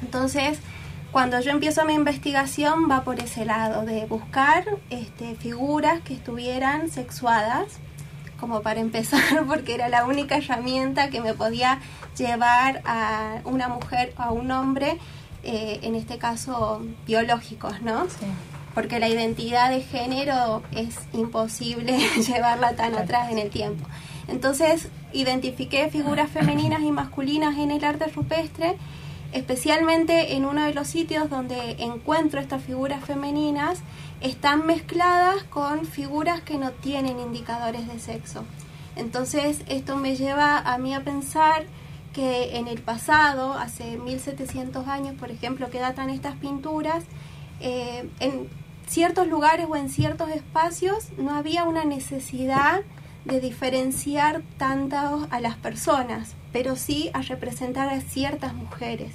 Entonces, 0.00 0.58
cuando 1.12 1.38
yo 1.40 1.50
empiezo 1.50 1.84
mi 1.84 1.92
investigación 1.92 2.90
va 2.90 3.04
por 3.04 3.20
ese 3.20 3.44
lado, 3.44 3.84
de 3.84 4.06
buscar 4.06 4.64
este, 4.88 5.34
figuras 5.34 6.00
que 6.00 6.14
estuvieran 6.14 6.88
sexuadas, 6.90 7.66
como 8.40 8.62
para 8.62 8.80
empezar, 8.80 9.44
porque 9.46 9.74
era 9.74 9.90
la 9.90 10.06
única 10.06 10.36
herramienta 10.36 11.10
que 11.10 11.20
me 11.20 11.34
podía 11.34 11.80
llevar 12.16 12.80
a 12.86 13.40
una 13.44 13.68
mujer 13.68 14.14
o 14.16 14.22
a 14.22 14.30
un 14.30 14.50
hombre, 14.50 14.98
eh, 15.42 15.80
en 15.82 15.96
este 15.96 16.16
caso 16.16 16.82
biológicos, 17.06 17.82
¿no? 17.82 18.08
Sí. 18.08 18.26
Porque 18.74 18.98
la 18.98 19.08
identidad 19.08 19.70
de 19.70 19.82
género 19.82 20.62
es 20.74 20.96
imposible 21.12 21.98
llevarla 22.26 22.74
tan 22.74 22.94
atrás 22.94 23.30
en 23.30 23.38
el 23.38 23.50
tiempo. 23.50 23.86
Entonces, 24.28 24.88
identifiqué 25.12 25.88
figuras 25.90 26.30
femeninas 26.30 26.80
y 26.82 26.90
masculinas 26.90 27.58
en 27.58 27.70
el 27.70 27.84
arte 27.84 28.06
rupestre 28.06 28.76
especialmente 29.32 30.34
en 30.36 30.44
uno 30.44 30.64
de 30.64 30.74
los 30.74 30.88
sitios 30.88 31.28
donde 31.30 31.76
encuentro 31.78 32.40
estas 32.40 32.62
figuras 32.62 33.04
femeninas, 33.04 33.80
están 34.20 34.66
mezcladas 34.66 35.42
con 35.44 35.86
figuras 35.86 36.42
que 36.42 36.58
no 36.58 36.70
tienen 36.70 37.18
indicadores 37.18 37.88
de 37.88 37.98
sexo. 37.98 38.44
Entonces 38.94 39.62
esto 39.68 39.96
me 39.96 40.16
lleva 40.16 40.58
a 40.58 40.78
mí 40.78 40.94
a 40.94 41.02
pensar 41.02 41.64
que 42.12 42.58
en 42.58 42.68
el 42.68 42.82
pasado, 42.82 43.54
hace 43.54 43.96
1700 43.96 44.86
años, 44.86 45.14
por 45.18 45.30
ejemplo, 45.30 45.70
que 45.70 45.78
datan 45.80 46.10
estas 46.10 46.36
pinturas, 46.36 47.04
eh, 47.60 48.06
en 48.20 48.48
ciertos 48.86 49.26
lugares 49.26 49.66
o 49.68 49.76
en 49.76 49.88
ciertos 49.88 50.30
espacios 50.30 51.08
no 51.16 51.34
había 51.34 51.64
una 51.64 51.84
necesidad 51.84 52.82
de 53.24 53.40
diferenciar 53.40 54.42
tanto 54.58 55.26
a 55.30 55.40
las 55.40 55.56
personas, 55.56 56.34
pero 56.52 56.76
sí 56.76 57.10
a 57.14 57.22
representar 57.22 57.88
a 57.88 58.00
ciertas 58.00 58.54
mujeres. 58.54 59.12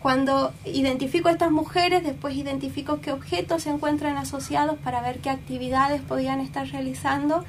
Cuando 0.00 0.52
identifico 0.64 1.28
a 1.28 1.32
estas 1.32 1.52
mujeres, 1.52 2.02
después 2.02 2.34
identifico 2.34 3.00
qué 3.00 3.12
objetos 3.12 3.62
se 3.62 3.70
encuentran 3.70 4.16
asociados 4.16 4.76
para 4.78 5.00
ver 5.00 5.20
qué 5.20 5.30
actividades 5.30 6.02
podían 6.02 6.40
estar 6.40 6.66
realizando. 6.66 7.44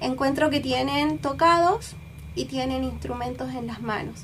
Encuentro 0.00 0.48
que 0.48 0.60
tienen 0.60 1.18
tocados 1.18 1.96
y 2.36 2.44
tienen 2.44 2.84
instrumentos 2.84 3.52
en 3.54 3.66
las 3.66 3.82
manos. 3.82 4.22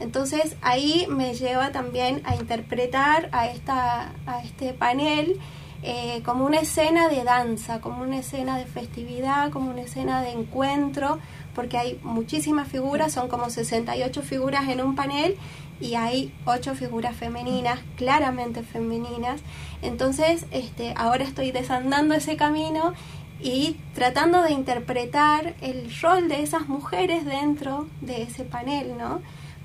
Entonces 0.00 0.56
ahí 0.60 1.06
me 1.08 1.34
lleva 1.34 1.72
también 1.72 2.20
a 2.24 2.36
interpretar 2.36 3.30
a, 3.32 3.46
esta, 3.48 4.12
a 4.26 4.42
este 4.44 4.74
panel 4.74 5.40
eh, 5.82 6.22
como 6.24 6.44
una 6.44 6.60
escena 6.60 7.08
de 7.08 7.22
danza, 7.22 7.80
como 7.80 8.02
una 8.02 8.18
escena 8.18 8.58
de 8.58 8.66
festividad, 8.66 9.50
como 9.50 9.70
una 9.70 9.82
escena 9.82 10.22
de 10.22 10.32
encuentro, 10.32 11.18
porque 11.54 11.78
hay 11.78 12.00
muchísimas 12.02 12.68
figuras, 12.68 13.12
son 13.12 13.28
como 13.28 13.48
68 13.48 14.22
figuras 14.22 14.68
en 14.68 14.80
un 14.80 14.96
panel 14.96 15.36
y 15.80 15.94
hay 15.94 16.32
ocho 16.44 16.74
figuras 16.74 17.16
femeninas, 17.16 17.80
claramente 17.96 18.62
femeninas. 18.62 19.40
Entonces, 19.82 20.46
este, 20.50 20.94
ahora 20.96 21.24
estoy 21.24 21.52
desandando 21.52 22.14
ese 22.14 22.36
camino 22.36 22.94
y 23.40 23.76
tratando 23.94 24.42
de 24.42 24.50
interpretar 24.52 25.54
el 25.60 25.92
rol 26.00 26.28
de 26.28 26.42
esas 26.42 26.68
mujeres 26.68 27.24
dentro 27.24 27.86
de 28.00 28.22
ese 28.22 28.44
panel, 28.44 28.98
¿no? 28.98 29.20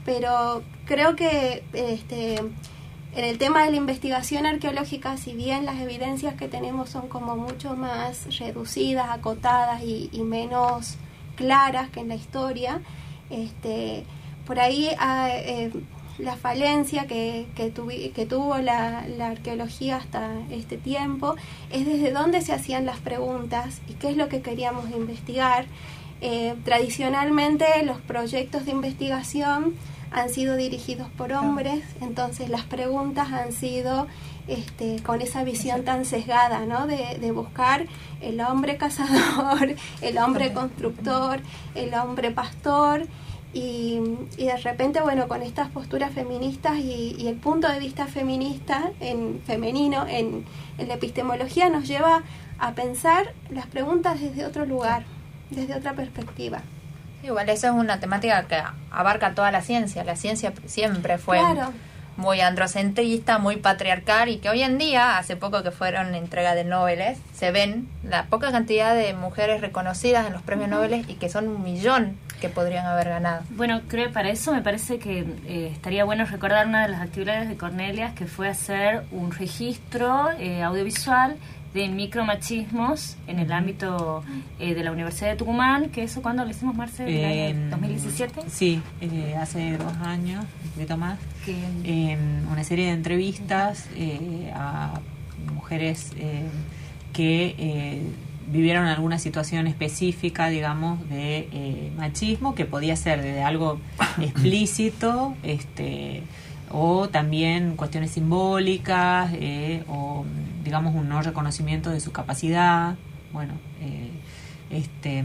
Pero 0.05 0.61
creo 0.85 1.15
que 1.15 1.63
este, 1.73 2.39
en 3.15 3.25
el 3.25 3.37
tema 3.37 3.63
de 3.63 3.71
la 3.71 3.77
investigación 3.77 4.45
arqueológica, 4.45 5.17
si 5.17 5.33
bien 5.33 5.65
las 5.65 5.79
evidencias 5.79 6.35
que 6.35 6.47
tenemos 6.47 6.89
son 6.89 7.07
como 7.07 7.35
mucho 7.35 7.75
más 7.75 8.37
reducidas, 8.39 9.09
acotadas 9.11 9.83
y, 9.83 10.09
menos 10.23 10.95
claras 11.35 11.89
que 11.89 11.99
en 11.99 12.09
la 12.09 12.15
historia, 12.15 12.81
este, 13.29 14.05
por 14.45 14.59
ahí 14.59 14.89
ah, 14.97 15.29
eh, 15.31 15.71
la 16.17 16.35
falencia 16.35 17.05
que, 17.05 17.47
que, 17.55 17.71
que 17.71 18.25
tuvo 18.25 18.57
la, 18.57 19.05
la, 19.07 19.27
arqueología 19.27 19.97
hasta 19.97 20.31
este 20.51 20.77
tiempo 20.77 21.35
es 21.71 21.85
desde 21.85 22.11
dónde 22.11 22.41
se 22.41 22.53
hacían 22.53 22.85
las 22.85 22.99
preguntas 22.99 23.81
y 23.87 23.93
qué 23.93 24.09
es 24.09 24.17
lo 24.17 24.29
que 24.29 24.41
queríamos 24.41 24.89
investigar. 24.91 25.65
Eh, 26.25 26.55
tradicionalmente 26.63 27.65
los 27.83 27.99
proyectos 27.99 28.63
de 28.63 28.71
investigación 28.71 29.75
han 30.13 30.29
sido 30.29 30.55
dirigidos 30.55 31.09
por 31.17 31.33
hombres, 31.33 31.83
entonces 32.01 32.49
las 32.49 32.63
preguntas 32.63 33.31
han 33.31 33.51
sido 33.51 34.07
este, 34.47 35.01
con 35.03 35.21
esa 35.21 35.43
visión 35.43 35.83
tan 35.83 36.05
sesgada, 36.05 36.65
¿no? 36.65 36.85
De, 36.85 37.17
de, 37.19 37.31
buscar 37.31 37.87
el 38.21 38.39
hombre 38.41 38.77
cazador, 38.77 39.75
el 40.01 40.17
hombre 40.17 40.53
constructor, 40.53 41.39
el 41.75 41.93
hombre 41.95 42.31
pastor, 42.31 43.07
y, 43.53 43.99
y, 44.37 44.45
de 44.45 44.57
repente, 44.57 44.99
bueno, 45.01 45.27
con 45.27 45.43
estas 45.43 45.69
posturas 45.69 46.11
feministas 46.11 46.77
y, 46.77 47.15
y, 47.19 47.27
el 47.27 47.35
punto 47.35 47.69
de 47.69 47.79
vista 47.79 48.07
feminista, 48.07 48.91
en 48.99 49.41
femenino, 49.45 50.07
en, 50.07 50.43
en, 50.79 50.87
la 50.87 50.95
epistemología, 50.95 51.69
nos 51.69 51.87
lleva 51.87 52.23
a 52.57 52.73
pensar 52.73 53.33
las 53.51 53.67
preguntas 53.67 54.19
desde 54.19 54.45
otro 54.45 54.65
lugar, 54.65 55.05
desde 55.51 55.75
otra 55.75 55.93
perspectiva. 55.93 56.63
Igual, 57.23 57.49
eso 57.49 57.67
es 57.67 57.73
una 57.73 57.99
temática 57.99 58.43
que 58.43 58.61
abarca 58.91 59.33
toda 59.33 59.51
la 59.51 59.61
ciencia. 59.61 60.03
La 60.03 60.15
ciencia 60.15 60.53
siempre 60.65 61.17
fue 61.17 61.39
claro. 61.39 61.71
muy 62.17 62.41
androcentrista, 62.41 63.37
muy 63.37 63.55
patriarcal 63.55 64.27
y 64.27 64.37
que 64.37 64.49
hoy 64.49 64.61
en 64.61 64.77
día, 64.77 65.17
hace 65.17 65.37
poco 65.37 65.63
que 65.63 65.71
fueron 65.71 66.13
entrega 66.15 66.53
de 66.53 66.65
Nobel, 66.65 67.15
se 67.33 67.51
ven 67.51 67.87
la 68.03 68.25
poca 68.25 68.51
cantidad 68.51 68.93
de 68.93 69.13
mujeres 69.13 69.61
reconocidas 69.61 70.27
en 70.27 70.33
los 70.33 70.41
premios 70.41 70.69
uh 70.69 70.73
-huh. 70.73 70.75
Nobel 70.75 71.05
y 71.09 71.15
que 71.15 71.29
son 71.29 71.47
un 71.47 71.63
millón 71.63 72.17
que 72.41 72.49
podrían 72.49 72.85
haber 72.85 73.07
ganado. 73.07 73.43
Bueno, 73.51 73.81
creo 73.87 74.11
para 74.11 74.29
eso 74.29 74.51
me 74.51 74.61
parece 74.61 74.99
que 74.99 75.19
eh, 75.47 75.69
estaría 75.71 76.03
bueno 76.03 76.25
recordar 76.25 76.67
una 76.67 76.81
de 76.81 76.89
las 76.89 77.01
actividades 77.01 77.47
de 77.47 77.55
Cornelia 77.55 78.13
que 78.15 78.25
fue 78.25 78.49
hacer 78.49 79.03
un 79.11 79.31
registro 79.31 80.29
eh, 80.39 80.61
audiovisual 80.61 81.37
de 81.73 81.87
micromachismos 81.87 83.17
en 83.27 83.39
el 83.39 83.51
ámbito 83.51 84.23
eh, 84.59 84.75
de 84.75 84.83
la 84.83 84.91
Universidad 84.91 85.31
de 85.31 85.37
Tucumán, 85.37 85.89
que 85.89 86.03
eso 86.03 86.21
cuando 86.21 86.43
lo 86.43 86.51
hicimos, 86.51 86.75
Marce, 86.75 87.03
en 87.49 87.69
2017. 87.69 88.41
Sí, 88.49 88.81
eh, 89.01 89.35
hace 89.39 89.77
dos 89.77 89.93
años, 90.03 90.45
un 90.63 90.69
poquito 90.71 90.97
más. 90.97 91.19
Una 92.51 92.63
serie 92.63 92.85
de 92.85 92.91
entrevistas 92.91 93.87
eh, 93.95 94.51
a 94.55 94.99
mujeres 95.53 96.11
que 97.11 98.13
vivieron 98.47 98.85
alguna 98.85 99.19
situación 99.19 99.67
específica, 99.67 100.49
digamos, 100.49 101.07
de 101.09 101.49
eh, 101.51 101.91
machismo, 101.97 102.55
que 102.55 102.65
podía 102.65 102.95
ser 102.95 103.21
desde 103.21 103.43
algo 103.43 103.79
explícito, 104.21 105.35
este, 105.43 106.23
o 106.73 107.07
también 107.07 107.75
cuestiones 107.75 108.11
simbólicas, 108.11 109.31
eh, 109.35 109.83
o 109.87 110.25
digamos 110.63 110.95
un 110.95 111.07
no 111.07 111.21
reconocimiento 111.21 111.91
de 111.91 111.99
su 111.99 112.11
capacidad. 112.11 112.95
Bueno, 113.31 113.53
eh, 113.79 114.09
este, 114.71 115.23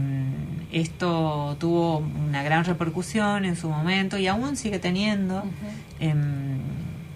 esto 0.71 1.57
tuvo 1.59 1.97
una 1.97 2.43
gran 2.43 2.65
repercusión 2.65 3.45
en 3.45 3.55
su 3.55 3.67
momento 3.67 4.17
y 4.19 4.27
aún 4.27 4.55
sigue 4.57 4.77
teniendo. 4.77 5.43
Uh 5.43 6.05
-huh. 6.05 6.59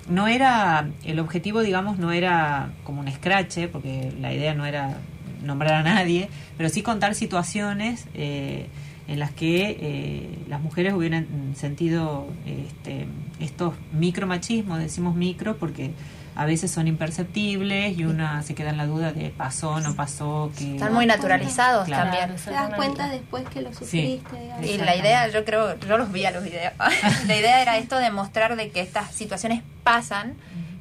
no 0.09 0.27
era, 0.27 0.89
el 1.03 1.19
objetivo, 1.19 1.61
digamos, 1.61 1.99
no 1.99 2.11
era 2.11 2.71
como 2.83 3.01
un 3.01 3.11
scratch, 3.11 3.67
porque 3.71 4.11
la 4.19 4.33
idea 4.33 4.55
no 4.55 4.65
era 4.65 4.97
nombrar 5.43 5.73
a 5.75 5.83
nadie, 5.83 6.29
pero 6.57 6.69
sí 6.69 6.81
contar 6.81 7.13
situaciones 7.13 8.07
eh, 8.15 8.67
en 9.13 9.19
las 9.19 9.31
que 9.31 9.77
eh, 9.79 10.39
las 10.47 10.59
mujeres 10.59 10.93
hubieran 10.93 11.53
sentido 11.55 12.27
este, 12.45 13.05
estos 13.39 13.75
micromachismos, 13.91 14.79
decimos 14.79 15.15
micro 15.15 15.57
porque 15.57 15.91
a 16.35 16.45
veces 16.45 16.71
son 16.71 16.87
imperceptibles 16.87 17.95
y 17.95 18.05
una 18.05 18.41
se 18.41 18.55
queda 18.55 18.71
en 18.71 18.77
la 18.77 18.87
duda 18.87 19.13
de 19.13 19.29
pasó, 19.29 19.79
no 19.79 19.95
pasó. 19.95 20.51
Que... 20.57 20.73
Están 20.73 20.93
muy 20.93 21.05
naturalizados 21.05 21.85
claro. 21.85 22.09
también. 22.09 22.35
Te 22.43 22.51
das 22.51 22.73
cuenta 22.73 23.07
después 23.09 23.47
que 23.49 23.61
lo 23.61 23.71
sufriste. 23.71 24.27
Sí. 24.61 24.69
Y 24.71 24.77
la 24.77 24.95
idea, 24.95 25.27
yo 25.27 25.45
creo, 25.45 25.79
yo 25.79 25.97
los 25.99 26.11
vi 26.11 26.25
a 26.25 26.31
los 26.31 26.43
videos, 26.43 26.73
la 27.27 27.37
idea 27.37 27.61
era 27.61 27.77
esto 27.77 27.99
de 27.99 28.09
mostrar 28.09 28.55
de 28.55 28.71
que 28.71 28.81
estas 28.81 29.11
situaciones 29.11 29.61
pasan 29.83 30.33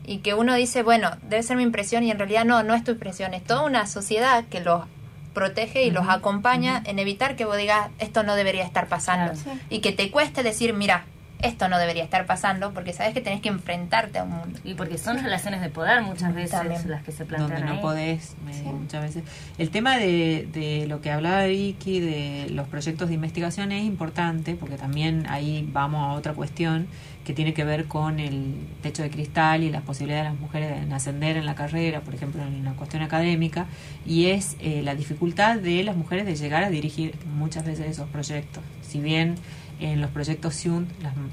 y 0.04 0.18
que 0.18 0.32
uno 0.32 0.54
dice, 0.54 0.82
bueno, 0.82 1.10
debe 1.28 1.42
ser 1.42 1.58
mi 1.58 1.64
impresión 1.64 2.02
y 2.02 2.10
en 2.10 2.18
realidad 2.18 2.46
no, 2.46 2.62
no 2.62 2.74
es 2.74 2.82
tu 2.82 2.92
impresión, 2.92 3.34
es 3.34 3.44
toda 3.44 3.62
una 3.62 3.86
sociedad 3.86 4.44
que 4.46 4.60
los 4.60 4.84
protege 5.32 5.84
y 5.84 5.90
los 5.90 6.08
acompaña 6.08 6.82
en 6.84 6.98
evitar 6.98 7.36
que 7.36 7.44
vos 7.44 7.56
digas, 7.56 7.90
esto 7.98 8.22
no 8.22 8.34
debería 8.34 8.64
estar 8.64 8.88
pasando. 8.88 9.32
Y 9.70 9.80
que 9.80 9.92
te 9.92 10.10
cueste 10.10 10.42
decir, 10.42 10.74
mira, 10.74 11.04
esto 11.42 11.68
no 11.68 11.78
debería 11.78 12.04
estar 12.04 12.24
pasando 12.26 12.72
porque 12.72 12.92
sabes 12.92 13.14
que 13.14 13.20
tenés 13.20 13.40
que 13.40 13.48
enfrentarte 13.48 14.18
a 14.18 14.24
un 14.24 14.30
mundo. 14.30 14.58
Y 14.64 14.74
porque 14.74 14.96
son 14.98 15.22
relaciones 15.22 15.60
de 15.60 15.68
poder 15.68 16.02
muchas 16.02 16.34
veces 16.34 16.52
También. 16.52 16.88
las 16.88 17.02
que 17.02 17.12
se 17.12 17.24
plantean 17.24 17.50
Donde 17.50 17.66
no 17.66 17.72
ahí. 17.74 17.82
podés, 17.82 18.30
eh, 18.48 18.52
sí. 18.52 18.62
muchas 18.64 19.02
veces. 19.02 19.24
El 19.58 19.70
tema 19.70 19.98
de, 19.98 20.48
de, 20.52 20.86
lo 20.86 21.00
que 21.00 21.10
hablaba 21.10 21.44
Vicky, 21.44 22.00
de 22.00 22.46
los 22.50 22.68
proyectos 22.68 23.08
de 23.08 23.14
investigación 23.14 23.72
es 23.72 23.84
importante 23.84 24.54
porque 24.54 24.76
también 24.76 25.26
ahí 25.28 25.68
vamos 25.72 26.08
a 26.08 26.12
otra 26.12 26.32
cuestión 26.32 26.86
que 27.24 27.32
tiene 27.32 27.54
que 27.54 27.64
ver 27.64 27.86
con 27.86 28.18
el 28.18 28.54
techo 28.82 29.02
de 29.02 29.10
cristal 29.10 29.62
y 29.62 29.70
las 29.70 29.82
posibilidades 29.82 30.24
de 30.24 30.30
las 30.30 30.40
mujeres 30.40 30.82
en 30.82 30.92
ascender 30.92 31.36
en 31.36 31.46
la 31.46 31.54
carrera, 31.54 32.00
por 32.00 32.14
ejemplo, 32.14 32.42
en 32.42 32.64
la 32.64 32.72
cuestión 32.72 33.02
académica, 33.02 33.66
y 34.04 34.26
es 34.26 34.56
eh, 34.60 34.82
la 34.82 34.94
dificultad 34.94 35.56
de 35.56 35.84
las 35.84 35.96
mujeres 35.96 36.26
de 36.26 36.34
llegar 36.34 36.64
a 36.64 36.70
dirigir 36.70 37.14
muchas 37.36 37.64
veces 37.64 37.86
esos 37.86 38.08
proyectos. 38.08 38.64
Si 38.82 39.00
bien 39.00 39.36
en 39.82 40.00
los 40.00 40.10
proyectos 40.10 40.54
SIUNT 40.54 40.88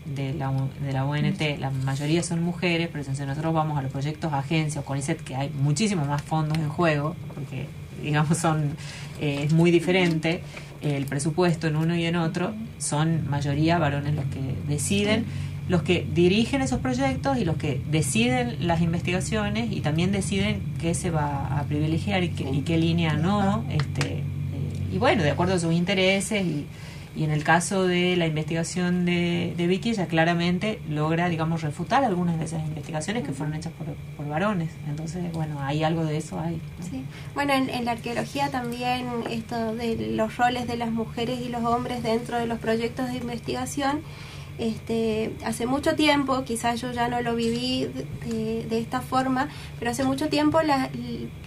de 0.05 0.33
la, 0.33 0.51
de 0.83 0.93
la 0.93 1.05
ONT 1.05 1.41
la 1.59 1.69
mayoría 1.69 2.23
son 2.23 2.43
mujeres, 2.43 2.89
pero 2.91 3.03
si 3.03 3.11
nosotros 3.23 3.53
vamos 3.53 3.77
a 3.77 3.81
los 3.81 3.91
proyectos 3.91 4.33
agencia 4.33 4.81
o 4.81 4.85
CONICET, 4.85 5.21
que 5.21 5.35
hay 5.35 5.49
muchísimos 5.49 6.07
más 6.07 6.21
fondos 6.21 6.57
en 6.57 6.69
juego, 6.69 7.15
porque 7.33 7.67
digamos 8.01 8.37
son 8.37 8.75
eh, 9.21 9.43
es 9.43 9.53
muy 9.53 9.71
diferente 9.71 10.41
el 10.81 11.05
presupuesto 11.05 11.67
en 11.67 11.75
uno 11.75 11.95
y 11.95 12.05
en 12.05 12.15
otro, 12.15 12.53
son 12.79 13.29
mayoría 13.29 13.77
varones 13.77 14.15
los 14.15 14.25
que 14.25 14.39
deciden 14.67 15.25
los 15.67 15.83
que 15.83 16.07
dirigen 16.15 16.63
esos 16.63 16.79
proyectos 16.79 17.37
y 17.37 17.45
los 17.45 17.55
que 17.57 17.79
deciden 17.91 18.65
las 18.65 18.81
investigaciones 18.81 19.71
y 19.71 19.81
también 19.81 20.11
deciden 20.11 20.63
qué 20.81 20.95
se 20.95 21.11
va 21.11 21.59
a 21.59 21.63
privilegiar 21.65 22.23
y 22.23 22.29
qué, 22.29 22.49
y 22.49 22.61
qué 22.61 22.77
línea 22.77 23.13
no. 23.13 23.63
Este, 23.69 24.07
eh, 24.07 24.23
y 24.91 24.97
bueno, 24.97 25.21
de 25.21 25.29
acuerdo 25.29 25.53
a 25.53 25.59
sus 25.59 25.71
intereses 25.71 26.43
y, 26.43 26.65
y 27.19 27.25
en 27.25 27.31
el 27.31 27.43
caso 27.43 27.85
de 27.85 28.15
la 28.15 28.27
investigación 28.27 29.03
de, 29.03 29.53
Vicky, 29.57 29.89
ella 29.89 30.07
claramente 30.07 30.79
logra, 30.87 31.27
digamos, 31.27 31.61
refutar 31.61 32.05
algunas 32.05 32.39
de 32.39 32.45
esas 32.45 32.65
investigaciones 32.65 33.23
que 33.23 33.33
fueron 33.33 33.55
hechas 33.55 33.73
por, 33.73 33.87
por 34.15 34.25
varones. 34.29 34.69
Entonces, 34.87 35.29
bueno, 35.33 35.61
hay 35.61 35.83
algo 35.83 36.05
de 36.05 36.15
eso. 36.15 36.37
¿no? 36.37 36.47
Sí. 36.89 37.03
Bueno, 37.35 37.51
en, 37.51 37.69
en, 37.69 37.83
la 37.83 37.91
arqueología 37.91 38.51
también 38.51 39.05
esto 39.29 39.75
de 39.75 40.11
los 40.11 40.37
roles 40.37 40.65
de 40.65 40.77
las 40.77 40.91
mujeres 40.91 41.41
y 41.41 41.49
los 41.49 41.65
hombres 41.65 42.03
dentro 42.03 42.37
de 42.39 42.47
los 42.47 42.57
proyectos 42.57 43.09
de 43.09 43.17
investigación 43.17 43.99
este, 44.57 45.33
hace 45.43 45.65
mucho 45.65 45.95
tiempo, 45.95 46.45
quizás 46.45 46.79
yo 46.79 46.93
ya 46.93 47.09
no 47.09 47.21
lo 47.21 47.35
viví 47.35 47.91
de, 48.29 48.63
de 48.63 48.79
esta 48.79 49.01
forma, 49.01 49.49
pero 49.77 49.91
hace 49.91 50.05
mucho 50.05 50.29
tiempo 50.29 50.61
la, 50.61 50.89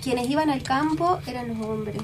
quienes 0.02 0.28
iban 0.28 0.50
al 0.50 0.62
campo 0.62 1.18
eran 1.26 1.48
los 1.48 1.66
hombres 1.66 2.02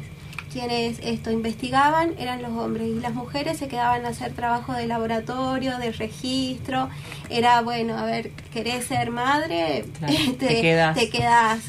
quienes 0.52 0.98
esto 1.02 1.30
investigaban 1.30 2.14
eran 2.18 2.42
los 2.42 2.52
hombres 2.52 2.88
y 2.88 3.00
las 3.00 3.14
mujeres 3.14 3.58
se 3.58 3.68
quedaban 3.68 4.04
a 4.06 4.08
hacer 4.08 4.32
trabajo 4.32 4.72
de 4.72 4.86
laboratorio, 4.86 5.78
de 5.78 5.92
registro. 5.92 6.88
Era, 7.30 7.60
bueno, 7.62 7.96
a 7.96 8.04
ver, 8.04 8.30
¿querés 8.52 8.86
ser 8.86 9.10
madre? 9.10 9.84
Claro, 9.98 10.14
este, 10.14 10.46
te 10.46 10.60
quedas. 10.60 10.96
Te 10.96 11.10
quedás. 11.10 11.60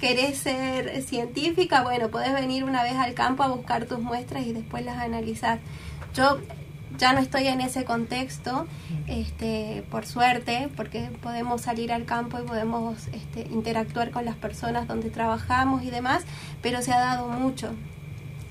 ¿Querés 0.00 0.38
ser 0.38 1.02
científica? 1.02 1.82
Bueno, 1.82 2.08
podés 2.08 2.34
venir 2.34 2.64
una 2.64 2.82
vez 2.82 2.94
al 2.94 3.14
campo 3.14 3.42
a 3.42 3.48
buscar 3.48 3.86
tus 3.86 3.98
muestras 3.98 4.46
y 4.46 4.52
después 4.52 4.84
las 4.84 4.98
analizar. 4.98 5.58
Yo 6.14 6.38
ya 6.98 7.12
no 7.12 7.20
estoy 7.20 7.46
en 7.46 7.60
ese 7.60 7.84
contexto, 7.84 8.66
este, 9.06 9.84
por 9.90 10.06
suerte, 10.06 10.68
porque 10.76 11.10
podemos 11.22 11.62
salir 11.62 11.92
al 11.92 12.04
campo 12.04 12.38
y 12.38 12.42
podemos 12.42 13.08
este, 13.08 13.42
interactuar 13.50 14.10
con 14.10 14.24
las 14.24 14.36
personas 14.36 14.88
donde 14.88 15.10
trabajamos 15.10 15.82
y 15.82 15.90
demás, 15.90 16.24
pero 16.62 16.82
se 16.82 16.92
ha 16.92 17.00
dado 17.00 17.28
mucho. 17.28 17.72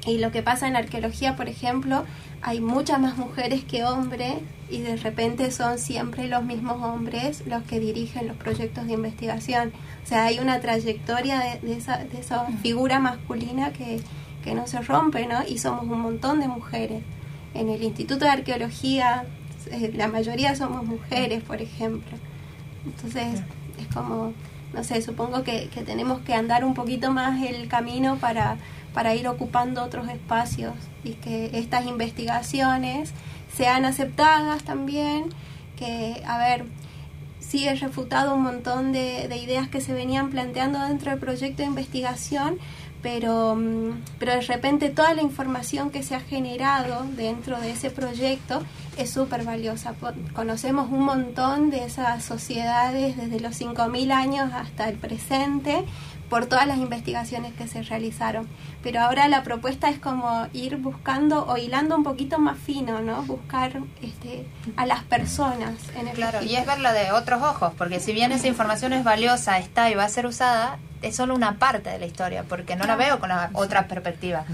Y 0.05 0.19
lo 0.19 0.31
que 0.31 0.43
pasa 0.43 0.67
en 0.67 0.75
arqueología, 0.75 1.35
por 1.35 1.49
ejemplo, 1.49 2.05
hay 2.41 2.61
muchas 2.61 2.99
más 2.99 3.17
mujeres 3.17 3.63
que 3.63 3.83
hombres 3.83 4.35
y 4.69 4.81
de 4.81 4.97
repente 4.97 5.49
son 5.49 5.79
siempre 5.79 6.27
los 6.27 6.43
mismos 6.43 6.81
hombres 6.83 7.43
los 7.47 7.63
que 7.63 7.79
dirigen 7.79 8.27
los 8.27 8.37
proyectos 8.37 8.85
de 8.85 8.93
investigación. 8.93 9.73
O 10.03 10.07
sea, 10.07 10.25
hay 10.25 10.37
una 10.37 10.59
trayectoria 10.59 11.59
de, 11.61 11.73
esa, 11.73 11.97
de 11.97 12.19
esa 12.19 12.45
figura 12.61 12.99
masculina 12.99 13.73
que, 13.73 13.99
que 14.43 14.53
no 14.53 14.67
se 14.67 14.79
rompe, 14.81 15.25
¿no? 15.25 15.43
Y 15.47 15.57
somos 15.57 15.85
un 15.85 15.99
montón 15.99 16.39
de 16.39 16.47
mujeres. 16.47 17.03
En 17.55 17.69
el 17.69 17.81
Instituto 17.83 18.25
de 18.25 18.31
Arqueología, 18.31 19.25
eh, 19.71 19.91
la 19.95 20.07
mayoría 20.07 20.55
somos 20.55 20.85
mujeres, 20.85 21.41
por 21.41 21.61
ejemplo. 21.61 22.17
Entonces, 22.85 23.41
es 23.79 23.87
como, 23.93 24.33
no 24.73 24.83
sé, 24.83 25.01
supongo 25.01 25.43
que, 25.43 25.69
que 25.69 25.81
tenemos 25.81 26.19
que 26.21 26.33
andar 26.33 26.65
un 26.65 26.73
poquito 26.73 27.11
más 27.11 27.41
el 27.41 27.67
camino 27.67 28.17
para, 28.17 28.57
para 28.93 29.15
ir 29.15 29.27
ocupando 29.27 29.83
otros 29.83 30.09
espacios 30.09 30.73
y 31.03 31.13
que 31.13 31.57
estas 31.57 31.85
investigaciones 31.85 33.11
sean 33.55 33.85
aceptadas 33.85 34.63
también, 34.63 35.29
que, 35.77 36.21
a 36.27 36.37
ver, 36.37 36.65
sí 37.39 37.67
he 37.67 37.75
refutado 37.75 38.35
un 38.35 38.43
montón 38.43 38.91
de, 38.91 39.27
de 39.27 39.37
ideas 39.37 39.67
que 39.69 39.81
se 39.81 39.93
venían 39.93 40.29
planteando 40.29 40.79
dentro 40.79 41.11
del 41.11 41.19
proyecto 41.19 41.61
de 41.61 41.69
investigación, 41.69 42.59
pero, 43.05 43.55
mm, 43.55 44.01
pero 44.17 44.31
de 44.31 44.41
repente 44.41 44.89
toda 44.89 45.13
la 45.13 45.21
información 45.21 45.91
que 45.91 46.01
se 46.01 46.15
ha 46.15 46.19
generado 46.21 47.05
dentro 47.15 47.61
de 47.61 47.69
ese 47.69 47.91
proyecto 47.91 48.63
es 48.97 49.11
súper 49.11 49.43
valiosa. 49.43 49.93
Conocemos 50.33 50.89
un 50.91 51.03
montón 51.05 51.69
de 51.69 51.85
esas 51.85 52.23
sociedades 52.23 53.15
desde 53.15 53.39
los 53.39 53.55
5.000 53.55 54.11
años 54.11 54.51
hasta 54.51 54.89
el 54.89 54.97
presente 54.97 55.85
por 56.29 56.47
todas 56.47 56.67
las 56.67 56.77
investigaciones 56.77 57.53
que 57.53 57.67
se 57.67 57.81
realizaron. 57.83 58.47
Pero 58.83 59.01
ahora 59.01 59.27
la 59.27 59.43
propuesta 59.43 59.89
es 59.89 59.99
como 59.99 60.47
ir 60.53 60.77
buscando 60.77 61.45
o 61.45 61.57
hilando 61.57 61.95
un 61.95 62.03
poquito 62.03 62.39
más 62.39 62.57
fino, 62.57 62.99
¿no? 63.01 63.23
Buscar 63.23 63.81
este, 64.01 64.47
a 64.75 64.85
las 64.85 65.03
personas 65.03 65.73
en 65.95 66.07
el 66.07 66.15
Claro, 66.15 66.43
y 66.43 66.55
es 66.55 66.65
verlo 66.65 66.91
de 66.93 67.11
otros 67.11 67.41
ojos, 67.41 67.73
porque 67.77 67.99
si 67.99 68.13
bien 68.13 68.31
esa 68.31 68.47
información 68.47 68.93
es 68.93 69.03
valiosa, 69.03 69.57
está 69.59 69.89
y 69.89 69.95
va 69.95 70.05
a 70.05 70.09
ser 70.09 70.25
usada, 70.25 70.77
es 71.01 71.15
solo 71.15 71.35
una 71.35 71.59
parte 71.59 71.89
de 71.89 71.99
la 71.99 72.05
historia, 72.05 72.43
porque 72.43 72.75
no 72.75 72.85
la 72.85 72.95
veo 72.95 73.19
con 73.19 73.29
la 73.29 73.49
otra 73.53 73.87
perspectiva. 73.87 74.45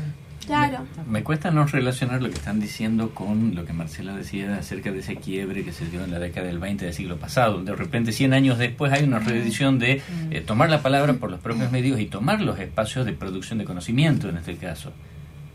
Claro. 0.46 0.80
Me 1.08 1.24
cuesta 1.24 1.52
no 1.52 1.66
relacionar 1.66 2.22
lo 2.22 2.30
que 2.30 2.36
están 2.36 2.60
diciendo 2.60 3.12
con 3.12 3.56
lo 3.56 3.66
que 3.66 3.74
Marcela 3.74 4.16
decía 4.16 4.58
acerca 4.58 4.92
de 4.92 5.00
ese 5.00 5.16
quiebre 5.16 5.64
que 5.64 5.72
se 5.72 5.86
dio 5.86 6.04
en 6.04 6.12
la 6.12 6.20
década 6.20 6.48
del 6.48 6.60
20 6.60 6.86
del 6.86 6.94
siglo 6.94 7.18
pasado. 7.18 7.64
De 7.64 7.76
repente, 7.76 8.12
100 8.12 8.34
años 8.34 8.58
después, 8.58 8.92
hay 8.92 9.04
una 9.04 9.20
reedición 9.20 9.80
de 9.80 10.02
eh, 10.32 10.42
tomar 10.42 10.70
la 10.70 10.82
palabra 10.82 11.14
por 11.14 11.30
los 11.30 11.40
propios 11.40 11.72
medios 11.72 12.00
y 12.00 12.06
tomar 12.06 12.42
los 12.42 12.60
espacios 12.60 13.06
de 13.06 13.14
producción 13.14 13.60
de 13.60 13.66
conocimiento 13.66 14.30
en 14.30 14.38
este 14.38 14.56
caso 14.58 14.92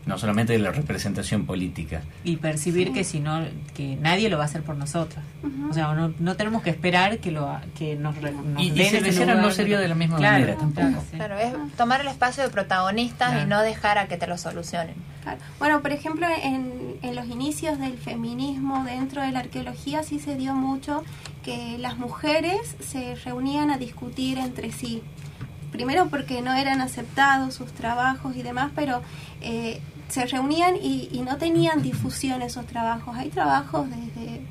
no 0.07 0.17
solamente 0.17 0.53
de 0.53 0.59
la 0.59 0.71
representación 0.71 1.45
política. 1.45 2.01
Y 2.23 2.37
percibir 2.37 2.93
que 2.93 3.03
si 3.03 3.19
no, 3.19 3.45
que 3.75 3.95
nadie 3.97 4.29
lo 4.29 4.37
va 4.37 4.43
a 4.43 4.45
hacer 4.47 4.63
por 4.63 4.75
nosotros. 4.77 5.23
O 5.69 5.73
sea, 5.73 5.93
no, 5.93 6.13
no 6.19 6.35
tenemos 6.35 6.63
que 6.63 6.69
esperar 6.69 7.19
que 7.19 7.31
lo 7.31 7.59
que 7.77 7.95
nos, 7.95 8.15
nos 8.19 8.61
y, 8.63 8.71
den 8.71 8.77
si 8.89 8.95
ese 8.95 9.01
lo 9.01 9.07
hicieran 9.09 9.37
lugar. 9.37 9.49
no 9.49 9.51
sería 9.51 9.79
de 9.79 9.87
la 9.87 9.95
misma 9.95 10.17
Claro, 10.17 10.39
manera 10.39 10.57
tampoco. 10.57 11.03
Claro, 11.11 11.37
es 11.37 11.53
tomar 11.75 12.01
el 12.01 12.07
espacio 12.07 12.43
de 12.43 12.49
protagonistas 12.49 13.29
Claro. 13.31 13.43
y 13.45 13.49
no 13.49 13.61
dejar 13.61 13.97
a 13.97 14.07
que 14.07 14.17
te 14.17 14.25
lo 14.27 14.37
solucionen. 14.37 14.95
Claro. 15.23 15.39
Bueno, 15.59 15.81
por 15.81 15.91
ejemplo, 15.91 16.25
en, 16.43 16.95
en 17.01 17.15
los 17.15 17.27
inicios 17.27 17.77
del 17.79 17.97
feminismo 17.97 18.85
dentro 18.85 19.21
de 19.21 19.31
la 19.31 19.39
arqueología 19.39 20.03
sí 20.03 20.19
se 20.19 20.35
dio 20.35 20.53
mucho 20.55 21.03
que 21.43 21.77
las 21.77 21.97
mujeres 21.97 22.75
se 22.79 23.15
reunían 23.15 23.71
a 23.71 23.77
discutir 23.77 24.37
entre 24.37 24.71
sí. 24.71 25.01
Primero 25.71 26.07
porque 26.07 26.41
no 26.41 26.53
eran 26.53 26.79
aceptados 26.81 27.53
sus 27.55 27.71
trabajos 27.73 28.35
y 28.37 28.41
demás, 28.41 28.71
pero 28.73 29.01
eh, 29.41 29.81
se 30.09 30.25
reunían 30.25 30.75
y, 30.75 31.09
y 31.11 31.21
no 31.21 31.37
tenían 31.37 31.81
difusión 31.81 32.41
esos 32.41 32.65
trabajos. 32.65 33.15
Hay 33.17 33.29
trabajos 33.29 33.87
desde, 33.89 34.41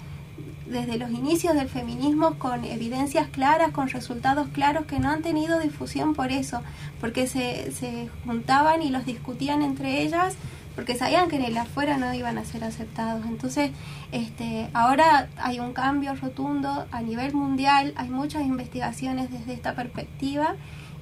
desde 0.66 0.98
los 0.98 1.10
inicios 1.10 1.54
del 1.54 1.68
feminismo 1.68 2.38
con 2.38 2.64
evidencias 2.64 3.28
claras, 3.28 3.72
con 3.72 3.88
resultados 3.88 4.48
claros 4.48 4.86
que 4.86 4.98
no 4.98 5.10
han 5.10 5.22
tenido 5.22 5.58
difusión 5.58 6.14
por 6.14 6.32
eso, 6.32 6.62
porque 7.00 7.26
se, 7.26 7.72
se 7.72 8.08
juntaban 8.24 8.82
y 8.82 8.90
los 8.90 9.06
discutían 9.06 9.62
entre 9.62 10.02
ellas 10.02 10.36
porque 10.76 10.94
sabían 10.94 11.28
que 11.28 11.36
en 11.36 11.42
el 11.42 11.56
afuera 11.56 11.96
no 11.96 12.12
iban 12.12 12.36
a 12.36 12.44
ser 12.44 12.62
aceptados. 12.62 13.24
Entonces, 13.24 13.70
este, 14.12 14.68
ahora 14.74 15.28
hay 15.38 15.58
un 15.58 15.72
cambio 15.72 16.14
rotundo 16.14 16.86
a 16.92 17.00
nivel 17.00 17.32
mundial, 17.32 17.94
hay 17.96 18.10
muchas 18.10 18.42
investigaciones 18.42 19.30
desde 19.30 19.54
esta 19.54 19.74
perspectiva 19.74 20.54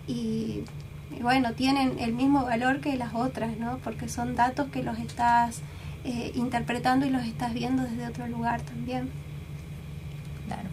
y, 0.07 0.63
bueno, 1.23 1.53
tienen 1.53 1.99
el 1.99 2.13
mismo 2.13 2.45
valor 2.45 2.81
que 2.81 2.97
las 2.97 3.15
otras, 3.15 3.57
¿no? 3.59 3.79
Porque 3.79 4.09
son 4.09 4.35
datos 4.37 4.69
que 4.71 4.83
los 4.83 4.99
estás 4.99 5.61
eh, 6.05 6.33
interpretando 6.35 7.07
y 7.07 7.11
los 7.11 7.25
estás 7.25 7.53
viendo 7.55 7.83
desde 7.83 8.07
otro 8.07 8.27
lugar 8.27 8.61
también. 8.63 9.11
Claro. 10.47 10.69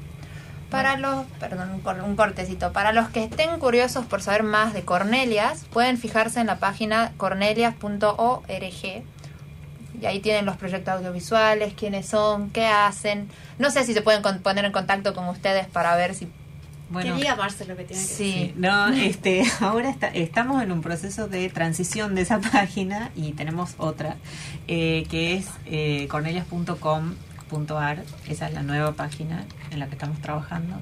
Para 0.69 0.97
los, 0.97 1.25
perdón, 1.39 1.69
un 1.71 1.79
cor- 1.81 2.01
un 2.01 2.15
cortecito, 2.15 2.71
para 2.71 2.93
los 2.93 3.09
que 3.09 3.25
estén 3.25 3.59
curiosos 3.59 4.05
por 4.05 4.21
saber 4.21 4.43
más 4.43 4.73
de 4.73 4.83
Cornelias, 4.83 5.65
pueden 5.71 5.97
fijarse 5.97 6.39
en 6.39 6.47
la 6.47 6.57
página 6.59 7.11
cornelias.org 7.17 9.03
y 10.01 10.05
ahí 10.05 10.19
tienen 10.19 10.45
los 10.45 10.55
proyectos 10.57 10.95
audiovisuales, 10.95 11.73
quiénes 11.73 12.07
son, 12.07 12.49
qué 12.49 12.65
hacen. 12.65 13.27
No 13.59 13.69
sé 13.69 13.83
si 13.83 13.93
se 13.93 14.01
pueden 14.01 14.21
poner 14.41 14.65
en 14.65 14.71
contacto 14.71 15.13
con 15.13 15.27
ustedes 15.27 15.67
para 15.67 15.95
ver 15.95 16.15
si... 16.15 16.27
Bueno, 16.91 17.15
que 17.15 17.21
diga 17.21 17.35
lo 17.35 17.75
que 17.77 17.83
tiene 17.85 17.87
que 17.87 17.95
Sí. 17.95 18.23
decir. 18.25 18.53
No, 18.57 18.87
este, 18.93 19.43
ahora 19.61 19.89
está- 19.89 20.07
estamos 20.09 20.61
en 20.61 20.71
un 20.71 20.81
proceso 20.81 21.27
de 21.27 21.49
transición 21.49 22.15
de 22.15 22.21
esa 22.21 22.39
página 22.51 23.11
y 23.15 23.31
tenemos 23.31 23.75
otra 23.77 24.17
eh, 24.67 25.05
que 25.09 25.35
es 25.35 25.47
eh, 25.65 26.07
cornelias.com.ar. 26.09 28.03
Esa 28.27 28.47
es 28.47 28.53
la 28.53 28.63
nueva 28.63 28.93
página 28.93 29.45
en 29.71 29.79
la 29.79 29.87
que 29.87 29.93
estamos 29.93 30.19
trabajando. 30.21 30.75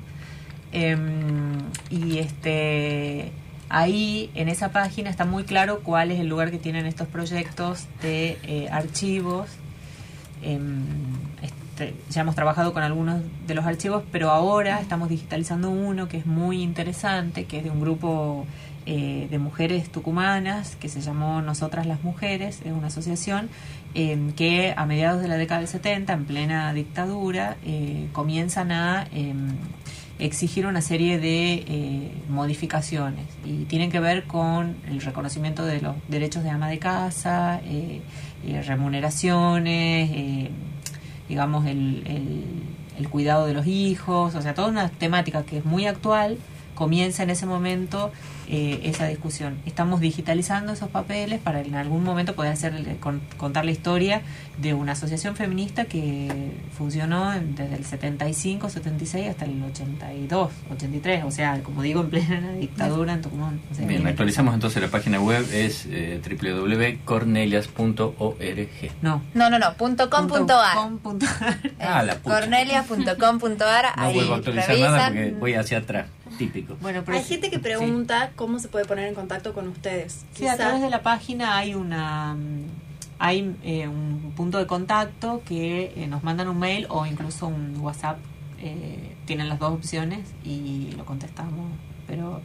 Em, 0.71 1.57
y 1.89 2.19
este 2.19 3.31
ahí 3.69 4.31
en 4.35 4.49
esa 4.49 4.71
página 4.71 5.09
está 5.11 5.25
muy 5.25 5.43
claro 5.43 5.81
cuál 5.81 6.09
es 6.11 6.19
el 6.19 6.27
lugar 6.27 6.49
que 6.51 6.57
tienen 6.57 6.85
estos 6.87 7.07
proyectos 7.07 7.85
de 8.01 8.37
eh, 8.43 8.67
archivos. 8.71 9.47
Em, 10.41 10.85
ya 12.09 12.21
hemos 12.21 12.35
trabajado 12.35 12.73
con 12.73 12.83
algunos 12.83 13.21
de 13.47 13.55
los 13.55 13.65
archivos, 13.65 14.03
pero 14.11 14.31
ahora 14.31 14.79
estamos 14.79 15.09
digitalizando 15.09 15.69
uno 15.69 16.07
que 16.07 16.17
es 16.17 16.25
muy 16.25 16.61
interesante, 16.61 17.45
que 17.45 17.59
es 17.59 17.63
de 17.63 17.69
un 17.69 17.81
grupo 17.81 18.45
eh, 18.85 19.27
de 19.29 19.39
mujeres 19.39 19.89
tucumanas 19.91 20.75
que 20.75 20.89
se 20.89 21.01
llamó 21.01 21.41
Nosotras 21.41 21.85
las 21.85 22.03
Mujeres, 22.03 22.61
es 22.65 22.71
una 22.71 22.87
asociación 22.87 23.49
em, 23.93 24.31
que 24.31 24.73
a 24.75 24.85
mediados 24.85 25.21
de 25.21 25.27
la 25.27 25.37
década 25.37 25.59
del 25.59 25.69
70, 25.69 26.13
en 26.13 26.25
plena 26.25 26.73
dictadura, 26.73 27.57
eh, 27.65 28.07
comienzan 28.13 28.71
a 28.71 29.07
em, 29.11 29.49
exigir 30.19 30.65
una 30.65 30.81
serie 30.81 31.17
de 31.17 31.53
eh, 31.67 32.11
modificaciones. 32.29 33.25
Y 33.45 33.65
tienen 33.65 33.89
que 33.89 33.99
ver 33.99 34.25
con 34.25 34.75
el 34.87 35.01
reconocimiento 35.01 35.65
de 35.65 35.81
los 35.81 35.95
derechos 36.07 36.43
de 36.43 36.49
ama 36.49 36.67
de 36.67 36.79
casa, 36.79 37.61
eh, 37.63 38.01
remuneraciones, 38.65 40.49
digamos, 41.29 41.65
el, 41.65 42.03
el, 42.05 42.43
el 42.97 43.09
cuidado 43.09 43.45
de 43.45 43.53
los 43.53 43.67
hijos, 43.67 44.35
o 44.35 44.41
sea, 44.41 44.53
toda 44.53 44.67
una 44.67 44.89
temática 44.89 45.43
que 45.43 45.59
es 45.59 45.65
muy 45.65 45.85
actual, 45.85 46.37
comienza 46.79 47.21
en 47.21 47.29
ese 47.29 47.45
momento 47.45 48.11
eh, 48.47 48.79
esa 48.83 49.05
discusión. 49.05 49.59
Estamos 49.67 49.99
digitalizando 49.99 50.73
esos 50.73 50.89
papeles 50.89 51.39
para 51.39 51.61
en 51.61 51.75
algún 51.75 52.03
momento 52.03 52.33
poder 52.33 52.53
hacer, 52.53 52.73
con- 52.99 53.21
contar 53.37 53.65
la 53.65 53.71
historia 53.71 54.23
de 54.57 54.73
una 54.73 54.93
asociación 54.93 55.35
feminista 55.35 55.85
que 55.85 56.53
funcionó 56.75 57.31
en- 57.33 57.53
desde 57.53 57.75
el 57.75 57.85
75, 57.85 58.69
76 58.69 59.29
hasta 59.29 59.45
el 59.45 59.61
82, 59.63 60.51
83, 60.71 61.23
o 61.25 61.31
sea, 61.31 61.61
como 61.61 61.83
digo, 61.83 62.01
en 62.01 62.09
plena 62.09 62.51
dictadura 62.59 63.13
en 63.13 63.21
Tucumán. 63.21 63.59
O 63.71 63.75
sea, 63.75 63.85
Bien, 63.85 64.07
actualizamos 64.07 64.55
entonces 64.55 64.81
la 64.81 64.87
página 64.87 65.21
web, 65.21 65.45
es 65.53 65.85
eh, 65.87 66.19
www.cornelias.org. 66.25 68.91
No. 69.01 69.21
No, 69.33 69.49
no, 69.49 69.59
no, 69.59 69.73
punto 69.75 70.09
com 70.09 70.27
punto 70.27 70.57
ar. 70.59 70.77
Ah, 71.79 72.03
la. 72.03 72.15
Cornelias.com.ar, 72.19 73.85
No 73.97 74.03
ahí 74.03 74.13
vuelvo 74.13 74.33
a 74.33 74.37
actualizar 74.37 74.77
nada 74.79 75.09
revisan. 75.09 75.13
porque 75.13 75.31
voy 75.39 75.53
hacia 75.55 75.79
atrás, 75.79 76.05
típico. 76.37 76.75
Bueno, 76.81 77.03
Hay 77.07 77.23
gente 77.23 77.49
que 77.49 77.59
pregunta 77.59 78.31
cómo 78.35 78.59
se 78.59 78.67
puede 78.67 78.85
poner 78.85 79.07
en 79.07 79.15
contacto 79.15 79.53
con 79.53 79.67
ustedes. 79.67 80.25
Sí, 80.33 80.47
a 80.47 80.55
través 80.57 80.81
de 80.81 80.89
la 80.89 81.01
página 81.01 81.57
hay 81.57 81.73
una 81.73 82.35
mm, 82.35 82.65
hay 83.19 83.55
eh, 83.63 83.87
un 83.87 84.33
punto 84.35 84.57
de 84.59 84.65
contacto 84.67 85.41
que 85.45 85.93
eh, 85.95 86.07
nos 86.07 86.23
mandan 86.23 86.47
un 86.47 86.57
mail 86.57 86.85
o 86.89 87.05
incluso 87.05 87.47
un 87.47 87.77
WhatsApp. 87.81 88.17
eh, 88.61 89.15
tienen 89.25 89.47
las 89.47 89.59
dos 89.59 89.73
opciones 89.73 90.21
y 90.43 90.91
lo 90.97 91.05
contestamos. 91.05 91.71
Pero 92.07 92.41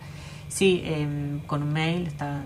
sí, 0.48 0.82
em, 0.84 1.40
con 1.46 1.62
un 1.62 1.72
mail 1.72 2.06
está 2.06 2.42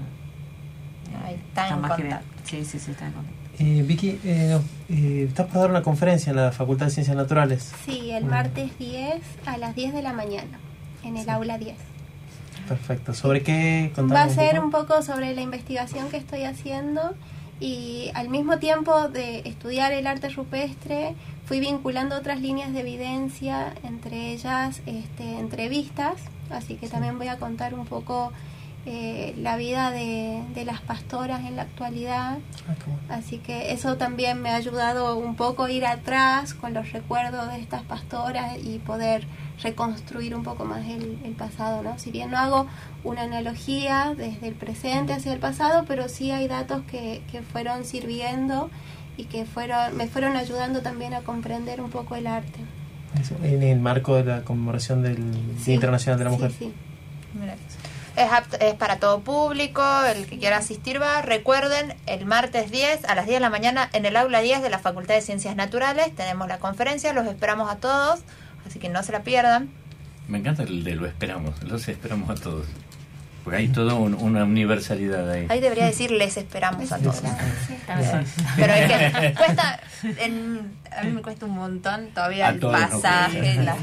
Ahí 1.24 1.34
está 1.36 1.68
en 1.70 1.80
más 1.80 1.92
que 1.96 2.02
contacto. 2.02 2.26
bien. 2.50 2.64
Sí, 2.64 2.70
sí, 2.70 2.78
sí, 2.78 2.90
está 2.92 3.06
en 3.06 3.12
contacto. 3.14 3.38
Eh, 3.58 3.82
Vicky, 3.84 4.20
eh, 4.24 4.58
eh, 4.88 5.24
estás 5.28 5.46
por 5.46 5.56
dar 5.62 5.70
una 5.70 5.82
conferencia 5.82 6.30
en 6.30 6.36
la 6.36 6.52
Facultad 6.52 6.86
de 6.86 6.92
Ciencias 6.92 7.16
Naturales. 7.16 7.72
Sí, 7.84 8.10
el 8.12 8.24
martes 8.26 8.78
10 8.78 9.20
a 9.46 9.56
las 9.58 9.74
10 9.74 9.94
de 9.94 10.02
la 10.02 10.12
mañana, 10.12 10.60
en 11.04 11.16
el 11.16 11.28
aula 11.28 11.58
10. 11.58 11.76
Perfecto. 12.68 13.14
¿Sobre 13.14 13.42
qué 13.42 13.90
Va 13.96 14.22
a 14.22 14.26
un 14.26 14.34
ser 14.34 14.56
poco? 14.56 14.64
un 14.64 14.70
poco 14.70 15.02
sobre 15.02 15.34
la 15.34 15.40
investigación 15.40 16.08
que 16.10 16.18
estoy 16.18 16.44
haciendo 16.44 17.14
y 17.60 18.10
al 18.14 18.28
mismo 18.28 18.58
tiempo 18.58 19.08
de 19.08 19.40
estudiar 19.40 19.92
el 19.92 20.06
arte 20.06 20.28
rupestre 20.28 21.14
fui 21.46 21.60
vinculando 21.60 22.16
otras 22.16 22.40
líneas 22.40 22.72
de 22.72 22.80
evidencia, 22.80 23.72
entre 23.82 24.32
ellas 24.32 24.82
este, 24.86 25.38
entrevistas, 25.38 26.16
así 26.50 26.74
que 26.74 26.88
también 26.88 27.16
voy 27.18 27.28
a 27.28 27.38
contar 27.38 27.74
un 27.74 27.86
poco 27.86 28.32
eh, 28.90 29.34
la 29.36 29.58
vida 29.58 29.90
de, 29.90 30.42
de 30.54 30.64
las 30.64 30.80
pastoras 30.80 31.44
en 31.44 31.56
la 31.56 31.62
actualidad. 31.62 32.38
Así 33.10 33.36
que 33.36 33.72
eso 33.72 33.98
también 33.98 34.40
me 34.40 34.48
ha 34.48 34.56
ayudado 34.56 35.18
un 35.18 35.34
poco 35.34 35.64
a 35.64 35.70
ir 35.70 35.84
atrás 35.84 36.54
con 36.54 36.72
los 36.72 36.90
recuerdos 36.92 37.50
de 37.50 37.60
estas 37.60 37.82
pastoras 37.82 38.56
y 38.64 38.78
poder 38.78 39.26
reconstruir 39.62 40.34
un 40.34 40.42
poco 40.42 40.64
más 40.64 40.86
el, 40.86 41.18
el 41.22 41.32
pasado, 41.32 41.82
¿no? 41.82 41.98
Si 41.98 42.10
bien 42.10 42.30
no 42.30 42.38
hago 42.38 42.66
una 43.04 43.24
analogía 43.24 44.14
desde 44.16 44.48
el 44.48 44.54
presente 44.54 45.12
hacia 45.12 45.34
el 45.34 45.38
pasado, 45.38 45.84
pero 45.86 46.08
sí 46.08 46.30
hay 46.30 46.48
datos 46.48 46.80
que, 46.90 47.20
que 47.30 47.42
fueron 47.42 47.84
sirviendo 47.84 48.70
y 49.18 49.24
que 49.24 49.44
fueron 49.44 49.98
me 49.98 50.06
fueron 50.06 50.34
ayudando 50.34 50.80
también 50.80 51.12
a 51.12 51.20
comprender 51.20 51.82
un 51.82 51.90
poco 51.90 52.16
el 52.16 52.26
arte. 52.26 52.60
Eso, 53.20 53.34
En 53.42 53.62
el 53.62 53.80
marco 53.80 54.14
de 54.16 54.24
la 54.24 54.44
conmemoración 54.44 55.02
del 55.02 55.18
Día 55.62 55.74
Internacional 55.74 56.18
de 56.18 56.24
la 56.24 56.30
Mujer. 56.30 56.52
Mira. 57.38 57.54
Es, 58.18 58.30
apto- 58.30 58.58
es 58.60 58.74
para 58.74 58.98
todo 58.98 59.20
público, 59.20 59.82
el 60.04 60.26
que 60.26 60.38
quiera 60.38 60.56
asistir 60.58 61.00
va. 61.00 61.22
Recuerden, 61.22 61.94
el 62.06 62.26
martes 62.26 62.70
10 62.70 63.04
a 63.04 63.14
las 63.14 63.26
10 63.26 63.36
de 63.36 63.40
la 63.40 63.50
mañana 63.50 63.88
en 63.92 64.04
el 64.06 64.16
aula 64.16 64.40
10 64.40 64.60
de 64.62 64.70
la 64.70 64.78
Facultad 64.78 65.14
de 65.14 65.20
Ciencias 65.20 65.54
Naturales 65.56 66.14
tenemos 66.16 66.48
la 66.48 66.58
conferencia, 66.58 67.12
los 67.12 67.26
esperamos 67.26 67.70
a 67.70 67.76
todos, 67.76 68.20
así 68.66 68.78
que 68.78 68.88
no 68.88 69.02
se 69.02 69.12
la 69.12 69.20
pierdan. 69.22 69.70
Me 70.26 70.38
encanta 70.38 70.64
el 70.64 70.82
de 70.84 70.94
lo 70.96 71.06
esperamos, 71.06 71.62
los 71.62 71.86
esperamos 71.88 72.28
a 72.30 72.34
todos. 72.42 72.66
Porque 73.44 73.58
hay 73.58 73.68
toda 73.68 73.94
un- 73.94 74.14
una 74.14 74.44
universalidad 74.44 75.30
ahí. 75.30 75.46
Ahí 75.48 75.60
debería 75.60 75.86
decir 75.86 76.10
les 76.10 76.36
esperamos 76.36 76.90
a 76.92 76.98
todos. 76.98 77.22
Pero 78.56 78.72
es 78.74 79.12
que 79.12 79.34
cuesta, 79.38 79.80
en- 80.18 80.72
a 80.94 81.02
mí 81.04 81.12
me 81.12 81.22
cuesta 81.22 81.46
un 81.46 81.52
montón 81.52 82.08
todavía 82.14 82.48
A 82.48 82.50
el 82.50 82.58
pasaje, 82.60 83.38
cuesta. 83.54 83.76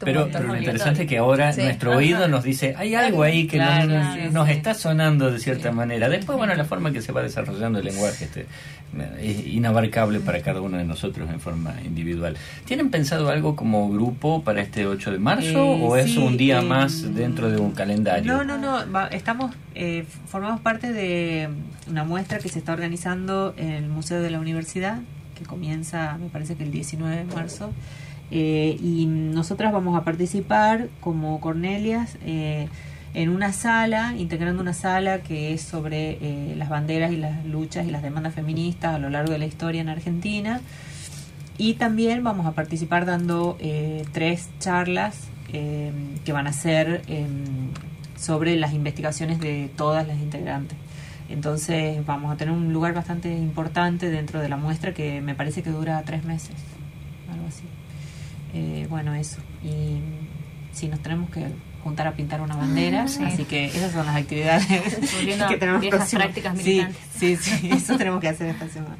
Pero, 0.00 0.28
pero 0.32 0.48
lo 0.48 0.56
interesante 0.56 1.02
es 1.02 1.08
que 1.08 1.18
ahora 1.18 1.52
Sí. 1.52 1.62
nuestro 1.62 1.90
Ajá. 1.92 1.98
oído 1.98 2.28
nos 2.28 2.42
dice, 2.44 2.74
hay 2.76 2.94
algo 2.94 3.22
ahí 3.22 3.46
que 3.46 3.56
Claro, 3.56 3.86
nos, 3.88 4.14
sí, 4.14 4.20
nos 4.32 4.46
sí. 4.46 4.52
está 4.52 4.74
sonando 4.74 5.30
de 5.30 5.38
cierta 5.38 5.70
manera. 5.72 6.08
Después, 6.08 6.36
bueno, 6.36 6.54
la 6.54 6.64
forma 6.64 6.92
que 6.92 7.00
se 7.00 7.12
va 7.12 7.22
desarrollando 7.22 7.78
el 7.78 7.84
lenguaje 7.84 8.24
este, 8.24 8.46
es 9.20 9.46
inabarcable 9.46 10.20
para 10.20 10.40
cada 10.42 10.60
uno 10.60 10.76
de 10.78 10.84
nosotros 10.84 11.28
en 11.30 11.40
forma 11.40 11.74
individual. 11.84 12.36
¿Tienen 12.64 12.90
pensado 12.90 13.28
algo 13.30 13.54
como 13.56 13.88
grupo 13.90 14.42
para 14.42 14.60
este 14.60 14.86
8 14.86 15.12
de 15.12 15.18
marzo 15.18 15.48
Eh, 15.76 15.80
o 15.82 15.96
es 15.96 16.16
un 16.16 16.36
día 16.36 16.58
eh, 16.60 16.62
más 16.62 17.14
dentro 17.14 17.48
de 17.50 17.58
un 17.58 17.72
calendario? 17.72 18.32
No, 18.32 18.44
no, 18.44 18.58
no. 18.58 18.90
va- 18.92 19.08
estamos, 19.08 19.54
eh, 19.74 20.04
formamos 20.26 20.60
parte 20.60 20.92
de 20.92 21.48
una 21.88 22.04
muestra 22.04 22.38
que 22.38 22.48
se 22.48 22.58
está 22.58 22.72
organizando 22.72 23.54
en 23.56 23.70
el 23.70 23.86
Museo 23.88 24.20
de 24.20 24.30
la 24.30 24.40
Universidad, 24.40 24.98
que 25.38 25.44
comienza, 25.44 26.16
me 26.18 26.28
parece 26.28 26.54
que 26.56 26.64
el 26.64 26.70
19 26.70 27.16
de 27.16 27.24
marzo. 27.24 27.72
Eh, 28.30 28.76
y 28.82 29.06
nosotras 29.06 29.72
vamos 29.72 29.96
a 29.96 30.04
participar 30.04 30.88
como 31.00 31.40
Cornelias 31.40 32.18
eh, 32.24 32.68
en 33.14 33.30
una 33.30 33.52
sala, 33.52 34.14
integrando 34.16 34.60
una 34.60 34.74
sala 34.74 35.22
que 35.22 35.54
es 35.54 35.62
sobre 35.62 36.18
eh, 36.20 36.54
las 36.56 36.68
banderas 36.68 37.12
y 37.12 37.16
las 37.16 37.46
luchas 37.46 37.86
y 37.86 37.90
las 37.90 38.02
demandas 38.02 38.34
feministas 38.34 38.94
a 38.94 38.98
lo 38.98 39.08
largo 39.10 39.32
de 39.32 39.38
la 39.38 39.46
historia 39.46 39.80
en 39.80 39.88
Argentina. 39.88 40.60
Y 41.58 41.74
también 41.74 42.22
vamos 42.22 42.46
a 42.46 42.52
participar 42.52 43.06
dando 43.06 43.56
eh, 43.60 44.04
tres 44.12 44.50
charlas 44.58 45.28
que 45.48 46.32
van 46.32 46.46
a 46.48 46.52
ser 46.52 47.00
em, 47.06 47.70
sobre 48.18 48.56
las 48.56 48.74
investigaciones 48.74 49.40
de 49.40 49.70
todas 49.74 50.06
las 50.06 50.18
integrantes. 50.18 50.76
Entonces 51.30 52.04
vamos 52.04 52.30
a 52.30 52.36
tener 52.36 52.52
un 52.52 52.74
lugar 52.74 52.92
bastante 52.92 53.32
importante 53.32 54.10
dentro 54.10 54.40
de 54.40 54.50
la 54.50 54.58
muestra 54.58 54.92
que 54.92 55.22
me 55.22 55.34
parece 55.34 55.62
que 55.62 55.70
dura 55.70 56.02
tres 56.04 56.24
meses. 56.24 56.54
Eh, 58.58 58.86
bueno, 58.88 59.14
eso. 59.14 59.38
Y 59.62 59.98
sí, 60.72 60.88
nos 60.88 61.00
tenemos 61.00 61.28
que 61.30 61.46
juntar 61.84 62.06
a 62.08 62.12
pintar 62.12 62.40
una 62.40 62.56
bandera, 62.56 63.06
Sí. 63.06 63.22
así 63.24 63.44
que 63.44 63.66
esas 63.66 63.92
son 63.92 64.06
las 64.06 64.16
actividades 64.16 64.66
que 65.48 65.56
tenemos 65.58 65.80
viejas 65.80 66.10
prácticas 66.14 66.54
militantes. 66.54 66.96
Sí, 67.18 67.36
sí, 67.36 67.70
eso 67.72 67.96
tenemos 67.98 68.20
que 68.20 68.28
hacer 68.28 68.48
esta 68.48 68.68
semana. 68.68 68.96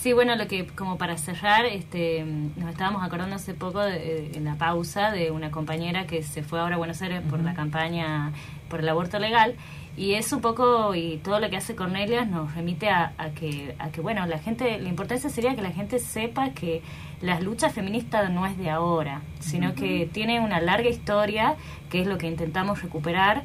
Sí, 0.00 0.12
bueno, 0.12 0.36
lo 0.36 0.46
que 0.46 0.66
como 0.66 0.98
para 0.98 1.16
cerrar, 1.18 1.66
este, 1.66 2.24
nos 2.56 2.70
estábamos 2.70 3.02
acordando 3.02 3.34
hace 3.36 3.54
poco 3.54 3.80
de- 3.80 4.30
en 4.34 4.44
la 4.44 4.54
pausa 4.54 5.10
de 5.10 5.30
una 5.32 5.50
compañera 5.50 6.06
que 6.06 6.22
se 6.22 6.42
fue 6.44 6.60
ahora 6.60 6.76
a 6.76 6.78
Buenos 6.78 7.02
Aires 7.02 7.22
por 7.28 7.40
la 7.42 7.54
campaña 7.54 8.32
por 8.68 8.80
el 8.80 8.88
aborto 8.88 9.18
legal 9.18 9.54
y 9.96 10.12
es 10.14 10.32
un 10.32 10.40
poco 10.40 10.94
y 10.94 11.16
todo 11.24 11.40
lo 11.40 11.48
que 11.50 11.56
hace 11.56 11.74
Cornelia 11.74 12.24
nos 12.24 12.54
remite 12.54 12.88
a, 12.90 13.12
a 13.18 13.30
que 13.30 13.74
a 13.78 13.88
que 13.90 14.00
bueno 14.00 14.26
la 14.26 14.38
gente 14.38 14.78
la 14.78 14.88
importancia 14.88 15.30
sería 15.30 15.54
que 15.56 15.62
la 15.62 15.70
gente 15.70 15.98
sepa 15.98 16.50
que 16.50 16.82
las 17.22 17.42
luchas 17.42 17.72
feministas 17.72 18.30
no 18.30 18.44
es 18.46 18.56
de 18.58 18.70
ahora 18.70 19.22
sino 19.40 19.74
que 19.74 20.08
tiene 20.12 20.40
una 20.40 20.60
larga 20.60 20.88
historia 20.90 21.54
que 21.90 22.00
es 22.02 22.06
lo 22.06 22.18
que 22.18 22.26
intentamos 22.28 22.82
recuperar 22.82 23.42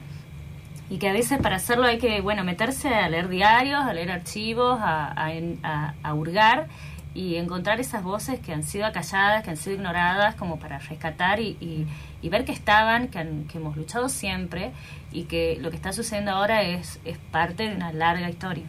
y 0.90 0.98
que 0.98 1.08
a 1.10 1.14
veces 1.14 1.40
para 1.42 1.56
hacerlo 1.56 1.86
hay 1.86 1.98
que 1.98 2.20
bueno 2.22 2.44
meterse 2.44 2.90
a 2.90 3.08
leer 3.08 3.30
diarios, 3.30 3.82
a 3.82 3.94
leer 3.94 4.12
archivos, 4.12 4.78
a, 4.82 5.08
a, 5.12 5.32
a- 5.64 5.94
a 6.04 6.14
hurgar 6.14 6.68
y 7.14 7.36
encontrar 7.36 7.80
esas 7.80 8.04
voces 8.04 8.40
que 8.40 8.54
han 8.54 8.64
sido 8.64 8.86
acalladas, 8.86 9.44
que 9.44 9.50
han 9.52 9.58
sido 9.58 9.76
ignoradas, 9.76 10.36
como 10.36 10.60
para 10.60 10.80
rescatar 10.80 11.40
y, 11.42 11.58
y- 11.62 11.86
y 12.22 12.30
ver 12.30 12.46
que 12.46 12.52
estaban, 12.54 13.08
que, 13.10 13.20
han- 13.20 13.46
que 13.46 13.58
hemos 13.58 13.76
luchado 13.78 14.08
siempre 14.10 14.72
y 15.14 15.24
que 15.24 15.58
lo 15.62 15.70
que 15.72 15.76
está 15.78 15.92
sucediendo 15.94 16.32
ahora 16.32 16.62
es, 16.64 17.00
es 17.06 17.18
parte 17.18 17.70
de 17.70 17.76
una 17.76 17.92
larga 17.94 18.30
historia. 18.30 18.66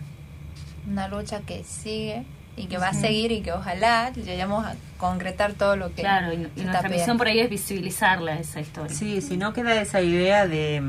Una 0.88 1.06
lucha 1.08 1.40
que 1.40 1.62
sigue 1.64 2.24
y 2.56 2.66
que 2.66 2.76
va 2.78 2.88
a 2.88 2.94
seguir 2.94 3.32
y 3.32 3.40
que 3.40 3.52
ojalá 3.52 4.12
lleguemos 4.12 4.64
a 4.66 4.74
concretar 4.98 5.54
todo 5.54 5.74
lo 5.76 5.88
que 5.94 6.02
Claro, 6.02 6.32
y, 6.32 6.36
y 6.36 6.38
nuestra 6.38 6.64
está 6.64 6.82
misión 6.82 6.90
pidiendo. 6.92 7.16
por 7.18 7.26
ahí 7.28 7.40
es 7.40 7.48
visibilizarla, 7.50 8.38
esa 8.38 8.60
historia. 8.60 8.94
Sí, 8.94 9.20
si 9.22 9.36
no 9.36 9.52
queda 9.52 9.80
esa 9.80 10.00
idea 10.02 10.46
de, 10.46 10.82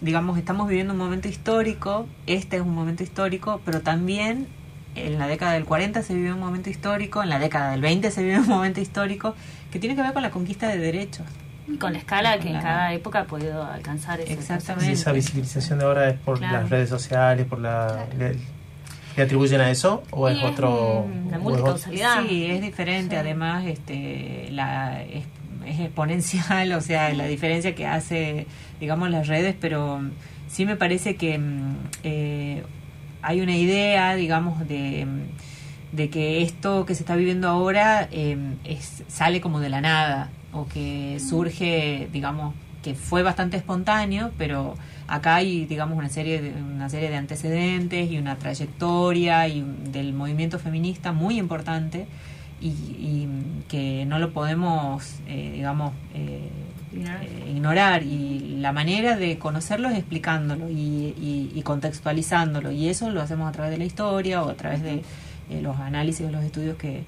digamos, 0.00 0.38
estamos 0.38 0.66
viviendo 0.68 0.92
un 0.94 0.98
momento 0.98 1.28
histórico, 1.28 2.06
este 2.26 2.56
es 2.56 2.62
un 2.62 2.74
momento 2.74 3.02
histórico, 3.02 3.60
pero 3.64 3.80
también 3.82 4.48
en 4.96 5.18
la 5.18 5.28
década 5.28 5.52
del 5.52 5.66
40 5.66 6.02
se 6.02 6.14
vivió 6.14 6.34
un 6.34 6.40
momento 6.40 6.70
histórico, 6.70 7.22
en 7.22 7.28
la 7.28 7.38
década 7.38 7.70
del 7.72 7.80
20 7.82 8.10
se 8.10 8.22
vivió 8.22 8.40
un 8.40 8.48
momento 8.48 8.80
histórico 8.80 9.34
que 9.70 9.78
tiene 9.78 9.94
que 9.94 10.02
ver 10.02 10.12
con 10.14 10.22
la 10.22 10.30
conquista 10.30 10.68
de 10.68 10.78
derechos. 10.78 11.26
Y 11.68 11.76
con 11.76 11.92
la 11.92 11.98
escala 12.00 12.38
que 12.38 12.48
en 12.48 12.54
Claro. 12.54 12.64
cada 12.66 12.92
época 12.94 13.20
ha 13.20 13.24
podido 13.24 13.62
alcanzar 13.62 14.20
ese 14.20 14.32
Y 14.32 14.90
esa 14.92 15.12
visibilización 15.12 15.78
de 15.78 15.84
ahora 15.84 16.08
es 16.08 16.18
por 16.18 16.38
Claro. 16.38 16.62
las 16.62 16.70
redes 16.70 16.88
sociales, 16.88 17.46
por 17.46 17.60
la... 17.60 18.06
¿Le, 18.18 18.36
le 19.16 19.22
atribuyen 19.22 19.60
a 19.60 19.70
eso 19.70 20.02
o 20.10 20.28
es 20.28 20.42
otro...? 20.42 21.06
es 21.32 21.40
multicausalidad. 21.40 22.26
Sí, 22.26 22.46
es 22.46 22.60
diferente. 22.60 23.16
Además, 23.16 23.66
este, 23.66 24.48
la, 24.50 25.02
es, 25.02 25.24
es 25.66 25.80
exponencial, 25.80 26.72
o 26.76 26.80
sea, 26.80 27.12
la 27.14 27.26
diferencia 27.26 27.74
que 27.74 27.86
hace, 27.86 28.46
digamos, 28.80 29.10
las 29.10 29.28
redes, 29.28 29.54
pero 29.60 30.00
sí 30.48 30.66
me 30.66 30.76
parece 30.76 31.16
que 31.16 31.38
mm, 31.38 31.76
eh, 32.04 32.62
hay 33.22 33.40
una 33.40 33.56
idea, 33.56 34.14
digamos, 34.14 34.66
de, 34.68 35.06
mm, 35.06 35.96
de 35.96 36.10
que 36.10 36.42
esto 36.42 36.86
que 36.86 36.94
se 36.94 37.02
está 37.02 37.16
viviendo 37.16 37.48
ahora 37.48 38.08
eh, 38.10 38.36
es, 38.64 39.04
sale 39.08 39.40
como 39.40 39.60
de 39.60 39.68
la 39.68 39.80
nada, 39.80 40.30
o 40.52 40.66
que 40.66 41.18
surge, 41.20 42.08
digamos, 42.12 42.54
que 42.82 42.94
fue 42.94 43.22
bastante 43.22 43.56
espontáneo, 43.56 44.30
pero 44.38 44.74
acá 45.08 45.36
hay, 45.36 45.66
digamos, 45.66 45.98
una 45.98 46.08
serie 46.08 46.40
de, 46.40 46.50
una 46.62 46.88
serie 46.88 47.10
de 47.10 47.16
antecedentes 47.16 48.10
y 48.10 48.18
una 48.18 48.36
trayectoria 48.36 49.46
y 49.48 49.62
del 49.92 50.12
movimiento 50.12 50.58
feminista 50.58 51.12
muy 51.12 51.38
importante 51.38 52.06
y, 52.60 52.68
y 52.68 53.28
que 53.68 54.04
no 54.06 54.18
lo 54.18 54.32
podemos, 54.32 55.16
eh, 55.28 55.50
digamos, 55.54 55.92
eh, 56.14 56.48
eh, 56.94 57.50
ignorar. 57.54 58.02
Y 58.02 58.56
la 58.58 58.72
manera 58.72 59.16
de 59.16 59.38
conocerlo 59.38 59.88
es 59.88 59.96
explicándolo 59.98 60.68
y, 60.70 60.74
y- 61.20 61.52
y 61.54 61.62
contextualizándolo. 61.62 62.70
Y 62.70 62.88
eso 62.88 63.10
lo 63.10 63.20
hacemos 63.22 63.48
a 63.48 63.52
través 63.52 63.70
de 63.72 63.78
la 63.78 63.84
historia 63.84 64.42
o 64.42 64.50
a 64.50 64.54
través 64.54 64.82
de 64.82 65.02
eh, 65.50 65.60
los 65.62 65.78
análisis 65.78 66.26
o 66.26 66.30
los 66.30 66.44
estudios 66.44 66.76
que... 66.76 67.02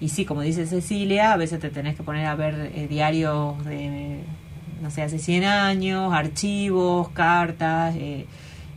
Y 0.00 0.10
sí, 0.10 0.24
como 0.26 0.42
dice 0.42 0.66
Cecilia, 0.66 1.32
a 1.32 1.36
veces 1.38 1.58
te 1.60 1.70
tenés 1.70 1.96
que 1.96 2.02
poner 2.02 2.26
a 2.26 2.34
ver 2.34 2.70
eh, 2.74 2.86
diarios 2.88 3.64
de, 3.64 4.20
no 4.80 4.90
sé, 4.90 5.02
hace 5.02 5.18
100 5.18 5.44
años, 5.44 6.12
archivos, 6.12 7.08
cartas, 7.10 7.94
eh, 7.96 8.26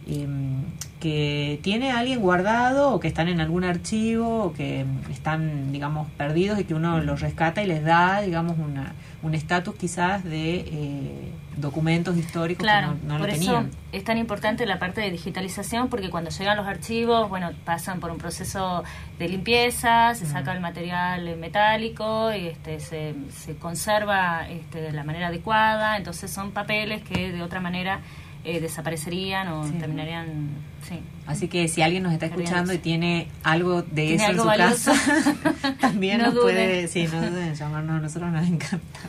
em, 0.08 0.64
que 1.00 1.60
tiene 1.64 1.92
alguien 1.92 2.20
guardado 2.20 2.94
o 2.94 3.00
que 3.00 3.08
están 3.08 3.28
en 3.30 3.40
algún 3.40 3.64
archivo 3.64 4.46
o 4.46 4.54
que 4.54 4.86
están, 5.12 5.72
digamos, 5.72 6.08
perdidos 6.18 6.60
y 6.60 6.66
que 6.66 6.74
uno 6.74 7.00
los 7.02 7.22
rescata 7.22 7.64
y 7.64 7.68
les 7.68 7.84
da, 7.84 8.22
digamos, 8.22 8.58
una, 8.58 8.94
un 9.24 9.34
estatus 9.34 9.76
quizás 9.76 10.24
de 10.24 10.56
eh, 10.68 11.32
documentos 11.62 12.16
históricos 12.18 12.64
Claro, 12.64 12.96
que 13.00 13.08
no, 13.08 13.14
no 13.14 13.20
por 13.20 13.28
lo 13.28 13.34
eso 13.34 13.44
tenían. 13.46 13.72
es 13.92 14.04
tan 14.04 14.18
importante 14.18 14.66
la 14.66 14.80
parte 14.80 15.02
de 15.02 15.12
digitalización 15.12 15.90
porque 15.90 16.10
cuando 16.10 16.30
llegan 16.30 16.58
los 16.58 16.68
archivos, 16.68 17.30
bueno, 17.30 17.52
pasan 17.66 18.00
por 18.00 18.12
un 18.12 18.18
proceso 18.18 18.84
de 19.18 19.30
limpieza, 19.30 20.16
se 20.16 20.26
saca 20.26 20.52
el 20.54 20.60
material 20.62 21.36
metálico 21.38 22.34
y 22.34 22.48
este, 22.48 22.80
se, 22.80 23.14
se 23.36 23.56
conserva 23.58 24.48
este, 24.50 24.82
de 24.82 24.92
la 24.92 25.04
manera 25.04 25.28
adecuada, 25.28 25.98
entonces 25.98 26.32
son 26.32 26.52
papeles 26.52 27.02
que 27.04 27.32
de 27.32 27.42
otra 27.42 27.60
manera 27.60 28.00
eh, 28.46 28.62
desaparecerían 28.62 29.50
o 29.50 29.66
terminarían, 29.80 30.48
sí. 30.88 31.00
Así 31.28 31.48
que 31.50 31.68
si 31.68 31.82
alguien 31.82 32.04
nos 32.04 32.14
está 32.14 32.28
escuchando 32.28 32.74
y 32.74 32.78
tiene 32.78 33.28
algo 33.44 33.82
de 33.84 34.08
¿Tiene 34.08 34.24
eso 34.24 34.32
en 34.32 34.38
su 34.40 34.46
valioso? 34.46 34.92
casa, 34.92 35.36
también 35.80 36.20
No 36.20 36.32
nos 36.32 36.40
puede, 36.40 36.88
sí, 36.88 37.06
no 37.12 37.22
duden 37.22 37.54
llamarnos, 37.54 38.02
nosotros 38.02 38.32
nos 38.32 38.48
encanta. 38.48 39.00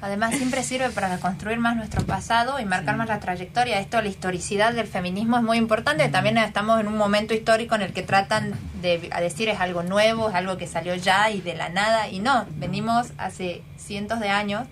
Además, 0.00 0.34
siempre 0.34 0.62
sirve 0.62 0.90
para 0.90 1.08
reconstruir 1.08 1.58
más 1.58 1.76
nuestro 1.76 2.04
pasado 2.04 2.60
y 2.60 2.64
marcar 2.64 2.96
más 2.96 3.08
la 3.08 3.20
trayectoria. 3.20 3.80
Esto, 3.80 4.00
la 4.00 4.08
historicidad 4.08 4.72
del 4.72 4.86
feminismo 4.86 5.36
es 5.38 5.42
muy 5.42 5.58
importante. 5.58 6.08
También 6.08 6.38
estamos 6.38 6.80
en 6.80 6.86
un 6.86 6.96
momento 6.96 7.34
histórico 7.34 7.74
en 7.74 7.82
el 7.82 7.92
que 7.92 8.02
tratan 8.02 8.52
de 8.82 9.08
a 9.12 9.20
decir 9.20 9.48
es 9.48 9.60
algo 9.60 9.82
nuevo, 9.82 10.28
es 10.28 10.34
algo 10.34 10.56
que 10.56 10.66
salió 10.66 10.94
ya 10.94 11.30
y 11.30 11.40
de 11.40 11.54
la 11.54 11.68
nada. 11.68 12.08
Y 12.08 12.20
no, 12.20 12.46
venimos 12.56 13.12
hace 13.18 13.62
cientos 13.76 14.20
de 14.20 14.28
años 14.28 14.66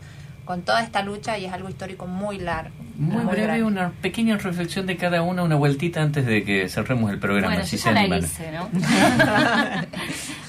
con 0.45 0.63
toda 0.63 0.83
esta 0.83 1.03
lucha 1.03 1.39
y 1.39 1.47
es 1.47 1.53
algo 1.53 1.69
histórico 1.69 2.07
muy 2.07 2.39
largo. 2.39 2.75
Muy 2.97 3.25
breve, 3.25 3.43
grande. 3.43 3.65
una 3.65 3.91
pequeña 3.91 4.37
reflexión 4.37 4.87
de 4.87 4.97
cada 4.97 5.23
una, 5.23 5.43
una 5.43 5.57
vueltita 5.57 6.03
antes 6.03 6.27
de 6.27 6.45
que 6.45 6.69
cerremos 6.69 7.11
el 7.11 7.19
programa. 7.19 7.55
Bueno, 7.55 7.67
si 7.67 7.77
yo 7.77 7.83
se 7.83 7.93
la 7.93 8.07
hice, 8.07 8.53
¿no? 8.53 8.69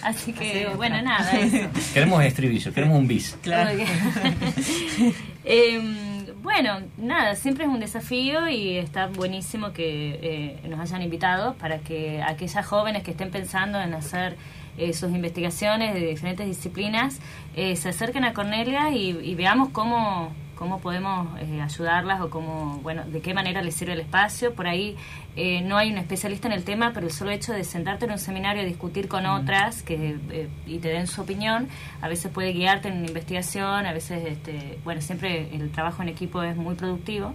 Así 0.05 0.33
que, 0.33 0.67
bueno, 0.75 1.01
nada, 1.01 1.31
eso. 1.39 1.67
Queremos 1.91 2.23
estribillo, 2.23 2.71
queremos 2.71 2.99
un 2.99 3.07
bis. 3.07 3.33
Ok. 3.33 3.47
Em, 5.47 6.25
bueno, 6.41 6.79
nada, 6.97 7.35
siempre 7.35 7.65
es 7.65 7.69
un 7.69 7.79
desafío 7.79 8.47
y 8.47 8.77
está 8.77 9.07
buenísimo 9.07 9.73
que 9.73 10.19
eh, 10.21 10.67
nos 10.67 10.79
hayan 10.79 11.03
invitado 11.03 11.53
para 11.55 11.77
que 11.79 12.21
aquellas 12.21 12.65
jóvenes 12.65 13.03
que 13.03 13.11
estén 13.11 13.29
pensando 13.29 13.79
en 13.79 13.93
hacer 13.93 14.37
eh, 14.77 14.93
sus 14.93 15.11
investigaciones 15.11 15.93
de 15.93 15.99
diferentes 15.99 16.47
disciplinas 16.47 17.19
eh, 17.55 17.75
se 17.75 17.89
acerquen 17.89 18.25
a 18.25 18.33
Cornelia 18.33 18.91
y, 18.91 19.09
y 19.23 19.35
veamos 19.35 19.69
cómo 19.69 20.31
cómo 20.55 20.79
podemos 20.79 21.27
eh, 21.39 21.61
ayudarlas 21.61 22.21
o 22.21 22.29
cómo, 22.29 22.79
bueno, 22.81 23.03
de 23.05 23.21
qué 23.21 23.33
manera 23.33 23.61
les 23.61 23.75
sirve 23.75 23.93
el 23.93 23.99
espacio. 23.99 24.53
Por 24.53 24.67
ahí 24.67 24.95
eh, 25.35 25.61
no 25.61 25.77
hay 25.77 25.91
un 25.91 25.97
especialista 25.97 26.47
en 26.47 26.53
el 26.53 26.63
tema, 26.63 26.91
pero 26.93 27.07
el 27.07 27.13
solo 27.13 27.31
hecho 27.31 27.53
de 27.53 27.63
sentarte 27.63 28.05
en 28.05 28.11
un 28.11 28.19
seminario 28.19 28.63
y 28.63 28.65
discutir 28.65 29.07
con 29.07 29.25
otras 29.25 29.83
que 29.83 30.17
eh, 30.31 30.49
y 30.65 30.79
te 30.79 30.89
den 30.89 31.07
su 31.07 31.21
opinión, 31.21 31.67
a 32.01 32.07
veces 32.07 32.31
puede 32.31 32.53
guiarte 32.53 32.87
en 32.87 32.97
una 32.97 33.07
investigación, 33.07 33.85
a 33.85 33.93
veces, 33.93 34.25
este, 34.25 34.79
bueno, 34.83 35.01
siempre 35.01 35.53
el 35.55 35.71
trabajo 35.71 36.01
en 36.01 36.09
equipo 36.09 36.41
es 36.43 36.55
muy 36.55 36.75
productivo. 36.75 37.33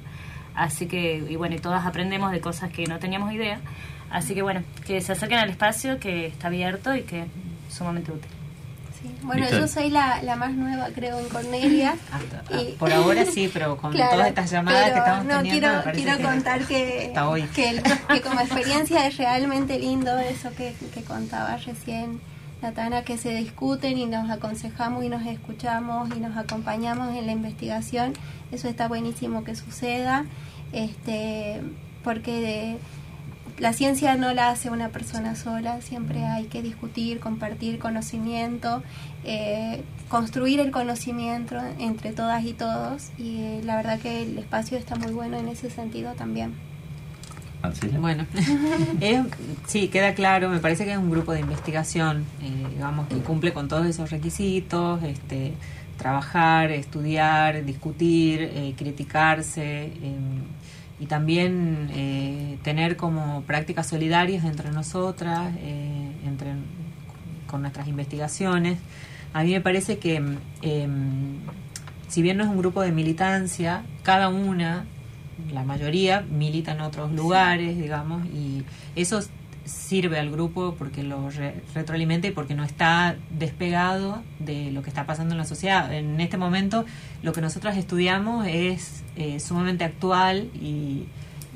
Así 0.54 0.86
que, 0.86 1.18
y 1.28 1.36
bueno, 1.36 1.54
y 1.54 1.58
todas 1.58 1.86
aprendemos 1.86 2.32
de 2.32 2.40
cosas 2.40 2.72
que 2.72 2.84
no 2.86 2.98
teníamos 2.98 3.32
idea. 3.32 3.60
Así 4.10 4.34
que 4.34 4.42
bueno, 4.42 4.62
que 4.86 5.00
se 5.00 5.12
acerquen 5.12 5.38
al 5.38 5.50
espacio 5.50 6.00
que 6.00 6.26
está 6.26 6.48
abierto 6.48 6.94
y 6.96 7.02
que 7.02 7.22
es 7.22 7.28
sumamente 7.68 8.10
útil. 8.10 8.39
Bueno, 9.22 9.48
yo 9.51 9.66
soy 9.68 9.90
la, 9.90 10.22
la 10.22 10.36
más 10.36 10.53
nueva, 10.53 10.88
creo, 10.94 11.18
en 11.18 11.28
Cornelia. 11.28 11.94
y- 12.51 12.72
Por 12.72 12.92
ahora 12.92 13.24
sí, 13.24 13.51
pero 13.53 13.76
con 13.80 13.92
Claro, 13.92 14.12
todas 14.12 14.28
estas 14.28 14.51
llamadas 14.51 14.82
pero 14.84 14.94
que 14.94 14.98
estamos 15.01 15.24
no, 15.26 15.36
teniendo, 15.38 15.68
quiero, 15.82 15.92
quiero 15.92 16.16
que 16.18 16.22
contar 16.22 16.64
que, 16.66 17.12
hoy. 17.22 17.42
que 17.55 17.82
como 18.22 18.40
experiencia 18.40 19.07
es 19.07 19.16
realmente 19.16 19.78
lindo 19.78 20.18
eso 20.18 20.51
que, 20.57 20.74
que 20.94 21.03
contaba 21.03 21.57
recién 21.57 22.20
Natana, 22.62 23.03
que 23.05 23.16
se 23.16 23.34
discuten 23.34 23.96
y 23.96 24.05
nos 24.05 24.28
aconsejamos 24.30 25.03
y 25.05 25.09
nos 25.09 25.24
escuchamos 25.26 26.11
y 26.14 26.20
nos 26.20 26.36
acompañamos 26.36 27.16
en 27.16 27.24
la 27.26 27.32
investigación. 27.32 28.12
Eso 28.53 28.68
está 28.68 28.86
buenísimo 28.86 29.44
que 29.44 29.55
suceda, 29.55 30.26
este, 30.72 31.62
porque 32.05 32.32
de- 32.40 32.78
la 33.61 33.72
ciencia 33.72 34.16
no 34.16 34.32
la 34.34 34.48
hace 34.50 34.70
una 34.70 34.88
persona 34.88 35.36
sola, 35.36 35.80
siempre 35.82 36.24
hay 36.24 36.46
que 36.46 36.62
discutir, 36.62 37.20
compartir 37.20 37.78
conocimiento, 37.78 38.82
eh, 39.24 39.82
construir 40.08 40.58
el 40.61 40.70
conocimiento 40.70 41.56
entre 41.78 42.12
todas 42.12 42.44
y 42.44 42.54
todos 42.54 43.11
y 43.18 43.36
eh, 43.42 43.61
la 43.64 43.76
verdad 43.76 43.98
que 44.00 44.22
el 44.22 44.38
espacio 44.38 44.76
está 44.78 44.96
muy 44.96 45.12
bueno 45.12 45.36
en 45.38 45.48
ese 45.48 45.70
sentido 45.70 46.14
también. 46.14 46.54
Bueno, 48.00 48.24
es- 49.00 49.20
sí, 49.66 49.88
queda 49.88 50.14
claro, 50.14 50.48
me 50.48 50.61
parece 50.61 50.86
que 50.86 50.92
es 50.92 50.98
un 50.98 51.11
grupo 51.11 51.32
de 51.32 51.40
investigación, 51.40 52.24
eh, 52.42 52.66
digamos, 52.72 53.06
que 53.08 53.16
cumple 53.16 53.52
con 53.52 53.68
todos 53.68 53.86
esos 53.86 54.11
requisitos, 54.11 55.02
este, 55.02 55.52
trabajar, 55.98 56.70
estudiar, 56.70 57.62
discutir, 57.66 58.40
eh, 58.40 58.74
criticarse 58.78 59.92
eh, 60.02 60.16
y 61.01 61.07
también 61.07 61.90
eh, 61.94 62.59
tener 62.62 62.96
como 62.96 63.42
prácticas 63.42 63.88
solidarias 63.88 64.44
entre 64.44 64.70
nosotras, 64.70 65.53
eh, 65.59 66.12
entre, 66.26 66.53
con 67.46 67.62
nuestras 67.62 67.88
investigaciones. 67.88 68.78
A 69.32 69.42
mí 69.42 69.53
me 69.53 69.62
parece 69.62 69.98
que, 69.98 70.16
em, 70.62 71.38
si 72.09 72.22
bien 72.22 72.36
no 72.36 72.44
es 72.44 72.51
un 72.51 72.59
grupo 72.59 72.82
de 72.82 72.92
militancia, 72.92 73.82
cada 74.03 74.28
una 74.28 74.84
la 75.53 75.64
mayoría 75.64 76.20
milita 76.20 76.72
en 76.72 76.82
otros 76.82 77.11
lugares, 77.12 77.78
digamos, 77.78 78.26
y 78.26 78.64
eso 78.94 79.20
sirve 79.64 80.18
al 80.18 80.30
grupo 80.30 80.74
porque 80.78 81.02
lo 81.02 81.30
re- 81.30 81.54
retroalimenta 81.74 82.28
y 82.28 82.30
porque 82.30 82.54
no 82.54 82.64
está 82.64 83.16
despegado 83.30 84.22
de 84.38 84.70
lo 84.70 84.82
que 84.82 84.88
está 84.88 85.06
pasando 85.06 85.34
en 85.34 85.38
la 85.38 85.44
sociedad. 85.44 85.92
En 85.92 86.20
este 86.20 86.36
momento 86.36 86.84
lo 87.22 87.32
que 87.32 87.40
nosotros 87.40 87.76
estudiamos 87.76 88.46
es 88.48 89.02
eh, 89.16 89.38
sumamente 89.40 89.84
actual 89.84 90.48
y, 90.54 91.06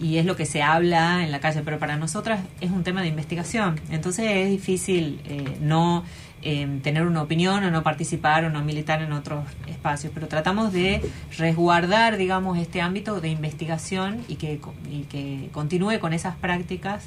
es 0.01 0.27
lo 0.27 0.37
que 0.37 0.45
se 0.45 0.61
habla 0.63 1.25
en 1.25 1.31
la 1.31 1.41
calle, 1.41 1.63
pero 1.65 1.79
para 1.79 1.97
nosotras 1.97 2.41
es 2.61 2.71
un 2.71 2.83
tema 2.83 3.01
de 3.03 3.09
investigación, 3.09 3.81
entonces 3.91 4.27
es 4.29 4.51
difícil 4.51 5.21
eh, 5.25 5.57
no 5.61 6.05
eh, 6.43 6.81
tener 6.83 7.07
una 7.07 7.23
opinión 7.23 7.65
o 7.65 7.71
no 7.71 7.83
participar 7.83 8.45
o 8.45 8.51
no 8.51 8.63
militar 8.63 9.01
en 9.03 9.13
otros 9.13 9.45
espacios, 9.67 10.13
pero 10.13 10.27
tratamos 10.27 10.73
de 10.73 11.01
resguardar, 11.39 12.17
digamos, 12.17 12.59
este 12.59 12.81
ámbito 12.83 13.21
de 13.21 13.29
investigación 13.29 14.25
y 14.29 14.35
que 14.37 15.49
continúe 15.53 15.99
con 16.01 16.13
esas 16.13 16.37
prácticas, 16.37 17.05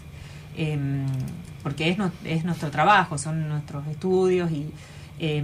eh, 0.57 0.77
porque 1.63 1.89
es, 1.89 1.97
no- 1.97 2.11
es 2.25 2.43
nuestro 2.45 2.71
trabajo, 2.71 3.17
son 3.17 3.47
nuestros 3.49 3.85
estudios 3.87 4.51
y 4.51 4.69
eh, 5.19 5.43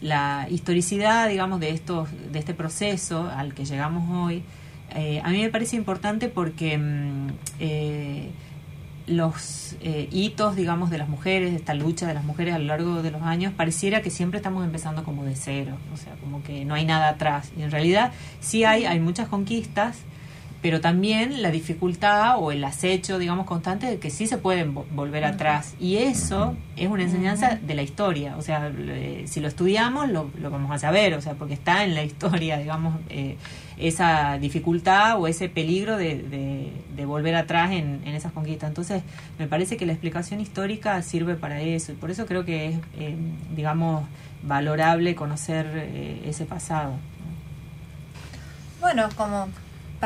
la 0.00 0.46
historicidad, 0.50 1.28
digamos, 1.28 1.60
de, 1.60 1.70
estos, 1.70 2.08
de 2.32 2.38
este 2.38 2.54
proceso 2.54 3.30
al 3.34 3.54
que 3.54 3.64
llegamos 3.64 4.08
hoy, 4.10 4.42
eh, 4.94 5.20
a 5.24 5.30
mí 5.30 5.38
me 5.42 5.48
parece 5.50 5.76
importante 5.76 6.28
porque 6.28 6.78
mm, 6.78 7.28
eh, 7.60 8.30
los 9.06 9.76
eh, 9.82 10.08
hitos, 10.10 10.56
digamos, 10.56 10.90
de 10.90 10.98
las 10.98 11.08
mujeres, 11.08 11.50
de 11.52 11.56
esta 11.56 11.74
lucha 11.74 12.06
de 12.08 12.14
las 12.14 12.24
mujeres 12.24 12.54
a 12.54 12.58
lo 12.58 12.64
largo 12.64 13.02
de 13.02 13.10
los 13.12 13.22
años, 13.22 13.52
pareciera 13.56 14.02
que 14.02 14.10
siempre 14.10 14.38
estamos 14.38 14.64
empezando 14.64 15.04
como 15.04 15.24
de 15.24 15.36
cero, 15.36 15.76
o 15.94 15.96
sea, 15.96 16.14
como 16.14 16.42
que 16.42 16.64
no 16.64 16.74
hay 16.74 16.84
nada 16.84 17.10
atrás. 17.10 17.52
Y 17.56 17.62
en 17.62 17.70
realidad 17.70 18.12
sí 18.40 18.64
hay, 18.64 18.84
hay 18.84 18.98
muchas 18.98 19.28
conquistas, 19.28 19.98
pero 20.62 20.80
también 20.80 21.42
la 21.42 21.50
dificultad 21.50 22.38
o 22.38 22.50
el 22.50 22.64
acecho, 22.64 23.18
digamos, 23.18 23.46
constante 23.46 23.86
de 23.86 23.98
que 23.98 24.10
sí 24.10 24.26
se 24.26 24.38
pueden 24.38 24.74
vo- 24.74 24.84
volver 24.92 25.24
atrás. 25.24 25.74
Y 25.78 25.96
eso 25.98 26.56
es 26.76 26.88
una 26.88 27.02
enseñanza 27.04 27.58
de 27.62 27.74
la 27.74 27.82
historia. 27.82 28.36
O 28.36 28.42
sea, 28.42 28.70
eh, 28.76 29.24
si 29.28 29.40
lo 29.40 29.48
estudiamos, 29.48 30.08
lo, 30.10 30.30
lo 30.40 30.50
vamos 30.50 30.70
a 30.72 30.78
saber, 30.78 31.14
o 31.14 31.20
sea, 31.20 31.34
porque 31.34 31.54
está 31.54 31.84
en 31.84 31.94
la 31.94 32.02
historia, 32.02 32.56
digamos, 32.64 32.96
eh, 33.10 33.36
esa 33.78 34.38
dificultad 34.38 35.20
o 35.20 35.26
ese 35.28 35.48
peligro 35.50 35.96
de, 35.98 36.16
de- 36.22 36.72
de 36.96 37.04
volver 37.04 37.34
atrás 37.36 37.70
en, 37.72 38.00
en 38.04 38.14
esas 38.14 38.32
conquistas. 38.32 38.68
Entonces, 38.70 39.02
me 39.38 39.46
parece 39.46 39.76
que 39.76 39.84
la 39.86 39.92
explicación 39.92 40.40
histórica 40.40 41.00
sirve 41.02 41.34
para 41.34 41.60
eso. 41.60 41.92
Y 41.92 41.94
por 41.96 42.10
eso 42.10 42.24
creo 42.26 42.44
que 42.46 42.68
es, 42.68 42.78
eh, 42.98 43.14
digamos, 43.54 44.04
valorable 44.42 45.14
conocer 45.14 45.66
eh, 45.74 46.22
ese 46.26 46.46
pasado. 46.46 46.94
Bueno, 48.80 49.08
como 49.16 49.48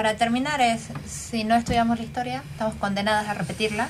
para 0.01 0.17
terminar 0.17 0.63
es, 0.63 0.89
si 1.05 1.45
no 1.45 1.55
estudiamos 1.57 1.99
la 1.99 2.05
historia, 2.07 2.43
estamos 2.53 2.75
condenadas 2.77 3.29
a 3.29 3.35
repetirla. 3.35 3.87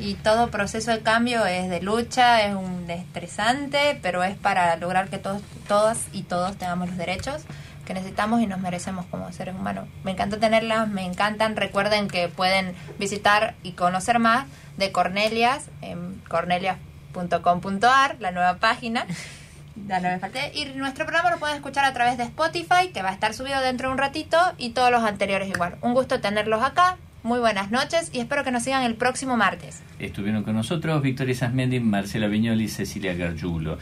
Y 0.00 0.14
todo 0.14 0.50
proceso 0.50 0.90
de 0.90 1.00
cambio 1.00 1.44
es 1.44 1.68
de 1.68 1.82
lucha, 1.82 2.46
es 2.46 2.54
un 2.54 2.88
estresante, 2.88 3.98
pero 4.00 4.24
es 4.24 4.38
para 4.38 4.74
lograr 4.76 5.10
que 5.10 5.18
todos, 5.18 5.42
todas 5.68 5.98
y 6.14 6.22
todos 6.22 6.56
tengamos 6.56 6.88
los 6.88 6.96
derechos 6.96 7.42
que 7.84 7.92
necesitamos 7.92 8.40
y 8.40 8.46
nos 8.46 8.58
merecemos 8.60 9.04
como 9.10 9.30
seres 9.32 9.54
humanos. 9.54 9.86
Me 10.02 10.12
encanta 10.12 10.38
tenerlas, 10.38 10.88
me 10.88 11.04
encantan. 11.04 11.56
Recuerden 11.56 12.08
que 12.08 12.30
pueden 12.30 12.74
visitar 12.98 13.54
y 13.62 13.72
conocer 13.72 14.20
más 14.20 14.46
de 14.78 14.92
Cornelias 14.92 15.66
en 15.82 16.22
cornelias.com.ar, 16.26 18.16
la 18.18 18.30
nueva 18.30 18.56
página. 18.56 19.04
Ya 19.76 20.00
me 20.00 20.18
falté. 20.18 20.52
Y 20.54 20.66
nuestro 20.76 21.04
programa 21.04 21.30
lo 21.30 21.38
pueden 21.38 21.56
escuchar 21.56 21.84
a 21.84 21.92
través 21.92 22.16
de 22.16 22.24
Spotify, 22.24 22.88
que 22.92 23.02
va 23.02 23.10
a 23.10 23.12
estar 23.12 23.34
subido 23.34 23.60
dentro 23.60 23.88
de 23.88 23.92
un 23.92 23.98
ratito, 23.98 24.38
y 24.56 24.70
todos 24.70 24.90
los 24.90 25.02
anteriores 25.02 25.48
igual. 25.48 25.76
Un 25.82 25.94
gusto 25.94 26.20
tenerlos 26.20 26.62
acá. 26.62 26.96
Muy 27.24 27.38
buenas 27.38 27.70
noches 27.70 28.10
y 28.12 28.20
espero 28.20 28.44
que 28.44 28.50
nos 28.50 28.64
sigan 28.64 28.82
el 28.82 28.96
próximo 28.96 29.34
martes. 29.34 29.82
Estuvieron 29.98 30.42
con 30.42 30.54
nosotros 30.54 31.00
Victoria 31.00 31.34
Sasmendi, 31.34 31.80
Marcela 31.80 32.26
Viñoli 32.26 32.64
y 32.64 32.68
Cecilia 32.68 33.14
Gargiulo. 33.14 33.78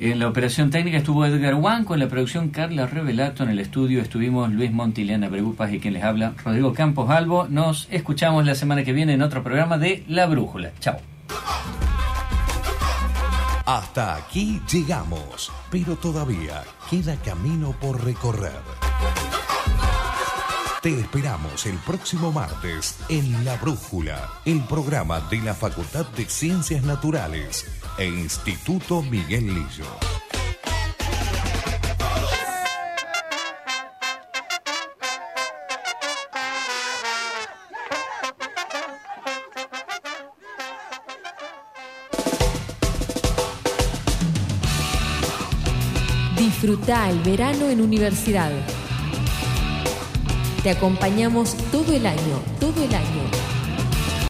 En 0.00 0.18
la 0.18 0.26
operación 0.26 0.70
técnica 0.70 0.96
estuvo 0.96 1.26
Edgar 1.26 1.56
Huanco, 1.56 1.92
en 1.92 2.00
la 2.00 2.08
producción 2.08 2.48
Carla 2.48 2.86
Revelato, 2.86 3.42
en 3.42 3.50
el 3.50 3.58
estudio 3.58 4.00
estuvimos 4.00 4.50
Luis 4.50 4.72
Montiliana 4.72 5.28
Bregupas 5.28 5.70
y 5.70 5.80
quien 5.80 5.92
les 5.92 6.02
habla, 6.02 6.32
Rodrigo 6.42 6.72
Campos 6.72 7.10
Albo. 7.10 7.46
Nos 7.48 7.88
escuchamos 7.90 8.46
la 8.46 8.54
semana 8.54 8.84
que 8.84 8.94
viene 8.94 9.12
en 9.12 9.20
otro 9.20 9.42
programa 9.42 9.76
de 9.76 10.04
La 10.08 10.24
Brújula. 10.24 10.70
Chao. 10.80 10.96
Hasta 13.68 14.16
aquí 14.16 14.62
llegamos, 14.72 15.52
pero 15.70 15.94
todavía 15.94 16.64
queda 16.88 17.16
camino 17.16 17.76
por 17.78 18.02
recorrer. 18.02 18.62
Te 20.80 20.98
esperamos 20.98 21.66
el 21.66 21.76
próximo 21.80 22.32
martes 22.32 22.96
en 23.10 23.44
La 23.44 23.56
Brújula, 23.56 24.40
el 24.46 24.64
programa 24.64 25.20
de 25.28 25.42
la 25.42 25.52
Facultad 25.52 26.06
de 26.12 26.24
Ciencias 26.24 26.82
Naturales 26.82 27.66
e 27.98 28.06
Instituto 28.06 29.02
Miguel 29.02 29.48
Lillo. 29.48 30.27
Disfruta 46.60 47.08
el 47.08 47.20
verano 47.20 47.68
en 47.68 47.80
universidad. 47.80 48.50
Te 50.64 50.70
acompañamos 50.70 51.56
todo 51.70 51.92
el 51.92 52.04
año, 52.04 52.42
todo 52.58 52.82
el 52.82 52.92
año. 52.92 53.47